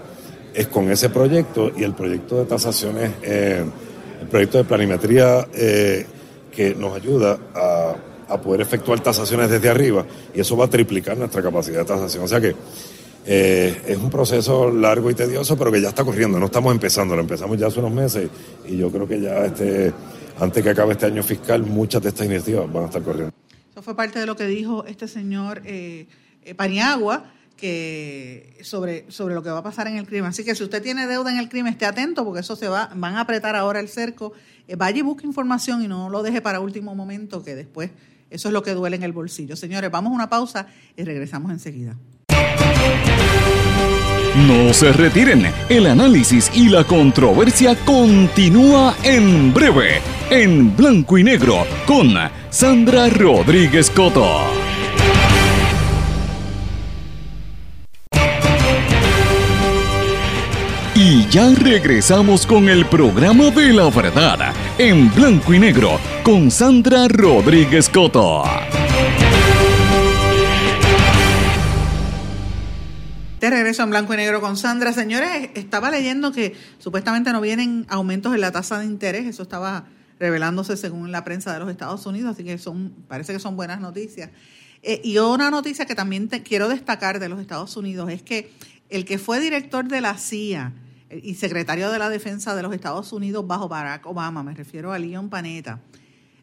es 0.54 0.68
con 0.68 0.90
ese 0.90 1.10
proyecto 1.10 1.72
y 1.76 1.82
el 1.82 1.94
proyecto 1.94 2.38
de 2.38 2.44
tasaciones, 2.44 3.10
eh, 3.22 3.64
el 4.20 4.26
proyecto 4.28 4.58
de 4.58 4.64
planimetría 4.64 5.48
eh, 5.54 6.06
que 6.50 6.74
nos 6.74 6.94
ayuda 6.94 7.38
a, 7.54 7.96
poder 8.44 8.60
efectuar 8.60 9.00
tasaciones 9.00 9.50
desde 9.50 9.68
arriba 9.68 10.06
y 10.32 10.40
eso 10.40 10.56
va 10.56 10.66
a 10.66 10.70
triplicar 10.70 11.18
nuestra 11.18 11.42
capacidad 11.42 11.80
de 11.80 11.84
tasación. 11.84 12.22
O 12.22 12.28
sea 12.28 12.40
que 12.40 12.54
eh, 13.26 13.82
es 13.88 13.98
un 13.98 14.08
proceso 14.08 14.70
largo 14.70 15.10
y 15.10 15.14
tedioso, 15.14 15.58
pero 15.58 15.72
que 15.72 15.80
ya 15.80 15.88
está 15.88 16.04
corriendo, 16.04 16.38
no 16.38 16.46
estamos 16.46 16.72
empezando, 16.72 17.16
lo 17.16 17.22
empezamos 17.22 17.58
ya 17.58 17.66
hace 17.66 17.80
unos 17.80 17.90
meses 17.90 18.30
y 18.68 18.76
yo 18.76 18.88
creo 18.92 19.08
que 19.08 19.20
ya 19.20 19.44
este, 19.46 19.92
antes 20.38 20.62
que 20.62 20.70
acabe 20.70 20.92
este 20.92 21.06
año 21.06 21.24
fiscal 21.24 21.64
muchas 21.64 22.02
de 22.02 22.10
estas 22.10 22.26
iniciativas 22.26 22.72
van 22.72 22.84
a 22.84 22.86
estar 22.86 23.02
corriendo. 23.02 23.32
Eso 23.72 23.82
fue 23.82 23.96
parte 23.96 24.20
de 24.20 24.26
lo 24.26 24.36
que 24.36 24.46
dijo 24.46 24.84
este 24.86 25.08
señor 25.08 25.62
eh, 25.64 26.06
eh, 26.44 26.54
Paniagua 26.54 27.24
sobre, 28.62 29.11
sobre 29.11 29.34
lo 29.34 29.42
que 29.42 29.50
va 29.50 29.58
a 29.58 29.62
pasar 29.62 29.86
en 29.86 29.96
el 29.96 30.06
crimen. 30.06 30.30
Así 30.30 30.44
que 30.44 30.54
si 30.54 30.62
usted 30.64 30.82
tiene 30.82 31.06
deuda 31.06 31.30
en 31.30 31.38
el 31.38 31.48
crimen, 31.48 31.72
esté 31.72 31.86
atento 31.86 32.24
porque 32.24 32.40
eso 32.40 32.56
se 32.56 32.68
va, 32.68 32.90
van 32.94 33.16
a 33.16 33.20
apretar 33.20 33.56
ahora 33.56 33.80
el 33.80 33.88
cerco. 33.88 34.32
Eh, 34.66 34.76
vaya 34.76 34.98
y 34.98 35.02
busque 35.02 35.26
información 35.26 35.82
y 35.82 35.88
no 35.88 36.08
lo 36.11 36.22
deje 36.22 36.40
para 36.40 36.61
último 36.61 36.94
momento, 36.94 37.42
que 37.42 37.54
después 37.54 37.90
eso 38.30 38.48
es 38.48 38.52
lo 38.52 38.62
que 38.62 38.72
duele 38.72 38.96
en 38.96 39.02
el 39.02 39.12
bolsillo. 39.12 39.56
Señores, 39.56 39.90
vamos 39.90 40.12
a 40.12 40.14
una 40.14 40.30
pausa 40.30 40.66
y 40.96 41.04
regresamos 41.04 41.50
enseguida. 41.50 41.96
No 44.46 44.72
se 44.72 44.92
retiren, 44.92 45.52
el 45.68 45.86
análisis 45.86 46.50
y 46.54 46.68
la 46.68 46.84
controversia 46.84 47.76
continúa 47.84 48.94
en 49.02 49.52
breve, 49.52 50.00
en 50.30 50.74
blanco 50.76 51.18
y 51.18 51.24
negro, 51.24 51.66
con 51.86 52.14
Sandra 52.50 53.08
Rodríguez 53.08 53.90
Coto. 53.90 54.59
Ya 61.31 61.49
regresamos 61.55 62.45
con 62.45 62.68
el 62.68 62.87
programa 62.87 63.51
de 63.51 63.72
la 63.72 63.89
verdad, 63.89 64.53
en 64.78 65.14
blanco 65.14 65.55
y 65.55 65.61
negro, 65.61 66.01
con 66.24 66.51
Sandra 66.51 67.07
Rodríguez 67.07 67.89
Coto. 67.89 68.43
De 73.39 73.49
regreso 73.49 73.85
en 73.85 73.91
blanco 73.91 74.12
y 74.12 74.16
negro 74.16 74.41
con 74.41 74.57
Sandra. 74.57 74.93
Señores, 74.93 75.51
estaba 75.55 75.93
leyendo 75.93 76.33
que 76.33 76.57
supuestamente 76.78 77.31
no 77.33 77.41
vienen 77.41 77.87
aumentos 77.89 78.35
en 78.35 78.41
la 78.41 78.51
tasa 78.51 78.81
de 78.81 78.87
interés. 78.87 79.26
Eso 79.26 79.45
estaba 79.45 79.85
revelándose 80.18 80.76
según 80.76 81.12
la 81.12 81.22
prensa 81.22 81.53
de 81.53 81.61
los 81.61 81.70
Estados 81.70 82.05
Unidos, 82.07 82.33
así 82.33 82.43
que 82.43 82.59
son, 82.59 82.93
parece 83.07 83.33
que 83.33 83.39
son 83.39 83.55
buenas 83.55 83.81
noticias. 83.81 84.31
Eh, 84.83 85.01
y 85.05 85.16
una 85.18 85.49
noticia 85.53 85.87
que 85.87 85.95
también 85.95 86.26
quiero 86.26 86.68
destacar 86.68 87.20
de 87.20 87.28
los 87.28 87.41
Estados 87.41 87.76
Unidos 87.76 88.11
es 88.11 88.22
que 88.22 88.51
el 88.89 89.05
que 89.05 89.18
fue 89.18 89.39
director 89.39 89.87
de 89.87 90.01
la 90.01 90.18
CIA 90.18 90.72
y 91.11 91.34
secretario 91.34 91.90
de 91.90 91.98
la 91.98 92.08
Defensa 92.08 92.54
de 92.54 92.62
los 92.62 92.72
Estados 92.72 93.12
Unidos 93.12 93.46
bajo 93.46 93.68
Barack 93.68 94.06
Obama, 94.06 94.42
me 94.42 94.54
refiero 94.54 94.92
a 94.92 94.98
Leon 94.98 95.28
Panetta, 95.28 95.80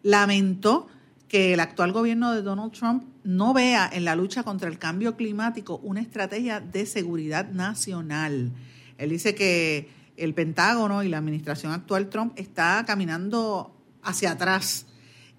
lamentó 0.04 0.88
que 1.28 1.54
el 1.54 1.60
actual 1.60 1.92
gobierno 1.92 2.34
de 2.34 2.42
Donald 2.42 2.72
Trump 2.72 3.04
no 3.24 3.54
vea 3.54 3.90
en 3.92 4.06
la 4.06 4.16
lucha 4.16 4.44
contra 4.44 4.70
el 4.70 4.78
cambio 4.78 5.16
climático 5.16 5.78
una 5.84 6.02
estrategia 6.02 6.60
de 6.60 6.86
seguridad 6.86 7.50
nacional. 7.50 8.52
Él 8.98 9.10
dice 9.10 9.36
que 9.36 9.90
el 10.16 10.34
Pentágono 10.34 11.04
y 11.04 11.10
la 11.10 11.18
administración 11.18 11.74
actual 11.74 12.10
Trump 12.10 12.34
está 12.38 12.84
caminando 12.88 13.76
hacia 14.02 14.32
atrás 14.32 14.86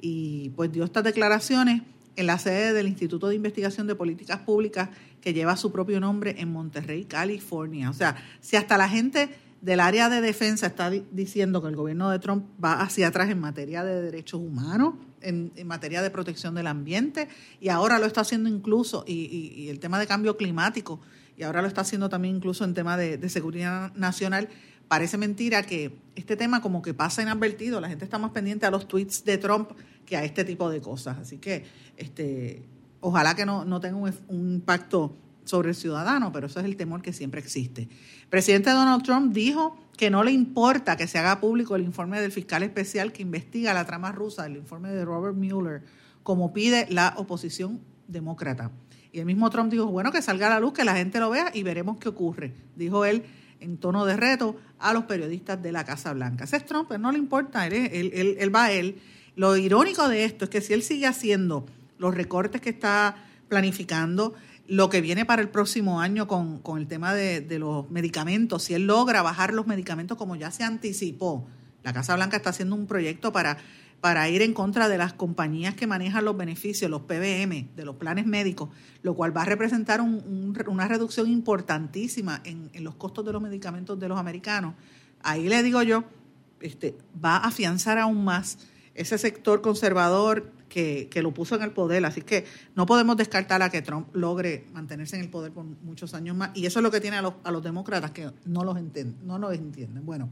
y 0.01 0.51
pues 0.51 0.71
dio 0.71 0.85
estas 0.85 1.05
declaraciones 1.05 1.83
en 2.17 2.27
la 2.27 2.39
sede 2.39 2.73
del 2.73 2.89
Instituto 2.89 3.29
de 3.29 3.37
Investigación 3.37 3.87
de 3.87 3.95
Políticas 3.95 4.41
Públicas 4.41 4.91
que 5.21 5.33
lleva 5.33 5.57
su 5.57 5.73
propio 5.73 6.01
nombre 6.01 6.37
en 6.39 6.53
Monterrey, 6.53 7.05
California. 7.05 7.91
O 7.91 7.95
sea, 7.95 8.17
si 8.41 8.57
hasta 8.57 8.79
la 8.79 8.89
gente 8.89 9.29
del 9.61 9.81
área 9.81 10.09
de 10.09 10.21
defensa 10.21 10.67
está 10.67 10.91
diciendo 10.91 11.61
que 11.61 11.69
el 11.69 11.77
gobierno 11.77 12.11
de 12.11 12.19
Trump 12.19 12.47
va 12.63 12.81
hacia 12.81 13.09
atrás 13.09 13.29
en 13.31 13.41
materia 13.41 13.83
de 13.83 14.03
derechos 14.03 14.41
humanos, 14.41 14.95
en, 15.21 15.53
materia 15.65 16.01
de 16.01 16.11
protección 16.11 16.55
del 16.55 16.69
ambiente, 16.69 17.29
y 17.61 17.69
ahora 17.69 17.99
lo 17.99 18.07
está 18.07 18.21
haciendo 18.21 18.49
incluso, 18.49 19.05
y, 19.07 19.69
el 19.69 19.81
tema 19.81 19.99
de 19.99 20.07
cambio 20.07 20.37
climático, 20.37 21.01
y 21.37 21.43
ahora 21.43 21.63
lo 21.63 21.69
está 21.69 21.81
haciendo 21.81 22.09
también 22.09 22.37
incluso 22.37 22.65
en 22.65 22.75
tema 22.75 22.97
de, 22.97 23.29
seguridad 23.29 23.93
nacional, 23.95 24.49
parece 24.87 25.19
mentira 25.19 25.65
que 25.65 25.99
este 26.15 26.37
tema 26.37 26.63
como 26.63 26.81
que 26.81 26.95
pasa 26.95 27.21
inadvertido, 27.21 27.81
la 27.81 27.89
gente 27.89 28.05
está 28.05 28.19
más 28.19 28.31
pendiente 28.31 28.65
a 28.65 28.71
los 28.71 28.89
tweets 28.89 29.25
de 29.25 29.39
Trump 29.39 29.73
que 30.07 30.17
a 30.17 30.25
este 30.25 30.45
tipo 30.45 30.71
de 30.71 30.81
cosas. 30.81 31.19
Así 31.19 31.37
que 31.37 31.65
este, 31.99 32.63
ojalá 33.01 33.35
que 33.35 33.47
no, 33.47 33.65
no 33.65 33.81
tenga 33.81 33.97
un, 33.97 34.13
impacto 34.31 35.17
sobre 35.45 35.71
el 35.71 35.75
ciudadano, 35.75 36.31
pero 36.33 36.47
eso 36.47 36.61
es 36.61 36.67
el 36.67 36.77
temor 36.77 37.01
que 37.01 37.13
siempre 37.13 37.41
existe. 37.41 37.83
El 38.23 38.29
presidente 38.29 38.71
Donald 38.71 39.03
Trump 39.03 39.33
dijo 39.33 39.79
que 39.97 40.11
no 40.11 40.23
le 40.23 40.31
importa 40.31 40.97
que 40.97 41.07
se 41.07 41.19
haga 41.19 41.41
público 41.41 41.75
el 41.75 41.83
informe 41.83 42.21
del 42.21 42.33
fiscal 42.33 42.63
especial 42.63 43.13
que 43.13 43.23
investiga 43.23 43.73
la 43.73 43.87
trama 43.87 44.13
rusa, 44.13 44.47
el 44.47 44.57
informe 44.57 44.91
de 44.91 45.05
Robert 45.05 45.37
Mueller, 45.37 45.83
como 46.23 46.53
pide 46.53 46.87
la 46.91 47.15
oposición 47.17 47.81
demócrata. 48.07 48.71
Y 49.11 49.21
el 49.21 49.27
mismo 49.27 49.49
Trump 49.49 49.71
dijo, 49.71 49.87
bueno, 49.87 50.13
que 50.13 50.21
salga 50.21 50.49
a 50.49 50.51
la 50.51 50.61
luz, 50.61 50.75
que 50.75 50.85
la 50.85 50.95
gente 50.95 51.19
lo 51.19 51.31
vea 51.31 51.51
y 51.55 51.63
veremos 51.63 51.97
qué 51.97 52.11
ocurre, 52.11 52.55
dijo 52.77 53.05
él 53.05 53.25
en 53.61 53.79
tono 53.79 54.05
de 54.05 54.17
reto 54.17 54.57
a 54.79 54.93
los 54.93 55.05
periodistas 55.05 55.61
de 55.63 55.73
la 55.73 55.85
Casa 55.85 56.13
Blanca. 56.13 56.45
Ese 56.45 56.59
es 56.59 56.67
Trump, 56.67 56.87
pero 56.89 57.01
no 57.01 57.11
le 57.11 57.19
importa, 57.19 57.67
él, 57.67 57.73
él, 57.75 58.37
él 58.39 58.55
va 58.55 58.67
a 58.67 58.73
él. 58.73 59.01
Lo 59.35 59.57
irónico 59.57 60.09
de 60.09 60.25
esto 60.25 60.45
es 60.45 60.51
que 60.51 60.61
si 60.61 60.75
él 60.75 60.83
sigue 60.83 61.07
haciendo 61.07 61.67
los 61.99 62.15
recortes 62.15 62.61
que 62.61 62.71
está 62.71 63.17
planificando, 63.49 64.35
lo 64.67 64.91
que 64.91 65.01
viene 65.01 65.25
para 65.25 65.43
el 65.43 65.49
próximo 65.49 66.01
año 66.01 66.29
con, 66.29 66.63
el 66.77 66.87
tema 66.87 67.15
de, 67.15 67.59
los 67.59 67.91
medicamentos, 67.91 68.65
si 68.65 68.75
él 68.75 68.87
logra 68.87 69.23
bajar 69.23 69.55
los 69.55 69.67
medicamentos 69.67 70.19
como 70.19 70.37
ya 70.37 70.51
se 70.51 70.65
anticipó, 70.65 71.47
la 71.83 71.93
Casa 71.93 72.15
Blanca 72.17 72.37
está 72.37 72.51
haciendo 72.51 72.75
un 72.75 72.87
proyecto 72.87 73.33
para, 73.33 73.57
para 74.01 74.29
ir 74.29 74.43
en 74.43 74.53
contra 74.53 74.89
de 74.89 74.99
las 74.99 75.15
compañías 75.15 75.75
que 75.75 75.87
manejan 75.87 76.25
los 76.25 76.37
beneficios, 76.37 76.91
los 76.91 77.03
PBM, 77.03 77.71
de 77.75 77.85
los 77.85 77.97
planes 77.97 78.27
médicos, 78.27 78.69
lo 79.03 79.15
cual 79.15 79.35
va 79.35 79.43
a 79.43 79.47
representar 79.47 80.03
una 80.03 80.89
reducción 80.89 81.29
importantísima 81.29 82.43
en, 82.45 82.71
en, 82.75 82.85
los 82.85 82.95
costos 82.97 83.25
de 83.25 83.33
los 83.33 83.41
medicamentos 83.41 83.99
de 83.99 84.09
los 84.09 84.19
americanos. 84.19 84.75
Ahí 85.23 85.49
le 85.49 85.63
digo 85.63 85.83
yo, 85.83 86.05
este, 86.61 86.95
va 87.25 87.37
a 87.37 87.49
afianzar 87.49 87.99
aún 87.99 88.25
más 88.25 88.59
ese 88.95 89.17
sector 89.17 89.63
conservador 89.63 90.53
que, 91.11 91.23
lo 91.23 91.33
puso 91.35 91.57
en 91.57 91.63
el 91.63 91.73
poder. 91.73 92.05
Así 92.05 92.23
que 92.23 92.45
no 92.75 92.87
podemos 92.87 93.17
descartar 93.17 93.63
a 93.63 93.71
que 93.71 93.83
Trump 93.83 94.15
logre 94.15 94.67
mantenerse 94.73 95.17
en 95.17 95.23
el 95.23 95.29
poder 95.29 95.53
por 95.53 95.65
muchos 95.65 96.15
años 96.15 96.37
más. 96.37 96.51
Y 96.55 96.67
eso 96.67 96.79
es 96.79 96.83
lo 96.83 96.91
que 96.91 97.01
tiene 97.01 97.17
a 97.17 97.23
los, 97.23 97.35
a 97.45 97.51
los 97.51 97.63
demócratas 97.63 98.13
que 98.13 98.31
no 98.45 98.65
los 98.65 98.77
entienden. 98.77 99.17
No 99.27 99.39
los 99.39 99.55
entienden. 99.55 100.05
Bueno, 100.07 100.29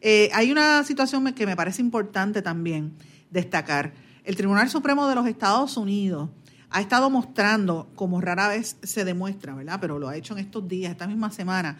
eh, 0.00 0.30
hay 0.32 0.50
una 0.50 0.82
situación 0.84 1.32
que 1.32 1.46
me 1.46 1.56
parece 1.56 1.80
importante 1.80 2.42
también 2.42 2.92
destacar. 3.30 3.92
El 4.24 4.36
Tribunal 4.36 4.68
Supremo 4.68 5.06
de 5.08 5.14
los 5.14 5.26
Estados 5.26 5.76
Unidos 5.76 6.30
ha 6.70 6.80
estado 6.80 7.08
mostrando, 7.08 7.88
como 7.94 8.20
rara 8.20 8.48
vez 8.48 8.76
se 8.82 9.04
demuestra, 9.04 9.54
¿verdad? 9.54 9.78
Pero 9.80 9.98
lo 9.98 10.08
ha 10.08 10.16
hecho 10.16 10.34
en 10.34 10.40
estos 10.40 10.66
días, 10.66 10.90
esta 10.90 11.06
misma 11.06 11.30
semana, 11.30 11.78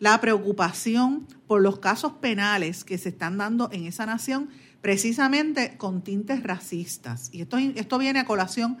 la 0.00 0.20
preocupación 0.20 1.26
por 1.46 1.62
los 1.62 1.78
casos 1.78 2.12
penales 2.14 2.84
que 2.84 2.98
se 2.98 3.08
están 3.08 3.38
dando 3.38 3.70
en 3.72 3.86
esa 3.86 4.04
nación 4.04 4.50
precisamente 4.84 5.78
con 5.78 6.02
tintes 6.02 6.42
racistas. 6.42 7.30
Y 7.32 7.40
esto, 7.40 7.56
esto 7.56 7.96
viene 7.96 8.18
a 8.18 8.26
colación 8.26 8.76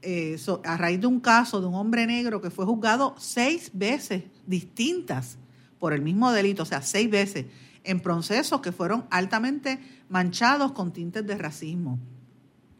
eh, 0.00 0.38
a 0.62 0.76
raíz 0.76 1.00
de 1.00 1.08
un 1.08 1.18
caso 1.18 1.60
de 1.60 1.66
un 1.66 1.74
hombre 1.74 2.06
negro 2.06 2.40
que 2.40 2.50
fue 2.50 2.64
juzgado 2.64 3.16
seis 3.18 3.72
veces 3.74 4.22
distintas 4.46 5.38
por 5.80 5.92
el 5.92 6.02
mismo 6.02 6.30
delito, 6.30 6.62
o 6.62 6.66
sea, 6.66 6.82
seis 6.82 7.10
veces, 7.10 7.46
en 7.82 7.98
procesos 7.98 8.60
que 8.60 8.70
fueron 8.70 9.06
altamente 9.10 9.80
manchados 10.08 10.70
con 10.70 10.92
tintes 10.92 11.26
de 11.26 11.36
racismo. 11.36 11.98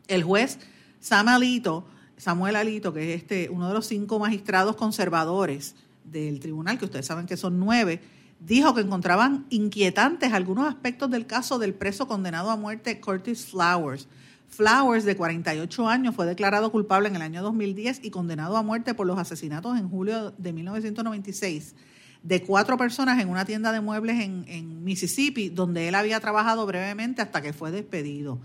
El 0.06 0.22
juez 0.22 0.60
Samuel 1.00 1.64
Samuel 2.18 2.54
Alito, 2.54 2.92
que 2.92 3.14
es 3.14 3.22
este, 3.22 3.48
uno 3.50 3.66
de 3.66 3.74
los 3.74 3.86
cinco 3.86 4.20
magistrados 4.20 4.76
conservadores 4.76 5.74
del 6.04 6.38
tribunal, 6.38 6.78
que 6.78 6.84
ustedes 6.84 7.06
saben 7.06 7.26
que 7.26 7.36
son 7.36 7.58
nueve, 7.58 8.00
dijo 8.40 8.74
que 8.74 8.80
encontraban 8.80 9.46
inquietantes 9.50 10.32
algunos 10.32 10.66
aspectos 10.66 11.10
del 11.10 11.26
caso 11.26 11.58
del 11.58 11.74
preso 11.74 12.08
condenado 12.08 12.50
a 12.50 12.56
muerte 12.56 13.00
Curtis 13.00 13.46
Flowers. 13.46 14.08
Flowers, 14.48 15.04
de 15.04 15.16
48 15.16 15.88
años, 15.88 16.14
fue 16.14 16.26
declarado 16.26 16.72
culpable 16.72 17.08
en 17.08 17.16
el 17.16 17.22
año 17.22 17.42
2010 17.42 18.00
y 18.02 18.10
condenado 18.10 18.56
a 18.56 18.62
muerte 18.62 18.94
por 18.94 19.06
los 19.06 19.18
asesinatos 19.18 19.78
en 19.78 19.88
julio 19.88 20.32
de 20.36 20.52
1996 20.52 21.74
de 22.22 22.42
cuatro 22.42 22.76
personas 22.76 23.20
en 23.20 23.28
una 23.28 23.44
tienda 23.44 23.72
de 23.72 23.80
muebles 23.80 24.20
en, 24.20 24.44
en 24.46 24.84
Mississippi, 24.84 25.48
donde 25.48 25.88
él 25.88 25.94
había 25.94 26.20
trabajado 26.20 26.66
brevemente 26.66 27.22
hasta 27.22 27.40
que 27.40 27.52
fue 27.52 27.70
despedido. 27.70 28.38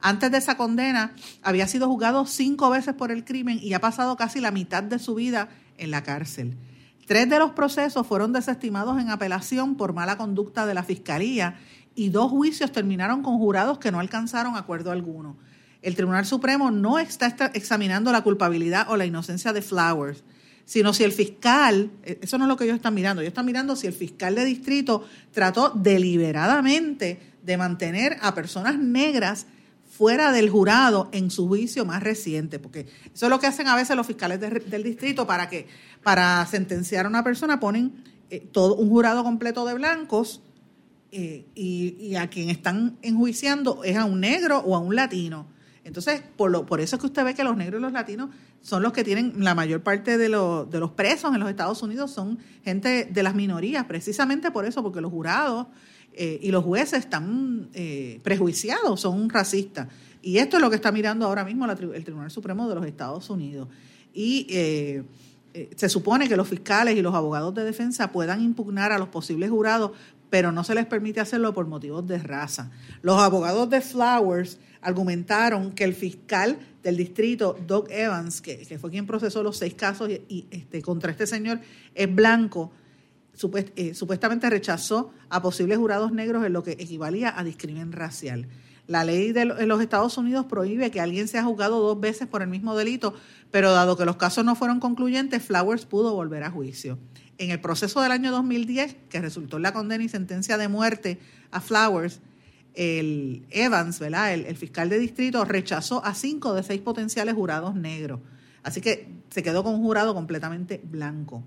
Antes 0.00 0.30
de 0.30 0.38
esa 0.38 0.56
condena, 0.56 1.14
había 1.42 1.66
sido 1.66 1.88
juzgado 1.88 2.26
cinco 2.26 2.68
veces 2.70 2.94
por 2.94 3.10
el 3.10 3.24
crimen 3.24 3.58
y 3.62 3.72
ha 3.72 3.80
pasado 3.80 4.16
casi 4.16 4.40
la 4.40 4.50
mitad 4.50 4.82
de 4.82 4.98
su 4.98 5.14
vida 5.14 5.48
en 5.78 5.90
la 5.90 6.02
cárcel. 6.02 6.56
Tres 7.06 7.28
de 7.28 7.38
los 7.38 7.52
procesos 7.52 8.06
fueron 8.06 8.32
desestimados 8.32 9.00
en 9.00 9.10
apelación 9.10 9.74
por 9.74 9.92
mala 9.92 10.16
conducta 10.16 10.66
de 10.66 10.74
la 10.74 10.84
Fiscalía 10.84 11.58
y 11.94 12.10
dos 12.10 12.30
juicios 12.30 12.72
terminaron 12.72 13.22
con 13.22 13.38
jurados 13.38 13.78
que 13.78 13.90
no 13.90 14.00
alcanzaron 14.00 14.56
acuerdo 14.56 14.90
alguno. 14.92 15.36
El 15.82 15.96
Tribunal 15.96 16.24
Supremo 16.24 16.70
no 16.70 16.98
está 16.98 17.34
examinando 17.54 18.12
la 18.12 18.22
culpabilidad 18.22 18.86
o 18.88 18.96
la 18.96 19.04
inocencia 19.04 19.52
de 19.52 19.62
Flowers, 19.62 20.22
sino 20.64 20.92
si 20.94 21.02
el 21.02 21.12
fiscal, 21.12 21.90
eh, 22.04 22.20
eso 22.22 22.38
no 22.38 22.44
es 22.44 22.48
lo 22.48 22.56
que 22.56 22.64
ellos 22.64 22.76
están 22.76 22.94
mirando, 22.94 23.20
ellos 23.20 23.32
están 23.32 23.46
mirando 23.46 23.74
si 23.74 23.88
el 23.88 23.92
fiscal 23.92 24.36
de 24.36 24.44
distrito 24.44 25.04
trató 25.32 25.70
deliberadamente 25.70 27.18
de 27.42 27.56
mantener 27.56 28.16
a 28.20 28.34
personas 28.34 28.78
negras 28.78 29.46
fuera 29.92 30.32
del 30.32 30.48
jurado 30.48 31.10
en 31.12 31.30
su 31.30 31.46
juicio 31.46 31.84
más 31.84 32.02
reciente, 32.02 32.58
porque 32.58 32.86
eso 33.14 33.26
es 33.26 33.30
lo 33.30 33.38
que 33.38 33.46
hacen 33.46 33.68
a 33.68 33.76
veces 33.76 33.94
los 33.94 34.06
fiscales 34.06 34.40
del 34.40 34.82
distrito 34.82 35.26
para 35.26 35.50
que 35.50 35.66
para 36.02 36.44
sentenciar 36.46 37.04
a 37.04 37.10
una 37.10 37.22
persona 37.22 37.60
ponen 37.60 38.02
eh, 38.30 38.40
todo 38.40 38.76
un 38.76 38.88
jurado 38.88 39.22
completo 39.22 39.66
de 39.66 39.74
blancos 39.74 40.40
eh, 41.10 41.44
y, 41.54 42.14
a 42.14 42.30
quien 42.30 42.48
están 42.48 42.96
enjuiciando 43.02 43.84
es 43.84 43.98
a 43.98 44.06
un 44.06 44.20
negro 44.20 44.60
o 44.60 44.76
a 44.76 44.78
un 44.78 44.96
latino. 44.96 45.46
Entonces, 45.84 46.22
por, 46.38 46.50
lo, 46.50 46.64
por 46.64 46.80
eso 46.80 46.96
es 46.96 47.00
que 47.00 47.06
usted 47.08 47.24
ve 47.24 47.34
que 47.34 47.44
los 47.44 47.54
negros 47.54 47.78
y 47.78 47.82
los 47.82 47.92
latinos 47.92 48.30
son 48.62 48.82
los 48.82 48.92
que 48.92 49.04
tienen 49.04 49.34
la 49.38 49.54
mayor 49.54 49.82
parte 49.82 50.16
de, 50.16 50.28
de 50.28 50.28
los 50.80 50.90
presos 50.92 51.34
en 51.34 51.40
los 51.40 51.50
Estados 51.50 51.82
Unidos, 51.82 52.12
son 52.12 52.38
gente 52.64 53.04
de 53.04 53.22
las 53.22 53.34
minorías, 53.34 53.84
precisamente 53.84 54.50
por 54.50 54.64
eso, 54.64 54.82
porque 54.82 55.00
los 55.00 55.10
jurados 55.10 55.66
eh, 56.14 56.38
y 56.42 56.50
los 56.50 56.64
jueces 56.64 57.00
están 57.00 57.68
eh, 57.74 58.20
prejuiciados, 58.22 59.00
son 59.00 59.28
racistas. 59.30 59.88
Y 60.20 60.38
esto 60.38 60.56
es 60.56 60.62
lo 60.62 60.70
que 60.70 60.76
está 60.76 60.92
mirando 60.92 61.26
ahora 61.26 61.44
mismo 61.44 61.64
el 61.66 62.04
Tribunal 62.04 62.30
Supremo 62.30 62.68
de 62.68 62.74
los 62.74 62.86
Estados 62.86 63.28
Unidos. 63.30 63.68
Y 64.14 64.46
eh, 64.50 65.02
se 65.74 65.88
supone 65.88 66.28
que 66.28 66.36
los 66.36 66.46
fiscales 66.46 66.96
y 66.96 67.02
los 67.02 67.14
abogados 67.14 67.54
de 67.54 67.64
defensa 67.64 68.12
puedan 68.12 68.42
impugnar 68.42 68.92
a 68.92 68.98
los 68.98 69.08
posibles 69.08 69.50
jurados, 69.50 69.92
pero 70.30 70.52
no 70.52 70.64
se 70.64 70.74
les 70.74 70.86
permite 70.86 71.20
hacerlo 71.20 71.52
por 71.54 71.66
motivos 71.66 72.06
de 72.06 72.18
raza. 72.18 72.70
Los 73.00 73.20
abogados 73.20 73.68
de 73.70 73.80
Flowers 73.80 74.58
argumentaron 74.82 75.72
que 75.72 75.84
el 75.84 75.94
fiscal 75.94 76.58
del 76.82 76.96
distrito, 76.96 77.56
Doug 77.66 77.86
Evans, 77.90 78.40
que, 78.40 78.78
fue 78.78 78.90
quien 78.90 79.06
procesó 79.06 79.42
los 79.42 79.56
seis 79.56 79.74
casos 79.74 80.10
y, 80.10 80.46
este, 80.50 80.82
contra 80.82 81.12
este 81.12 81.26
señor, 81.26 81.60
es 81.94 82.12
blanco, 82.12 82.72
eh, 83.76 83.94
supuestamente 83.94 84.50
rechazó 84.50 85.12
a 85.30 85.40
posibles 85.40 85.78
jurados 85.78 86.12
negros 86.12 86.44
en 86.44 86.52
lo 86.52 86.62
que 86.62 86.72
equivalía 86.72 87.32
a 87.36 87.44
discriminación 87.44 87.92
racial. 87.92 88.48
La 88.88 89.04
ley 89.04 89.30
de 89.32 89.44
los 89.44 89.80
Estados 89.80 90.18
Unidos 90.18 90.46
prohíbe 90.46 90.90
que 90.90 91.00
alguien 91.00 91.28
sea 91.28 91.44
juzgado 91.44 91.80
dos 91.80 92.00
veces 92.00 92.26
por 92.26 92.42
el 92.42 92.48
mismo 92.48 92.76
delito, 92.76 93.14
pero 93.52 93.70
dado 93.70 93.96
que 93.96 94.04
los 94.04 94.16
casos 94.16 94.44
no 94.44 94.56
fueron 94.56 94.80
concluyentes, 94.80 95.42
Flowers 95.42 95.86
pudo 95.86 96.14
volver 96.14 96.42
a 96.42 96.50
juicio. 96.50 96.98
En 97.38 97.50
el 97.50 97.60
proceso 97.60 98.00
del 98.02 98.10
año 98.10 98.32
2010, 98.32 98.96
que 99.08 99.20
resultó 99.20 99.56
en 99.56 99.62
la 99.62 99.72
condena 99.72 100.02
y 100.02 100.08
sentencia 100.08 100.58
de 100.58 100.66
muerte 100.66 101.20
a 101.52 101.60
Flowers, 101.60 102.20
el 102.74 103.46
Evans, 103.50 103.98
¿verdad? 103.98 104.34
El, 104.34 104.56
fiscal 104.56 104.88
de 104.88 104.98
distrito, 104.98 105.44
rechazó 105.44 106.04
a 106.04 106.14
cinco 106.14 106.54
de 106.54 106.62
seis 106.62 106.80
potenciales 106.80 107.34
jurados 107.34 107.74
negros. 107.74 108.20
Así 108.62 108.80
que 108.80 109.08
se 109.30 109.42
quedó 109.42 109.64
con 109.64 109.74
un 109.74 109.82
jurado 109.82 110.14
completamente 110.14 110.80
blanco. 110.82 111.42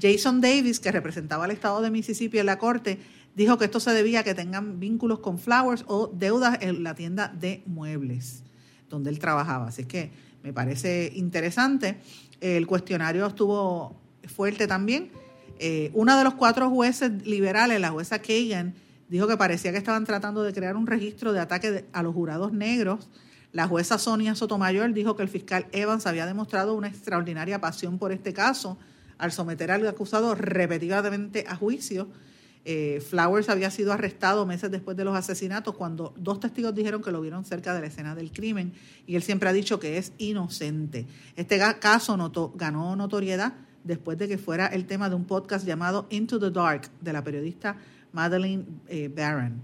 Jason 0.00 0.40
Davis, 0.40 0.80
que 0.80 0.92
representaba 0.92 1.44
al 1.44 1.50
estado 1.50 1.82
de 1.82 1.90
Mississippi 1.90 2.38
en 2.38 2.46
la 2.46 2.58
corte, 2.58 2.98
dijo 3.34 3.58
que 3.58 3.66
esto 3.66 3.80
se 3.80 3.90
debía 3.92 4.20
a 4.20 4.22
que 4.22 4.34
tengan 4.34 4.80
vínculos 4.80 5.18
con 5.18 5.38
Flowers 5.38 5.84
o 5.88 6.06
deudas 6.08 6.58
en 6.60 6.82
la 6.82 6.94
tienda 6.94 7.28
de 7.28 7.62
muebles 7.66 8.42
donde 8.92 9.10
él 9.10 9.18
trabajaba. 9.18 9.66
Así 9.68 9.84
que 9.84 10.10
me 10.42 10.52
parece 10.52 11.12
interesante. 11.16 11.98
El 12.40 12.66
cuestionario 12.66 13.26
estuvo 13.26 13.96
fuerte 14.24 14.68
también. 14.68 15.10
Eh, 15.58 15.90
uno 15.94 16.16
de 16.16 16.24
los 16.24 16.34
cuatro 16.34 16.70
jueces 16.70 17.26
liberales, 17.26 17.80
la 17.80 17.90
jueza 17.90 18.20
Kagan, 18.20 18.74
dijo 19.12 19.28
que 19.28 19.36
parecía 19.36 19.72
que 19.72 19.78
estaban 19.78 20.06
tratando 20.06 20.42
de 20.42 20.54
crear 20.54 20.74
un 20.74 20.86
registro 20.86 21.34
de 21.34 21.40
ataque 21.40 21.84
a 21.92 22.02
los 22.02 22.14
jurados 22.14 22.54
negros. 22.54 23.10
La 23.52 23.68
jueza 23.68 23.98
Sonia 23.98 24.34
Sotomayor 24.34 24.90
dijo 24.94 25.16
que 25.16 25.22
el 25.22 25.28
fiscal 25.28 25.66
Evans 25.72 26.06
había 26.06 26.24
demostrado 26.24 26.72
una 26.72 26.88
extraordinaria 26.88 27.60
pasión 27.60 27.98
por 27.98 28.10
este 28.10 28.32
caso 28.32 28.78
al 29.18 29.30
someter 29.30 29.70
al 29.70 29.86
acusado 29.86 30.34
repetidamente 30.34 31.44
a 31.46 31.56
juicio. 31.56 32.08
Eh, 32.64 33.02
Flowers 33.06 33.50
había 33.50 33.70
sido 33.70 33.92
arrestado 33.92 34.46
meses 34.46 34.70
después 34.70 34.96
de 34.96 35.04
los 35.04 35.14
asesinatos 35.14 35.74
cuando 35.74 36.14
dos 36.16 36.40
testigos 36.40 36.74
dijeron 36.74 37.02
que 37.02 37.12
lo 37.12 37.20
vieron 37.20 37.44
cerca 37.44 37.74
de 37.74 37.82
la 37.82 37.88
escena 37.88 38.14
del 38.14 38.32
crimen 38.32 38.72
y 39.06 39.16
él 39.16 39.22
siempre 39.22 39.50
ha 39.50 39.52
dicho 39.52 39.78
que 39.78 39.98
es 39.98 40.14
inocente. 40.16 41.06
Este 41.36 41.58
caso 41.58 42.16
ganó 42.54 42.96
notoriedad 42.96 43.52
después 43.84 44.16
de 44.16 44.26
que 44.26 44.38
fuera 44.38 44.68
el 44.68 44.86
tema 44.86 45.10
de 45.10 45.16
un 45.16 45.26
podcast 45.26 45.66
llamado 45.66 46.06
Into 46.08 46.38
the 46.38 46.50
Dark 46.50 46.88
de 47.02 47.12
la 47.12 47.22
periodista 47.22 47.76
Madeleine 48.12 48.64
eh, 48.88 49.08
Barron. 49.14 49.60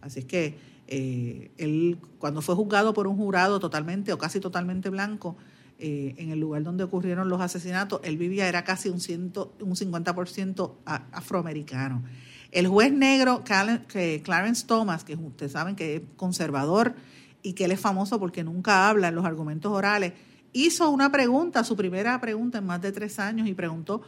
Así 0.00 0.24
que 0.24 0.58
eh, 0.88 1.50
él, 1.58 1.98
cuando 2.18 2.42
fue 2.42 2.54
juzgado 2.54 2.92
por 2.92 3.06
un 3.06 3.16
jurado 3.16 3.60
totalmente 3.60 4.12
o 4.12 4.18
casi 4.18 4.40
totalmente 4.40 4.90
blanco, 4.90 5.36
eh, 5.78 6.14
en 6.18 6.30
el 6.30 6.38
lugar 6.38 6.62
donde 6.62 6.84
ocurrieron 6.84 7.28
los 7.28 7.40
asesinatos, 7.40 8.00
él 8.04 8.16
vivía, 8.16 8.48
era 8.48 8.62
casi 8.62 8.88
un, 8.88 9.00
ciento, 9.00 9.54
un 9.60 9.74
50% 9.74 10.74
afroamericano. 10.84 12.04
El 12.52 12.68
juez 12.68 12.92
negro 12.92 13.42
Clarence 13.44 14.66
Thomas, 14.66 15.02
que 15.02 15.16
ustedes 15.16 15.52
saben 15.52 15.74
que 15.74 15.96
es 15.96 16.02
conservador 16.16 16.94
y 17.42 17.54
que 17.54 17.64
él 17.64 17.72
es 17.72 17.80
famoso 17.80 18.20
porque 18.20 18.44
nunca 18.44 18.88
habla 18.88 19.08
en 19.08 19.14
los 19.14 19.24
argumentos 19.24 19.72
orales, 19.72 20.12
hizo 20.52 20.90
una 20.90 21.10
pregunta, 21.10 21.64
su 21.64 21.76
primera 21.76 22.20
pregunta 22.20 22.58
en 22.58 22.66
más 22.66 22.80
de 22.80 22.92
tres 22.92 23.18
años, 23.18 23.48
y 23.48 23.54
preguntó 23.54 24.02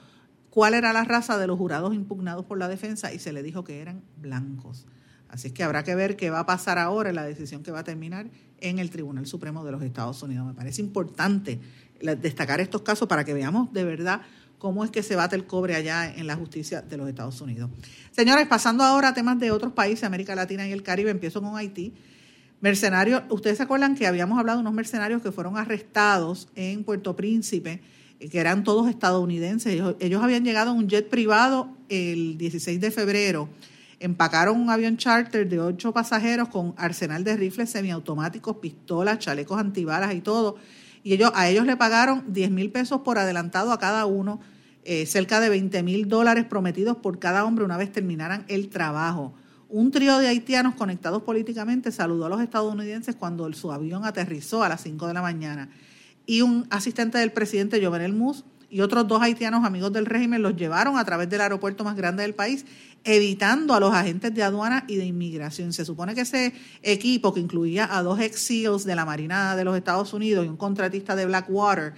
cuál 0.55 0.74
era 0.74 0.92
la 0.92 1.02
raza 1.02 1.36
de 1.36 1.48
los 1.48 1.59
jurados 1.59 1.92
impugnados 1.94 2.44
por 2.44 2.59
la 2.59 2.68
defensa 2.68 3.12
y 3.12 3.18
se 3.18 3.32
le 3.32 3.42
dijo 3.42 3.64
que 3.64 3.80
eran 3.80 4.02
blancos. 4.18 4.86
Así 5.28 5.48
es 5.48 5.52
que 5.52 5.64
habrá 5.64 5.82
que 5.82 5.96
ver 5.96 6.14
qué 6.14 6.30
va 6.30 6.38
a 6.38 6.46
pasar 6.46 6.78
ahora 6.78 7.09
en 7.09 7.16
la 7.16 7.24
decisión 7.24 7.64
que 7.64 7.72
va 7.72 7.80
a 7.80 7.84
terminar 7.84 8.28
en 8.61 8.78
el 8.78 8.88
Tribunal 8.88 9.26
Supremo 9.26 9.64
de 9.64 9.72
los 9.72 9.82
Estados 9.82 10.22
Unidos. 10.22 10.46
Me 10.46 10.55
parece 10.55 10.80
importante 10.80 11.59
destacar 12.20 12.61
estos 12.61 12.82
casos 12.82 13.09
para 13.09 13.24
que 13.24 13.34
veamos 13.34 13.72
de 13.72 13.82
verdad 13.82 14.20
cómo 14.59 14.84
es 14.84 14.92
que 14.92 15.02
se 15.02 15.16
bate 15.16 15.34
el 15.34 15.44
cobre 15.44 15.74
allá 15.74 16.14
en 16.14 16.28
la 16.28 16.36
justicia 16.36 16.82
de 16.82 16.98
los 16.98 17.09
Estados 17.09 17.40
Unidos. 17.40 17.68
Señores, 18.12 18.46
pasando 18.46 18.84
ahora 18.84 19.09
a 19.09 19.14
temas 19.14 19.40
de 19.40 19.50
otros 19.50 19.72
países, 19.72 20.05
América 20.05 20.36
Latina 20.36 20.68
y 20.68 20.70
el 20.70 20.84
Caribe, 20.84 21.11
empiezo 21.11 21.42
con 21.42 21.57
Haití. 21.57 21.94
Mercenarios, 22.61 23.24
ustedes 23.28 23.57
se 23.57 23.64
acuerdan 23.64 23.96
que 23.96 24.07
habíamos 24.07 24.38
hablado 24.38 24.59
de 24.59 24.61
unos 24.61 24.74
mercenarios 24.74 25.20
que 25.20 25.32
fueron 25.32 25.59
arrestados 25.59 26.46
en 26.55 26.84
Puerto 26.84 27.16
Príncipe, 27.16 27.82
que 28.30 28.38
eran 28.38 28.64
todos 28.64 28.88
estadounidenses. 28.88 29.80
ellos 30.00 30.22
habían 30.22 30.44
llegado 30.44 30.70
a 30.70 30.74
un 30.74 30.88
jet 30.88 31.08
privado 31.08 31.68
el 31.88 32.38
16 32.38 32.80
de 32.80 32.90
febrero 32.90 33.48
empacaron 34.04 34.60
un 34.60 34.68
avión 34.68 34.98
charter 34.98 35.48
de 35.48 35.60
ocho 35.60 35.92
pasajeros 35.92 36.48
con 36.48 36.74
arsenal 36.76 37.24
de 37.24 37.36
rifles 37.36 37.70
semiautomáticos, 37.70 38.56
pistolas, 38.56 39.18
chalecos 39.18 39.58
antibalas 39.58 40.14
y 40.14 40.20
todo. 40.20 40.56
Y 41.02 41.14
ellos, 41.14 41.30
a 41.34 41.48
ellos 41.48 41.64
le 41.64 41.76
pagaron 41.76 42.24
10 42.28 42.50
mil 42.50 42.70
pesos 42.70 43.00
por 43.00 43.18
adelantado 43.18 43.72
a 43.72 43.78
cada 43.78 44.04
uno, 44.04 44.40
eh, 44.84 45.06
cerca 45.06 45.40
de 45.40 45.48
20 45.48 45.82
mil 45.82 46.06
dólares 46.06 46.44
prometidos 46.44 46.98
por 46.98 47.18
cada 47.18 47.46
hombre 47.46 47.64
una 47.64 47.78
vez 47.78 47.92
terminaran 47.92 48.44
el 48.48 48.68
trabajo. 48.68 49.34
Un 49.70 49.90
trío 49.90 50.18
de 50.18 50.28
haitianos 50.28 50.74
conectados 50.74 51.22
políticamente 51.22 51.90
saludó 51.90 52.26
a 52.26 52.28
los 52.28 52.42
estadounidenses 52.42 53.16
cuando 53.16 53.50
su 53.54 53.72
avión 53.72 54.04
aterrizó 54.04 54.62
a 54.62 54.68
las 54.68 54.82
5 54.82 55.06
de 55.06 55.14
la 55.14 55.22
mañana. 55.22 55.70
Y 56.26 56.42
un 56.42 56.66
asistente 56.70 57.18
del 57.18 57.32
presidente, 57.32 57.84
Jovenel 57.84 58.12
Mus, 58.12 58.44
y 58.70 58.80
otros 58.80 59.06
dos 59.06 59.22
haitianos 59.22 59.64
amigos 59.64 59.92
del 59.92 60.04
régimen 60.04 60.42
los 60.42 60.56
llevaron 60.56 60.98
a 60.98 61.04
través 61.04 61.30
del 61.30 61.40
aeropuerto 61.40 61.84
más 61.84 61.94
grande 61.94 62.24
del 62.24 62.34
país 62.34 62.64
evitando 63.04 63.74
a 63.74 63.78
los 63.80 63.94
agentes 63.94 64.34
de 64.34 64.42
aduana 64.42 64.84
y 64.88 64.96
de 64.96 65.04
inmigración. 65.04 65.72
Se 65.72 65.84
supone 65.84 66.14
que 66.14 66.22
ese 66.22 66.54
equipo, 66.82 67.32
que 67.32 67.40
incluía 67.40 67.96
a 67.96 68.02
dos 68.02 68.18
ex 68.18 68.48
de 68.84 68.96
la 68.96 69.04
Marina 69.04 69.54
de 69.54 69.64
los 69.64 69.76
Estados 69.76 70.12
Unidos 70.12 70.44
y 70.44 70.48
un 70.48 70.56
contratista 70.56 71.14
de 71.14 71.26
Blackwater, 71.26 71.94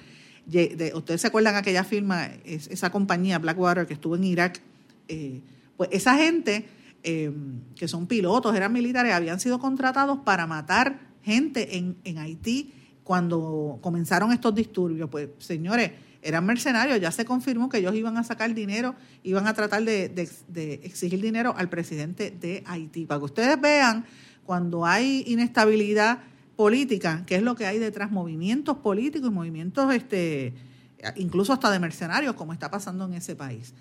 ustedes 0.95 1.21
se 1.21 1.27
acuerdan 1.29 1.55
aquella 1.55 1.85
firma, 1.85 2.29
esa 2.45 2.91
compañía 2.91 3.39
Blackwater 3.39 3.87
que 3.87 3.95
estuvo 3.95 4.17
en 4.17 4.25
Irak, 4.25 4.61
eh, 5.09 5.41
pues 5.77 5.89
esa 5.93 6.17
gente, 6.17 6.67
eh, 7.05 7.33
que 7.77 7.89
son 7.89 8.07
pilotos, 8.07 8.55
eran 8.55 8.73
militares, 8.73 9.15
habían 9.15 9.39
sido 9.39 9.61
contratados 9.61 10.19
para 10.19 10.47
matar 10.47 10.99
gente 11.23 11.79
en, 11.79 11.97
en 12.05 12.19
Haití 12.19 12.73
cuando 13.07 13.79
comenzaron 13.83 14.33
estos 14.33 14.53
disturbios. 14.53 15.09
Pues 15.09 15.29
señores, 15.39 15.93
eran 16.23 16.45
mercenarios, 16.45 17.01
ya 17.01 17.13
se 17.13 17.25
confirmó 17.25 17.69
que 17.69 17.79
ellos 17.79 17.95
iban 17.95 18.17
a 18.17 18.25
sacar 18.25 18.53
dinero, 18.53 18.97
iban 19.23 19.47
a 19.47 19.55
tratar 19.55 19.85
de, 19.85 20.11
exigir 20.83 21.21
dinero 21.23 21.55
al 21.57 21.69
presidente 21.69 22.33
de 22.33 22.65
Haití. 22.67 23.07
Para 23.07 23.21
que 23.21 23.27
ustedes 23.27 23.61
vean, 23.61 24.05
cuando 24.45 24.85
hay 24.85 25.23
inestabilidad 25.29 26.19
política, 26.57 27.23
que 27.27 27.37
es 27.37 27.43
lo 27.43 27.55
que 27.55 27.65
hay 27.65 27.79
detrás, 27.79 28.11
movimientos 28.11 28.79
políticos 28.79 29.31
y 29.31 29.33
movimientos 29.33 29.95
este, 29.95 30.55
incluso 31.15 31.53
hasta 31.53 31.71
de 31.71 31.79
mercenarios, 31.79 32.35
como 32.35 32.53
está 32.53 32.73
pasando 32.73 33.05
en 33.05 33.15
ese 33.15 33.37
país. 33.37 33.73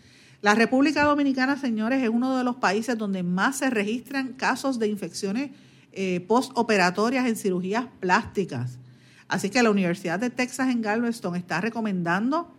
La 0.43 0.53
República 0.53 1.03
Dominicana, 1.03 1.57
señores, 1.57 2.03
es 2.03 2.09
uno 2.09 2.37
de 2.37 2.43
los 2.43 2.57
países 2.57 2.95
donde 2.95 3.23
más 3.23 3.57
se 3.57 3.71
registran 3.71 4.33
casos 4.33 4.77
de 4.77 4.87
infecciones 4.87 5.49
eh, 5.93 6.23
postoperatorias 6.27 7.25
en 7.25 7.35
cirugías 7.35 7.87
plásticas. 7.99 8.77
Así 9.27 9.49
que 9.49 9.63
la 9.63 9.71
Universidad 9.71 10.19
de 10.19 10.29
Texas 10.29 10.69
en 10.69 10.81
Galveston 10.81 11.35
está 11.35 11.61
recomendando 11.61 12.51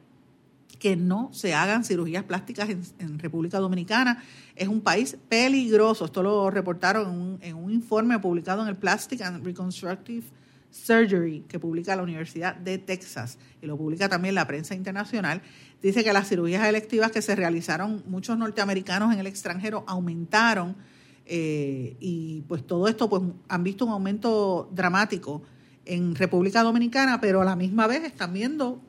que 0.79 0.97
no 0.97 1.31
se 1.33 1.55
hagan 1.55 1.85
cirugías 1.85 2.25
plásticas 2.25 2.69
en, 2.69 3.19
República 3.19 3.59
Dominicana. 3.59 4.23
Es 4.55 4.69
un 4.69 4.81
país 4.81 5.17
peligroso. 5.29 6.05
Esto 6.05 6.23
lo 6.23 6.51
reportaron 6.51 7.39
en 7.41 7.57
un, 7.57 7.71
informe 7.71 8.19
publicado 8.19 8.63
en 8.63 8.69
el 8.69 8.77
Plastic 8.77 9.23
and 9.23 9.45
Reconstructive 9.45 10.27
Surgery 10.71 11.45
que 11.49 11.59
publica 11.59 11.97
la 11.97 12.03
Universidad 12.03 12.55
de 12.57 12.79
Texas 12.79 13.39
y 13.63 13.67
lo 13.67 13.79
publica 13.79 14.09
también 14.09 14.35
la 14.35 14.47
prensa 14.47 14.75
internacional. 14.75 15.41
Dice 15.81 16.05
que 16.05 16.13
las 16.13 16.29
cirugías 16.29 16.67
electivas 16.67 17.11
que 17.11 17.23
se 17.23 17.35
realizaron 17.35 18.03
muchos 18.07 18.37
norteamericanos 18.37 19.15
en 19.15 19.21
el 19.21 19.27
extranjero 19.27 19.85
aumentaron 19.87 20.77
eh, 21.25 21.97
y 22.01 22.43
pues 22.43 22.67
todo 22.67 22.87
esto 22.89 23.09
pues 23.09 23.23
han 23.49 23.65
visto 23.65 23.87
un 23.87 23.93
aumento 23.93 24.71
dramático 24.73 25.43
en 25.87 26.15
República 26.15 26.63
Dominicana, 26.63 27.21
pero 27.21 27.41
a 27.41 27.45
la 27.45 27.57
misma 27.57 27.87
vez 27.87 28.05
están 28.05 28.33
viendo 28.33 28.81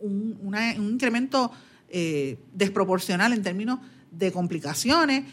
un, 0.00 0.54
incremento 0.78 1.50
eh, 1.88 2.38
desproporcional 2.52 3.32
en 3.32 3.42
términos 3.42 3.80
de 4.10 4.32
complicaciones 4.32 5.24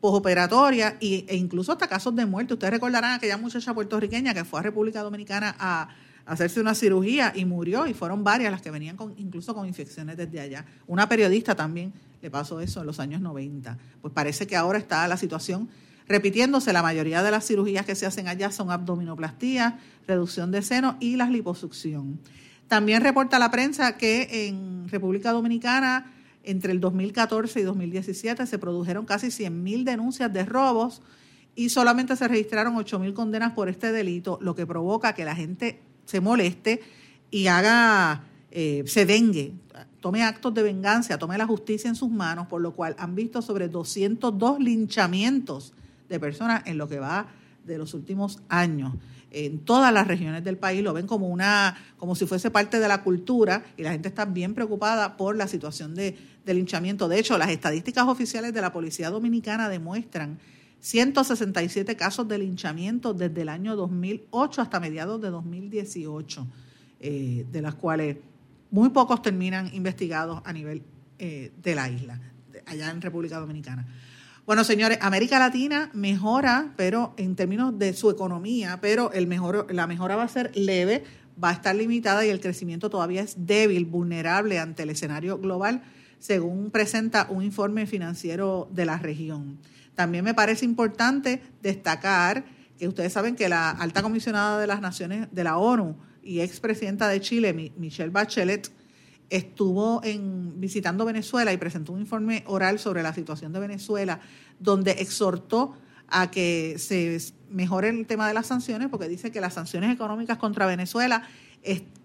posoperatorias 0.00 0.94
e 1.00 1.36
incluso 1.36 1.72
hasta 1.72 1.88
casos 1.88 2.14
de 2.14 2.26
muerte. 2.26 2.52
Ustedes 2.52 2.72
recordarán 2.72 3.12
a 3.12 3.14
aquella 3.14 3.38
muchacha 3.38 3.72
puertorriqueña 3.72 4.34
que 4.34 4.44
fue 4.44 4.60
a 4.60 4.62
República 4.62 5.02
Dominicana 5.02 5.56
a, 5.58 5.88
hacerse 6.26 6.58
una 6.58 6.74
cirugía 6.74 7.32
y 7.34 7.44
murió, 7.44 7.86
y 7.86 7.92
fueron 7.92 8.24
varias 8.24 8.50
las 8.50 8.62
que 8.62 8.70
venían 8.70 8.96
con, 8.96 9.14
incluso 9.18 9.54
con 9.54 9.66
infecciones 9.66 10.16
desde 10.16 10.40
allá. 10.40 10.64
Una 10.86 11.06
periodista 11.06 11.54
también 11.54 11.92
le 12.22 12.30
pasó 12.30 12.60
eso 12.60 12.80
en 12.80 12.86
los 12.86 12.98
años 12.98 13.20
90. 13.20 13.76
Pues 14.00 14.12
parece 14.14 14.46
que 14.46 14.56
ahora 14.56 14.78
está 14.78 15.06
la 15.06 15.18
situación 15.18 15.68
repitiéndose. 16.08 16.72
La 16.72 16.82
mayoría 16.82 17.22
de 17.22 17.30
las 17.30 17.46
cirugías 17.46 17.86
que 17.86 17.94
se 17.94 18.06
hacen 18.06 18.28
allá 18.28 18.50
son 18.50 18.70
abdominoplastías, 18.70 19.74
reducción 20.06 20.50
de 20.50 20.62
seno 20.62 20.96
y 21.00 21.16
la 21.16 21.28
liposucción. 21.28 22.20
También 22.68 23.02
reporta 23.02 23.38
la 23.38 23.50
prensa 23.50 23.96
que 23.96 24.48
en 24.48 24.88
República 24.88 25.32
Dominicana 25.32 26.12
entre 26.42 26.72
el 26.72 26.80
2014 26.80 27.60
y 27.60 27.62
2017 27.62 28.46
se 28.46 28.58
produjeron 28.58 29.06
casi 29.06 29.28
100.000 29.28 29.84
denuncias 29.84 30.32
de 30.32 30.44
robos 30.44 31.02
y 31.56 31.68
solamente 31.68 32.16
se 32.16 32.28
registraron 32.28 32.74
8.000 32.74 33.12
condenas 33.14 33.52
por 33.52 33.68
este 33.68 33.92
delito, 33.92 34.38
lo 34.42 34.54
que 34.54 34.66
provoca 34.66 35.14
que 35.14 35.24
la 35.24 35.34
gente 35.34 35.80
se 36.04 36.20
moleste 36.20 36.80
y 37.30 37.46
haga, 37.46 38.24
eh, 38.50 38.82
se 38.86 39.06
dengue, 39.06 39.54
tome 40.00 40.22
actos 40.22 40.52
de 40.52 40.62
venganza, 40.62 41.18
tome 41.18 41.38
la 41.38 41.46
justicia 41.46 41.88
en 41.88 41.94
sus 41.94 42.10
manos, 42.10 42.46
por 42.46 42.60
lo 42.60 42.72
cual 42.72 42.94
han 42.98 43.14
visto 43.14 43.40
sobre 43.40 43.68
202 43.68 44.58
linchamientos 44.60 45.72
de 46.14 46.20
personas 46.20 46.62
en 46.66 46.78
lo 46.78 46.88
que 46.88 46.98
va 46.98 47.26
de 47.64 47.78
los 47.78 47.94
últimos 47.94 48.42
años 48.48 48.94
en 49.34 49.58
todas 49.58 49.92
las 49.92 50.06
regiones 50.06 50.44
del 50.44 50.56
país, 50.56 50.82
lo 50.82 50.92
ven 50.92 51.06
como 51.06 51.28
una, 51.28 51.76
como 51.98 52.14
si 52.14 52.24
fuese 52.24 52.50
parte 52.50 52.78
de 52.78 52.88
la 52.88 53.02
cultura, 53.02 53.64
y 53.76 53.82
la 53.82 53.92
gente 53.92 54.08
está 54.08 54.24
bien 54.24 54.54
preocupada 54.54 55.16
por 55.16 55.36
la 55.36 55.48
situación 55.48 55.94
de, 55.94 56.16
linchamiento. 56.46 57.08
De 57.08 57.18
hecho, 57.18 57.36
las 57.36 57.50
estadísticas 57.50 58.06
oficiales 58.06 58.54
de 58.54 58.60
la 58.60 58.72
Policía 58.72 59.10
Dominicana 59.10 59.68
demuestran 59.68 60.38
167 60.80 61.96
casos 61.96 62.28
de 62.28 62.38
linchamiento 62.38 63.14
desde 63.14 63.42
el 63.42 63.48
año 63.48 63.74
2008 63.76 64.60
hasta 64.60 64.78
mediados 64.78 65.20
de 65.20 65.30
2018, 65.30 66.46
eh, 67.00 67.46
de 67.50 67.62
las 67.62 67.74
cuales 67.74 68.18
muy 68.70 68.90
pocos 68.90 69.22
terminan 69.22 69.74
investigados 69.74 70.42
a 70.44 70.52
nivel 70.52 70.82
eh, 71.18 71.52
de 71.62 71.74
la 71.74 71.88
isla, 71.88 72.20
allá 72.66 72.90
en 72.90 73.00
República 73.00 73.38
Dominicana. 73.38 73.86
Bueno, 74.46 74.62
señores, 74.62 74.98
América 75.00 75.38
Latina 75.38 75.88
mejora, 75.94 76.74
pero 76.76 77.14
en 77.16 77.34
términos 77.34 77.78
de 77.78 77.94
su 77.94 78.10
economía, 78.10 78.78
pero 78.82 79.10
el 79.12 79.26
mejor, 79.26 79.72
la 79.72 79.86
mejora 79.86 80.16
va 80.16 80.24
a 80.24 80.28
ser 80.28 80.54
leve, 80.54 81.02
va 81.42 81.48
a 81.48 81.52
estar 81.52 81.74
limitada 81.74 82.26
y 82.26 82.28
el 82.28 82.40
crecimiento 82.40 82.90
todavía 82.90 83.22
es 83.22 83.46
débil, 83.46 83.86
vulnerable 83.86 84.58
ante 84.58 84.82
el 84.82 84.90
escenario 84.90 85.38
global, 85.38 85.82
según 86.18 86.70
presenta 86.70 87.26
un 87.30 87.42
informe 87.42 87.86
financiero 87.86 88.68
de 88.70 88.84
la 88.84 88.98
región. 88.98 89.60
También 89.94 90.24
me 90.24 90.34
parece 90.34 90.66
importante 90.66 91.40
destacar 91.62 92.44
que 92.78 92.86
ustedes 92.86 93.14
saben 93.14 93.36
que 93.36 93.48
la 93.48 93.70
alta 93.70 94.02
comisionada 94.02 94.60
de 94.60 94.66
las 94.66 94.82
Naciones 94.82 95.28
de 95.32 95.44
la 95.44 95.56
ONU 95.56 95.96
y 96.22 96.40
expresidenta 96.40 97.08
de 97.08 97.22
Chile, 97.22 97.72
Michelle 97.78 98.10
Bachelet, 98.10 98.70
estuvo 99.30 100.00
en, 100.04 100.60
visitando 100.60 101.04
Venezuela 101.04 101.52
y 101.52 101.56
presentó 101.56 101.92
un 101.92 102.00
informe 102.00 102.44
oral 102.46 102.78
sobre 102.78 103.02
la 103.02 103.12
situación 103.12 103.52
de 103.52 103.60
Venezuela, 103.60 104.20
donde 104.58 104.92
exhortó 104.92 105.74
a 106.08 106.30
que 106.30 106.76
se 106.78 107.18
mejore 107.50 107.88
el 107.88 108.06
tema 108.06 108.28
de 108.28 108.34
las 108.34 108.46
sanciones, 108.46 108.88
porque 108.88 109.08
dice 109.08 109.30
que 109.30 109.40
las 109.40 109.54
sanciones 109.54 109.92
económicas 109.92 110.38
contra 110.38 110.66
Venezuela 110.66 111.22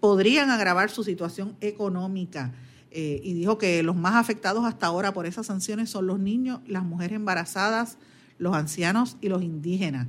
podrían 0.00 0.50
agravar 0.50 0.90
su 0.90 1.04
situación 1.04 1.56
económica. 1.60 2.52
Eh, 2.92 3.20
y 3.22 3.34
dijo 3.34 3.56
que 3.56 3.82
los 3.82 3.94
más 3.94 4.16
afectados 4.16 4.64
hasta 4.64 4.86
ahora 4.86 5.12
por 5.12 5.26
esas 5.26 5.46
sanciones 5.46 5.90
son 5.90 6.06
los 6.06 6.18
niños, 6.18 6.60
las 6.66 6.82
mujeres 6.82 7.16
embarazadas, 7.16 7.98
los 8.38 8.54
ancianos 8.54 9.16
y 9.20 9.28
los 9.28 9.42
indígenas. 9.42 10.08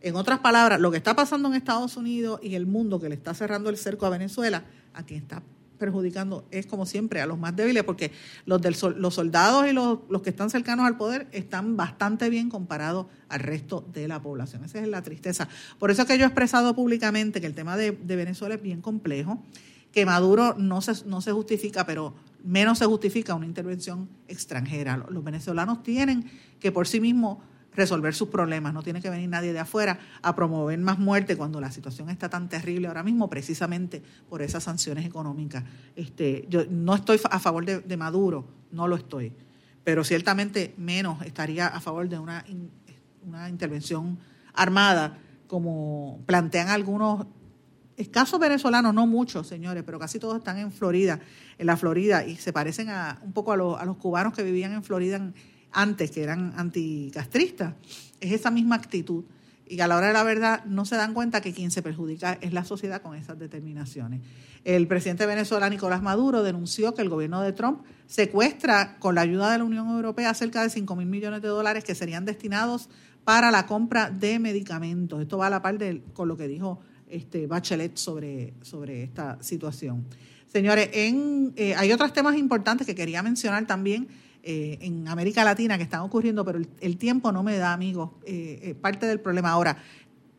En 0.00 0.16
otras 0.16 0.38
palabras, 0.38 0.80
lo 0.80 0.90
que 0.90 0.96
está 0.96 1.14
pasando 1.14 1.48
en 1.48 1.54
Estados 1.54 1.96
Unidos 1.96 2.40
y 2.42 2.54
el 2.54 2.66
mundo 2.66 3.00
que 3.00 3.08
le 3.08 3.14
está 3.14 3.34
cerrando 3.34 3.70
el 3.70 3.76
cerco 3.76 4.06
a 4.06 4.10
Venezuela, 4.10 4.64
a 4.94 5.02
quien 5.02 5.22
está 5.22 5.42
perjudicando 5.82 6.46
es 6.52 6.66
como 6.66 6.86
siempre 6.86 7.20
a 7.20 7.26
los 7.26 7.40
más 7.40 7.56
débiles, 7.56 7.82
porque 7.82 8.12
los, 8.46 8.62
del, 8.62 8.76
los 8.98 9.14
soldados 9.14 9.66
y 9.68 9.72
los, 9.72 9.98
los, 10.08 10.22
que 10.22 10.30
están 10.30 10.48
cercanos 10.48 10.86
al 10.86 10.96
poder 10.96 11.26
están 11.32 11.76
bastante 11.76 12.30
bien 12.30 12.48
comparados 12.48 13.06
al 13.28 13.40
resto 13.40 13.84
de 13.92 14.06
la 14.06 14.22
población. 14.22 14.64
Esa 14.64 14.78
es 14.78 14.86
la 14.86 15.02
tristeza. 15.02 15.48
Por 15.80 15.90
eso 15.90 16.02
es 16.02 16.08
que 16.08 16.16
yo 16.18 16.22
he 16.22 16.26
expresado 16.28 16.76
públicamente 16.76 17.40
que 17.40 17.48
el 17.48 17.54
tema 17.54 17.76
de, 17.76 17.90
Venezuela 17.90 18.54
es 18.54 18.62
bien 18.62 18.80
complejo, 18.80 19.42
que 19.90 20.06
Maduro 20.06 20.54
no 20.56 20.82
se, 20.82 21.04
no 21.04 21.20
se 21.20 21.32
justifica, 21.32 21.84
pero 21.84 22.14
menos 22.44 22.78
se 22.78 22.86
justifica 22.86 23.34
una 23.34 23.46
intervención 23.46 24.08
extranjera. 24.28 25.04
Los 25.10 25.24
venezolanos 25.24 25.82
tienen 25.82 26.30
que 26.60 26.70
por 26.70 26.86
sí 26.86 27.00
mismos 27.00 27.38
resolver 27.74 28.14
sus 28.14 28.28
problemas, 28.28 28.74
no 28.74 28.82
tiene 28.82 29.00
que 29.00 29.10
venir 29.10 29.28
nadie 29.28 29.52
de 29.52 29.58
afuera 29.58 29.98
a 30.20 30.34
promover 30.34 30.78
más 30.78 30.98
muerte 30.98 31.36
cuando 31.36 31.60
la 31.60 31.70
situación 31.70 32.10
está 32.10 32.28
tan 32.28 32.48
terrible 32.48 32.88
ahora 32.88 33.02
mismo, 33.02 33.28
precisamente 33.28 34.02
por 34.28 34.42
esas 34.42 34.64
sanciones 34.64 35.06
económicas. 35.06 35.64
Este, 35.96 36.46
yo 36.48 36.64
no 36.68 36.94
estoy 36.94 37.20
a 37.30 37.38
favor 37.38 37.64
de, 37.64 37.96
Maduro, 37.96 38.46
no 38.70 38.88
lo 38.88 38.96
estoy, 38.96 39.32
pero 39.84 40.04
ciertamente 40.04 40.74
menos 40.76 41.22
estaría 41.22 41.66
a 41.66 41.80
favor 41.80 42.08
de 42.08 42.18
una, 42.18 42.44
una 43.26 43.48
intervención 43.48 44.18
armada, 44.54 45.18
como 45.46 46.20
plantean 46.26 46.68
algunos 46.68 47.26
escasos 47.96 48.40
venezolanos, 48.40 48.94
no 48.94 49.06
muchos, 49.06 49.46
señores, 49.46 49.82
pero 49.84 49.98
casi 49.98 50.18
todos 50.18 50.38
están 50.38 50.58
en 50.58 50.72
Florida, 50.72 51.20
en 51.58 51.66
la 51.66 51.76
Florida, 51.76 52.24
y 52.24 52.36
se 52.36 52.52
parecen 52.52 52.88
a, 52.88 53.18
un 53.22 53.32
poco 53.32 53.52
a 53.52 53.56
los, 53.56 53.80
a 53.80 53.84
los 53.84 53.96
cubanos 53.96 54.32
que 54.32 54.42
vivían 54.42 54.72
en 54.72 54.82
Florida 54.82 55.16
en, 55.16 55.34
antes, 55.72 56.10
que 56.10 56.22
eran 56.22 56.52
anticastristas, 56.56 57.74
es 58.20 58.32
esa 58.32 58.50
misma 58.50 58.76
actitud. 58.76 59.24
Y 59.66 59.80
a 59.80 59.88
la 59.88 59.96
hora 59.96 60.08
de 60.08 60.12
la 60.12 60.22
verdad 60.22 60.64
no 60.66 60.84
se 60.84 60.96
dan 60.96 61.14
cuenta 61.14 61.40
que 61.40 61.52
quien 61.52 61.70
se 61.70 61.82
perjudica 61.82 62.38
es 62.40 62.52
la 62.52 62.64
sociedad 62.64 63.00
con 63.00 63.14
esas 63.14 63.38
determinaciones. 63.38 64.20
El 64.64 64.86
presidente 64.86 65.24
de 65.24 65.28
Venezuela, 65.28 65.70
Nicolás 65.70 66.02
Maduro, 66.02 66.42
denunció 66.42 66.94
que 66.94 67.02
el 67.02 67.08
gobierno 67.08 67.40
de 67.40 67.52
Trump 67.52 67.82
secuestra 68.06 68.98
con 68.98 69.14
la 69.14 69.22
ayuda 69.22 69.50
de 69.50 69.58
la 69.58 69.64
Unión 69.64 69.88
Europea 69.88 70.34
cerca 70.34 70.62
de 70.62 70.70
5 70.70 70.94
mil 70.96 71.06
millones 71.06 71.42
de 71.42 71.48
dólares 71.48 71.84
que 71.84 71.94
serían 71.94 72.24
destinados 72.24 72.90
para 73.24 73.50
la 73.50 73.66
compra 73.66 74.10
de 74.10 74.38
medicamentos. 74.38 75.20
Esto 75.22 75.38
va 75.38 75.46
a 75.46 75.50
la 75.50 75.62
par 75.62 75.78
de, 75.78 76.02
con 76.12 76.28
lo 76.28 76.36
que 76.36 76.48
dijo 76.48 76.80
este 77.08 77.46
Bachelet 77.46 77.96
sobre, 77.96 78.54
sobre 78.62 79.02
esta 79.02 79.42
situación. 79.42 80.06
Señores, 80.46 80.90
en, 80.92 81.52
eh, 81.56 81.74
hay 81.74 81.92
otros 81.92 82.12
temas 82.12 82.36
importantes 82.36 82.86
que 82.86 82.94
quería 82.94 83.22
mencionar 83.22 83.66
también 83.66 84.08
eh, 84.44 84.78
en 84.80 85.06
América 85.06 85.44
Latina 85.44 85.76
que 85.76 85.84
están 85.84 86.00
ocurriendo, 86.00 86.44
pero 86.44 86.58
el, 86.80 86.96
tiempo 86.96 87.30
no 87.30 87.44
me 87.44 87.56
da, 87.56 87.72
amigos, 87.72 88.10
eh, 88.26 88.58
eh, 88.62 88.74
parte 88.74 89.06
del 89.06 89.20
problema. 89.20 89.50
Ahora, 89.50 89.76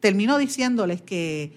termino 0.01 0.37
diciéndoles 0.37 1.01
que 1.01 1.53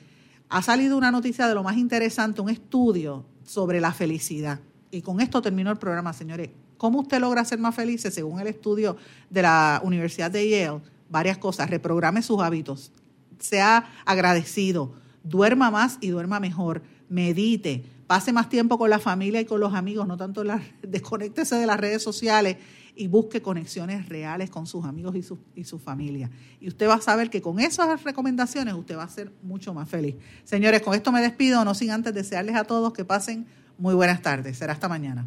ha 0.48 0.62
salido 0.62 0.96
una 0.96 1.10
noticia 1.10 1.48
de 1.48 1.54
lo 1.54 1.64
más 1.64 1.76
interesante, 1.76 2.40
un 2.40 2.48
estudio 2.48 3.24
sobre 3.44 3.80
la 3.80 3.92
felicidad. 3.92 4.60
Y 4.92 5.02
con 5.02 5.20
esto 5.20 5.42
termino 5.42 5.72
el 5.72 5.76
programa, 5.76 6.12
señores. 6.12 6.50
¿Cómo 6.78 7.00
usted 7.00 7.18
logra 7.20 7.44
ser 7.44 7.58
más 7.58 7.74
feliz? 7.74 8.02
Según 8.02 8.38
el 8.38 8.46
estudio 8.46 8.96
de 9.28 9.42
la 9.42 9.80
Universidad 9.82 10.30
de 10.30 10.48
Yale, 10.48 10.80
varias 11.10 11.38
cosas. 11.38 11.68
Reprograme 11.68 12.22
sus 12.22 12.40
hábitos, 12.40 12.92
sea 13.40 13.90
agradecido, 14.04 14.94
duerma 15.24 15.72
más 15.72 15.98
y 16.00 16.10
duerma 16.10 16.38
mejor, 16.38 16.82
medite, 17.08 17.84
pase 18.06 18.32
más 18.32 18.48
tiempo 18.48 18.78
con 18.78 18.90
la 18.90 18.98
familia 18.98 19.40
y 19.40 19.44
con 19.44 19.60
los 19.60 19.74
amigos, 19.74 20.06
no 20.06 20.16
tanto 20.16 20.44
la, 20.44 20.60
desconéctese 20.82 21.56
de 21.56 21.66
las 21.66 21.78
redes 21.78 22.02
sociales 22.02 22.56
y 22.94 23.08
busque 23.08 23.42
conexiones 23.42 24.08
reales 24.08 24.48
con 24.48 24.66
sus 24.66 24.84
amigos 24.84 25.14
y 25.16 25.22
su, 25.22 25.38
y 25.54 25.64
su 25.64 25.78
familia. 25.78 26.30
Y 26.60 26.68
usted 26.68 26.88
va 26.88 26.94
a 26.94 27.00
saber 27.00 27.28
que 27.28 27.42
con 27.42 27.60
esas 27.60 28.02
recomendaciones 28.02 28.74
usted 28.74 28.96
va 28.96 29.04
a 29.04 29.08
ser 29.08 29.32
mucho 29.42 29.74
más 29.74 29.88
feliz. 29.88 30.16
Señores, 30.44 30.80
con 30.80 30.94
esto 30.94 31.12
me 31.12 31.20
despido, 31.20 31.64
no 31.64 31.74
sin 31.74 31.90
antes 31.90 32.14
desearles 32.14 32.56
a 32.56 32.64
todos 32.64 32.92
que 32.92 33.04
pasen 33.04 33.46
muy 33.78 33.94
buenas 33.94 34.22
tardes. 34.22 34.56
Será 34.56 34.72
hasta 34.72 34.88
mañana. 34.88 35.26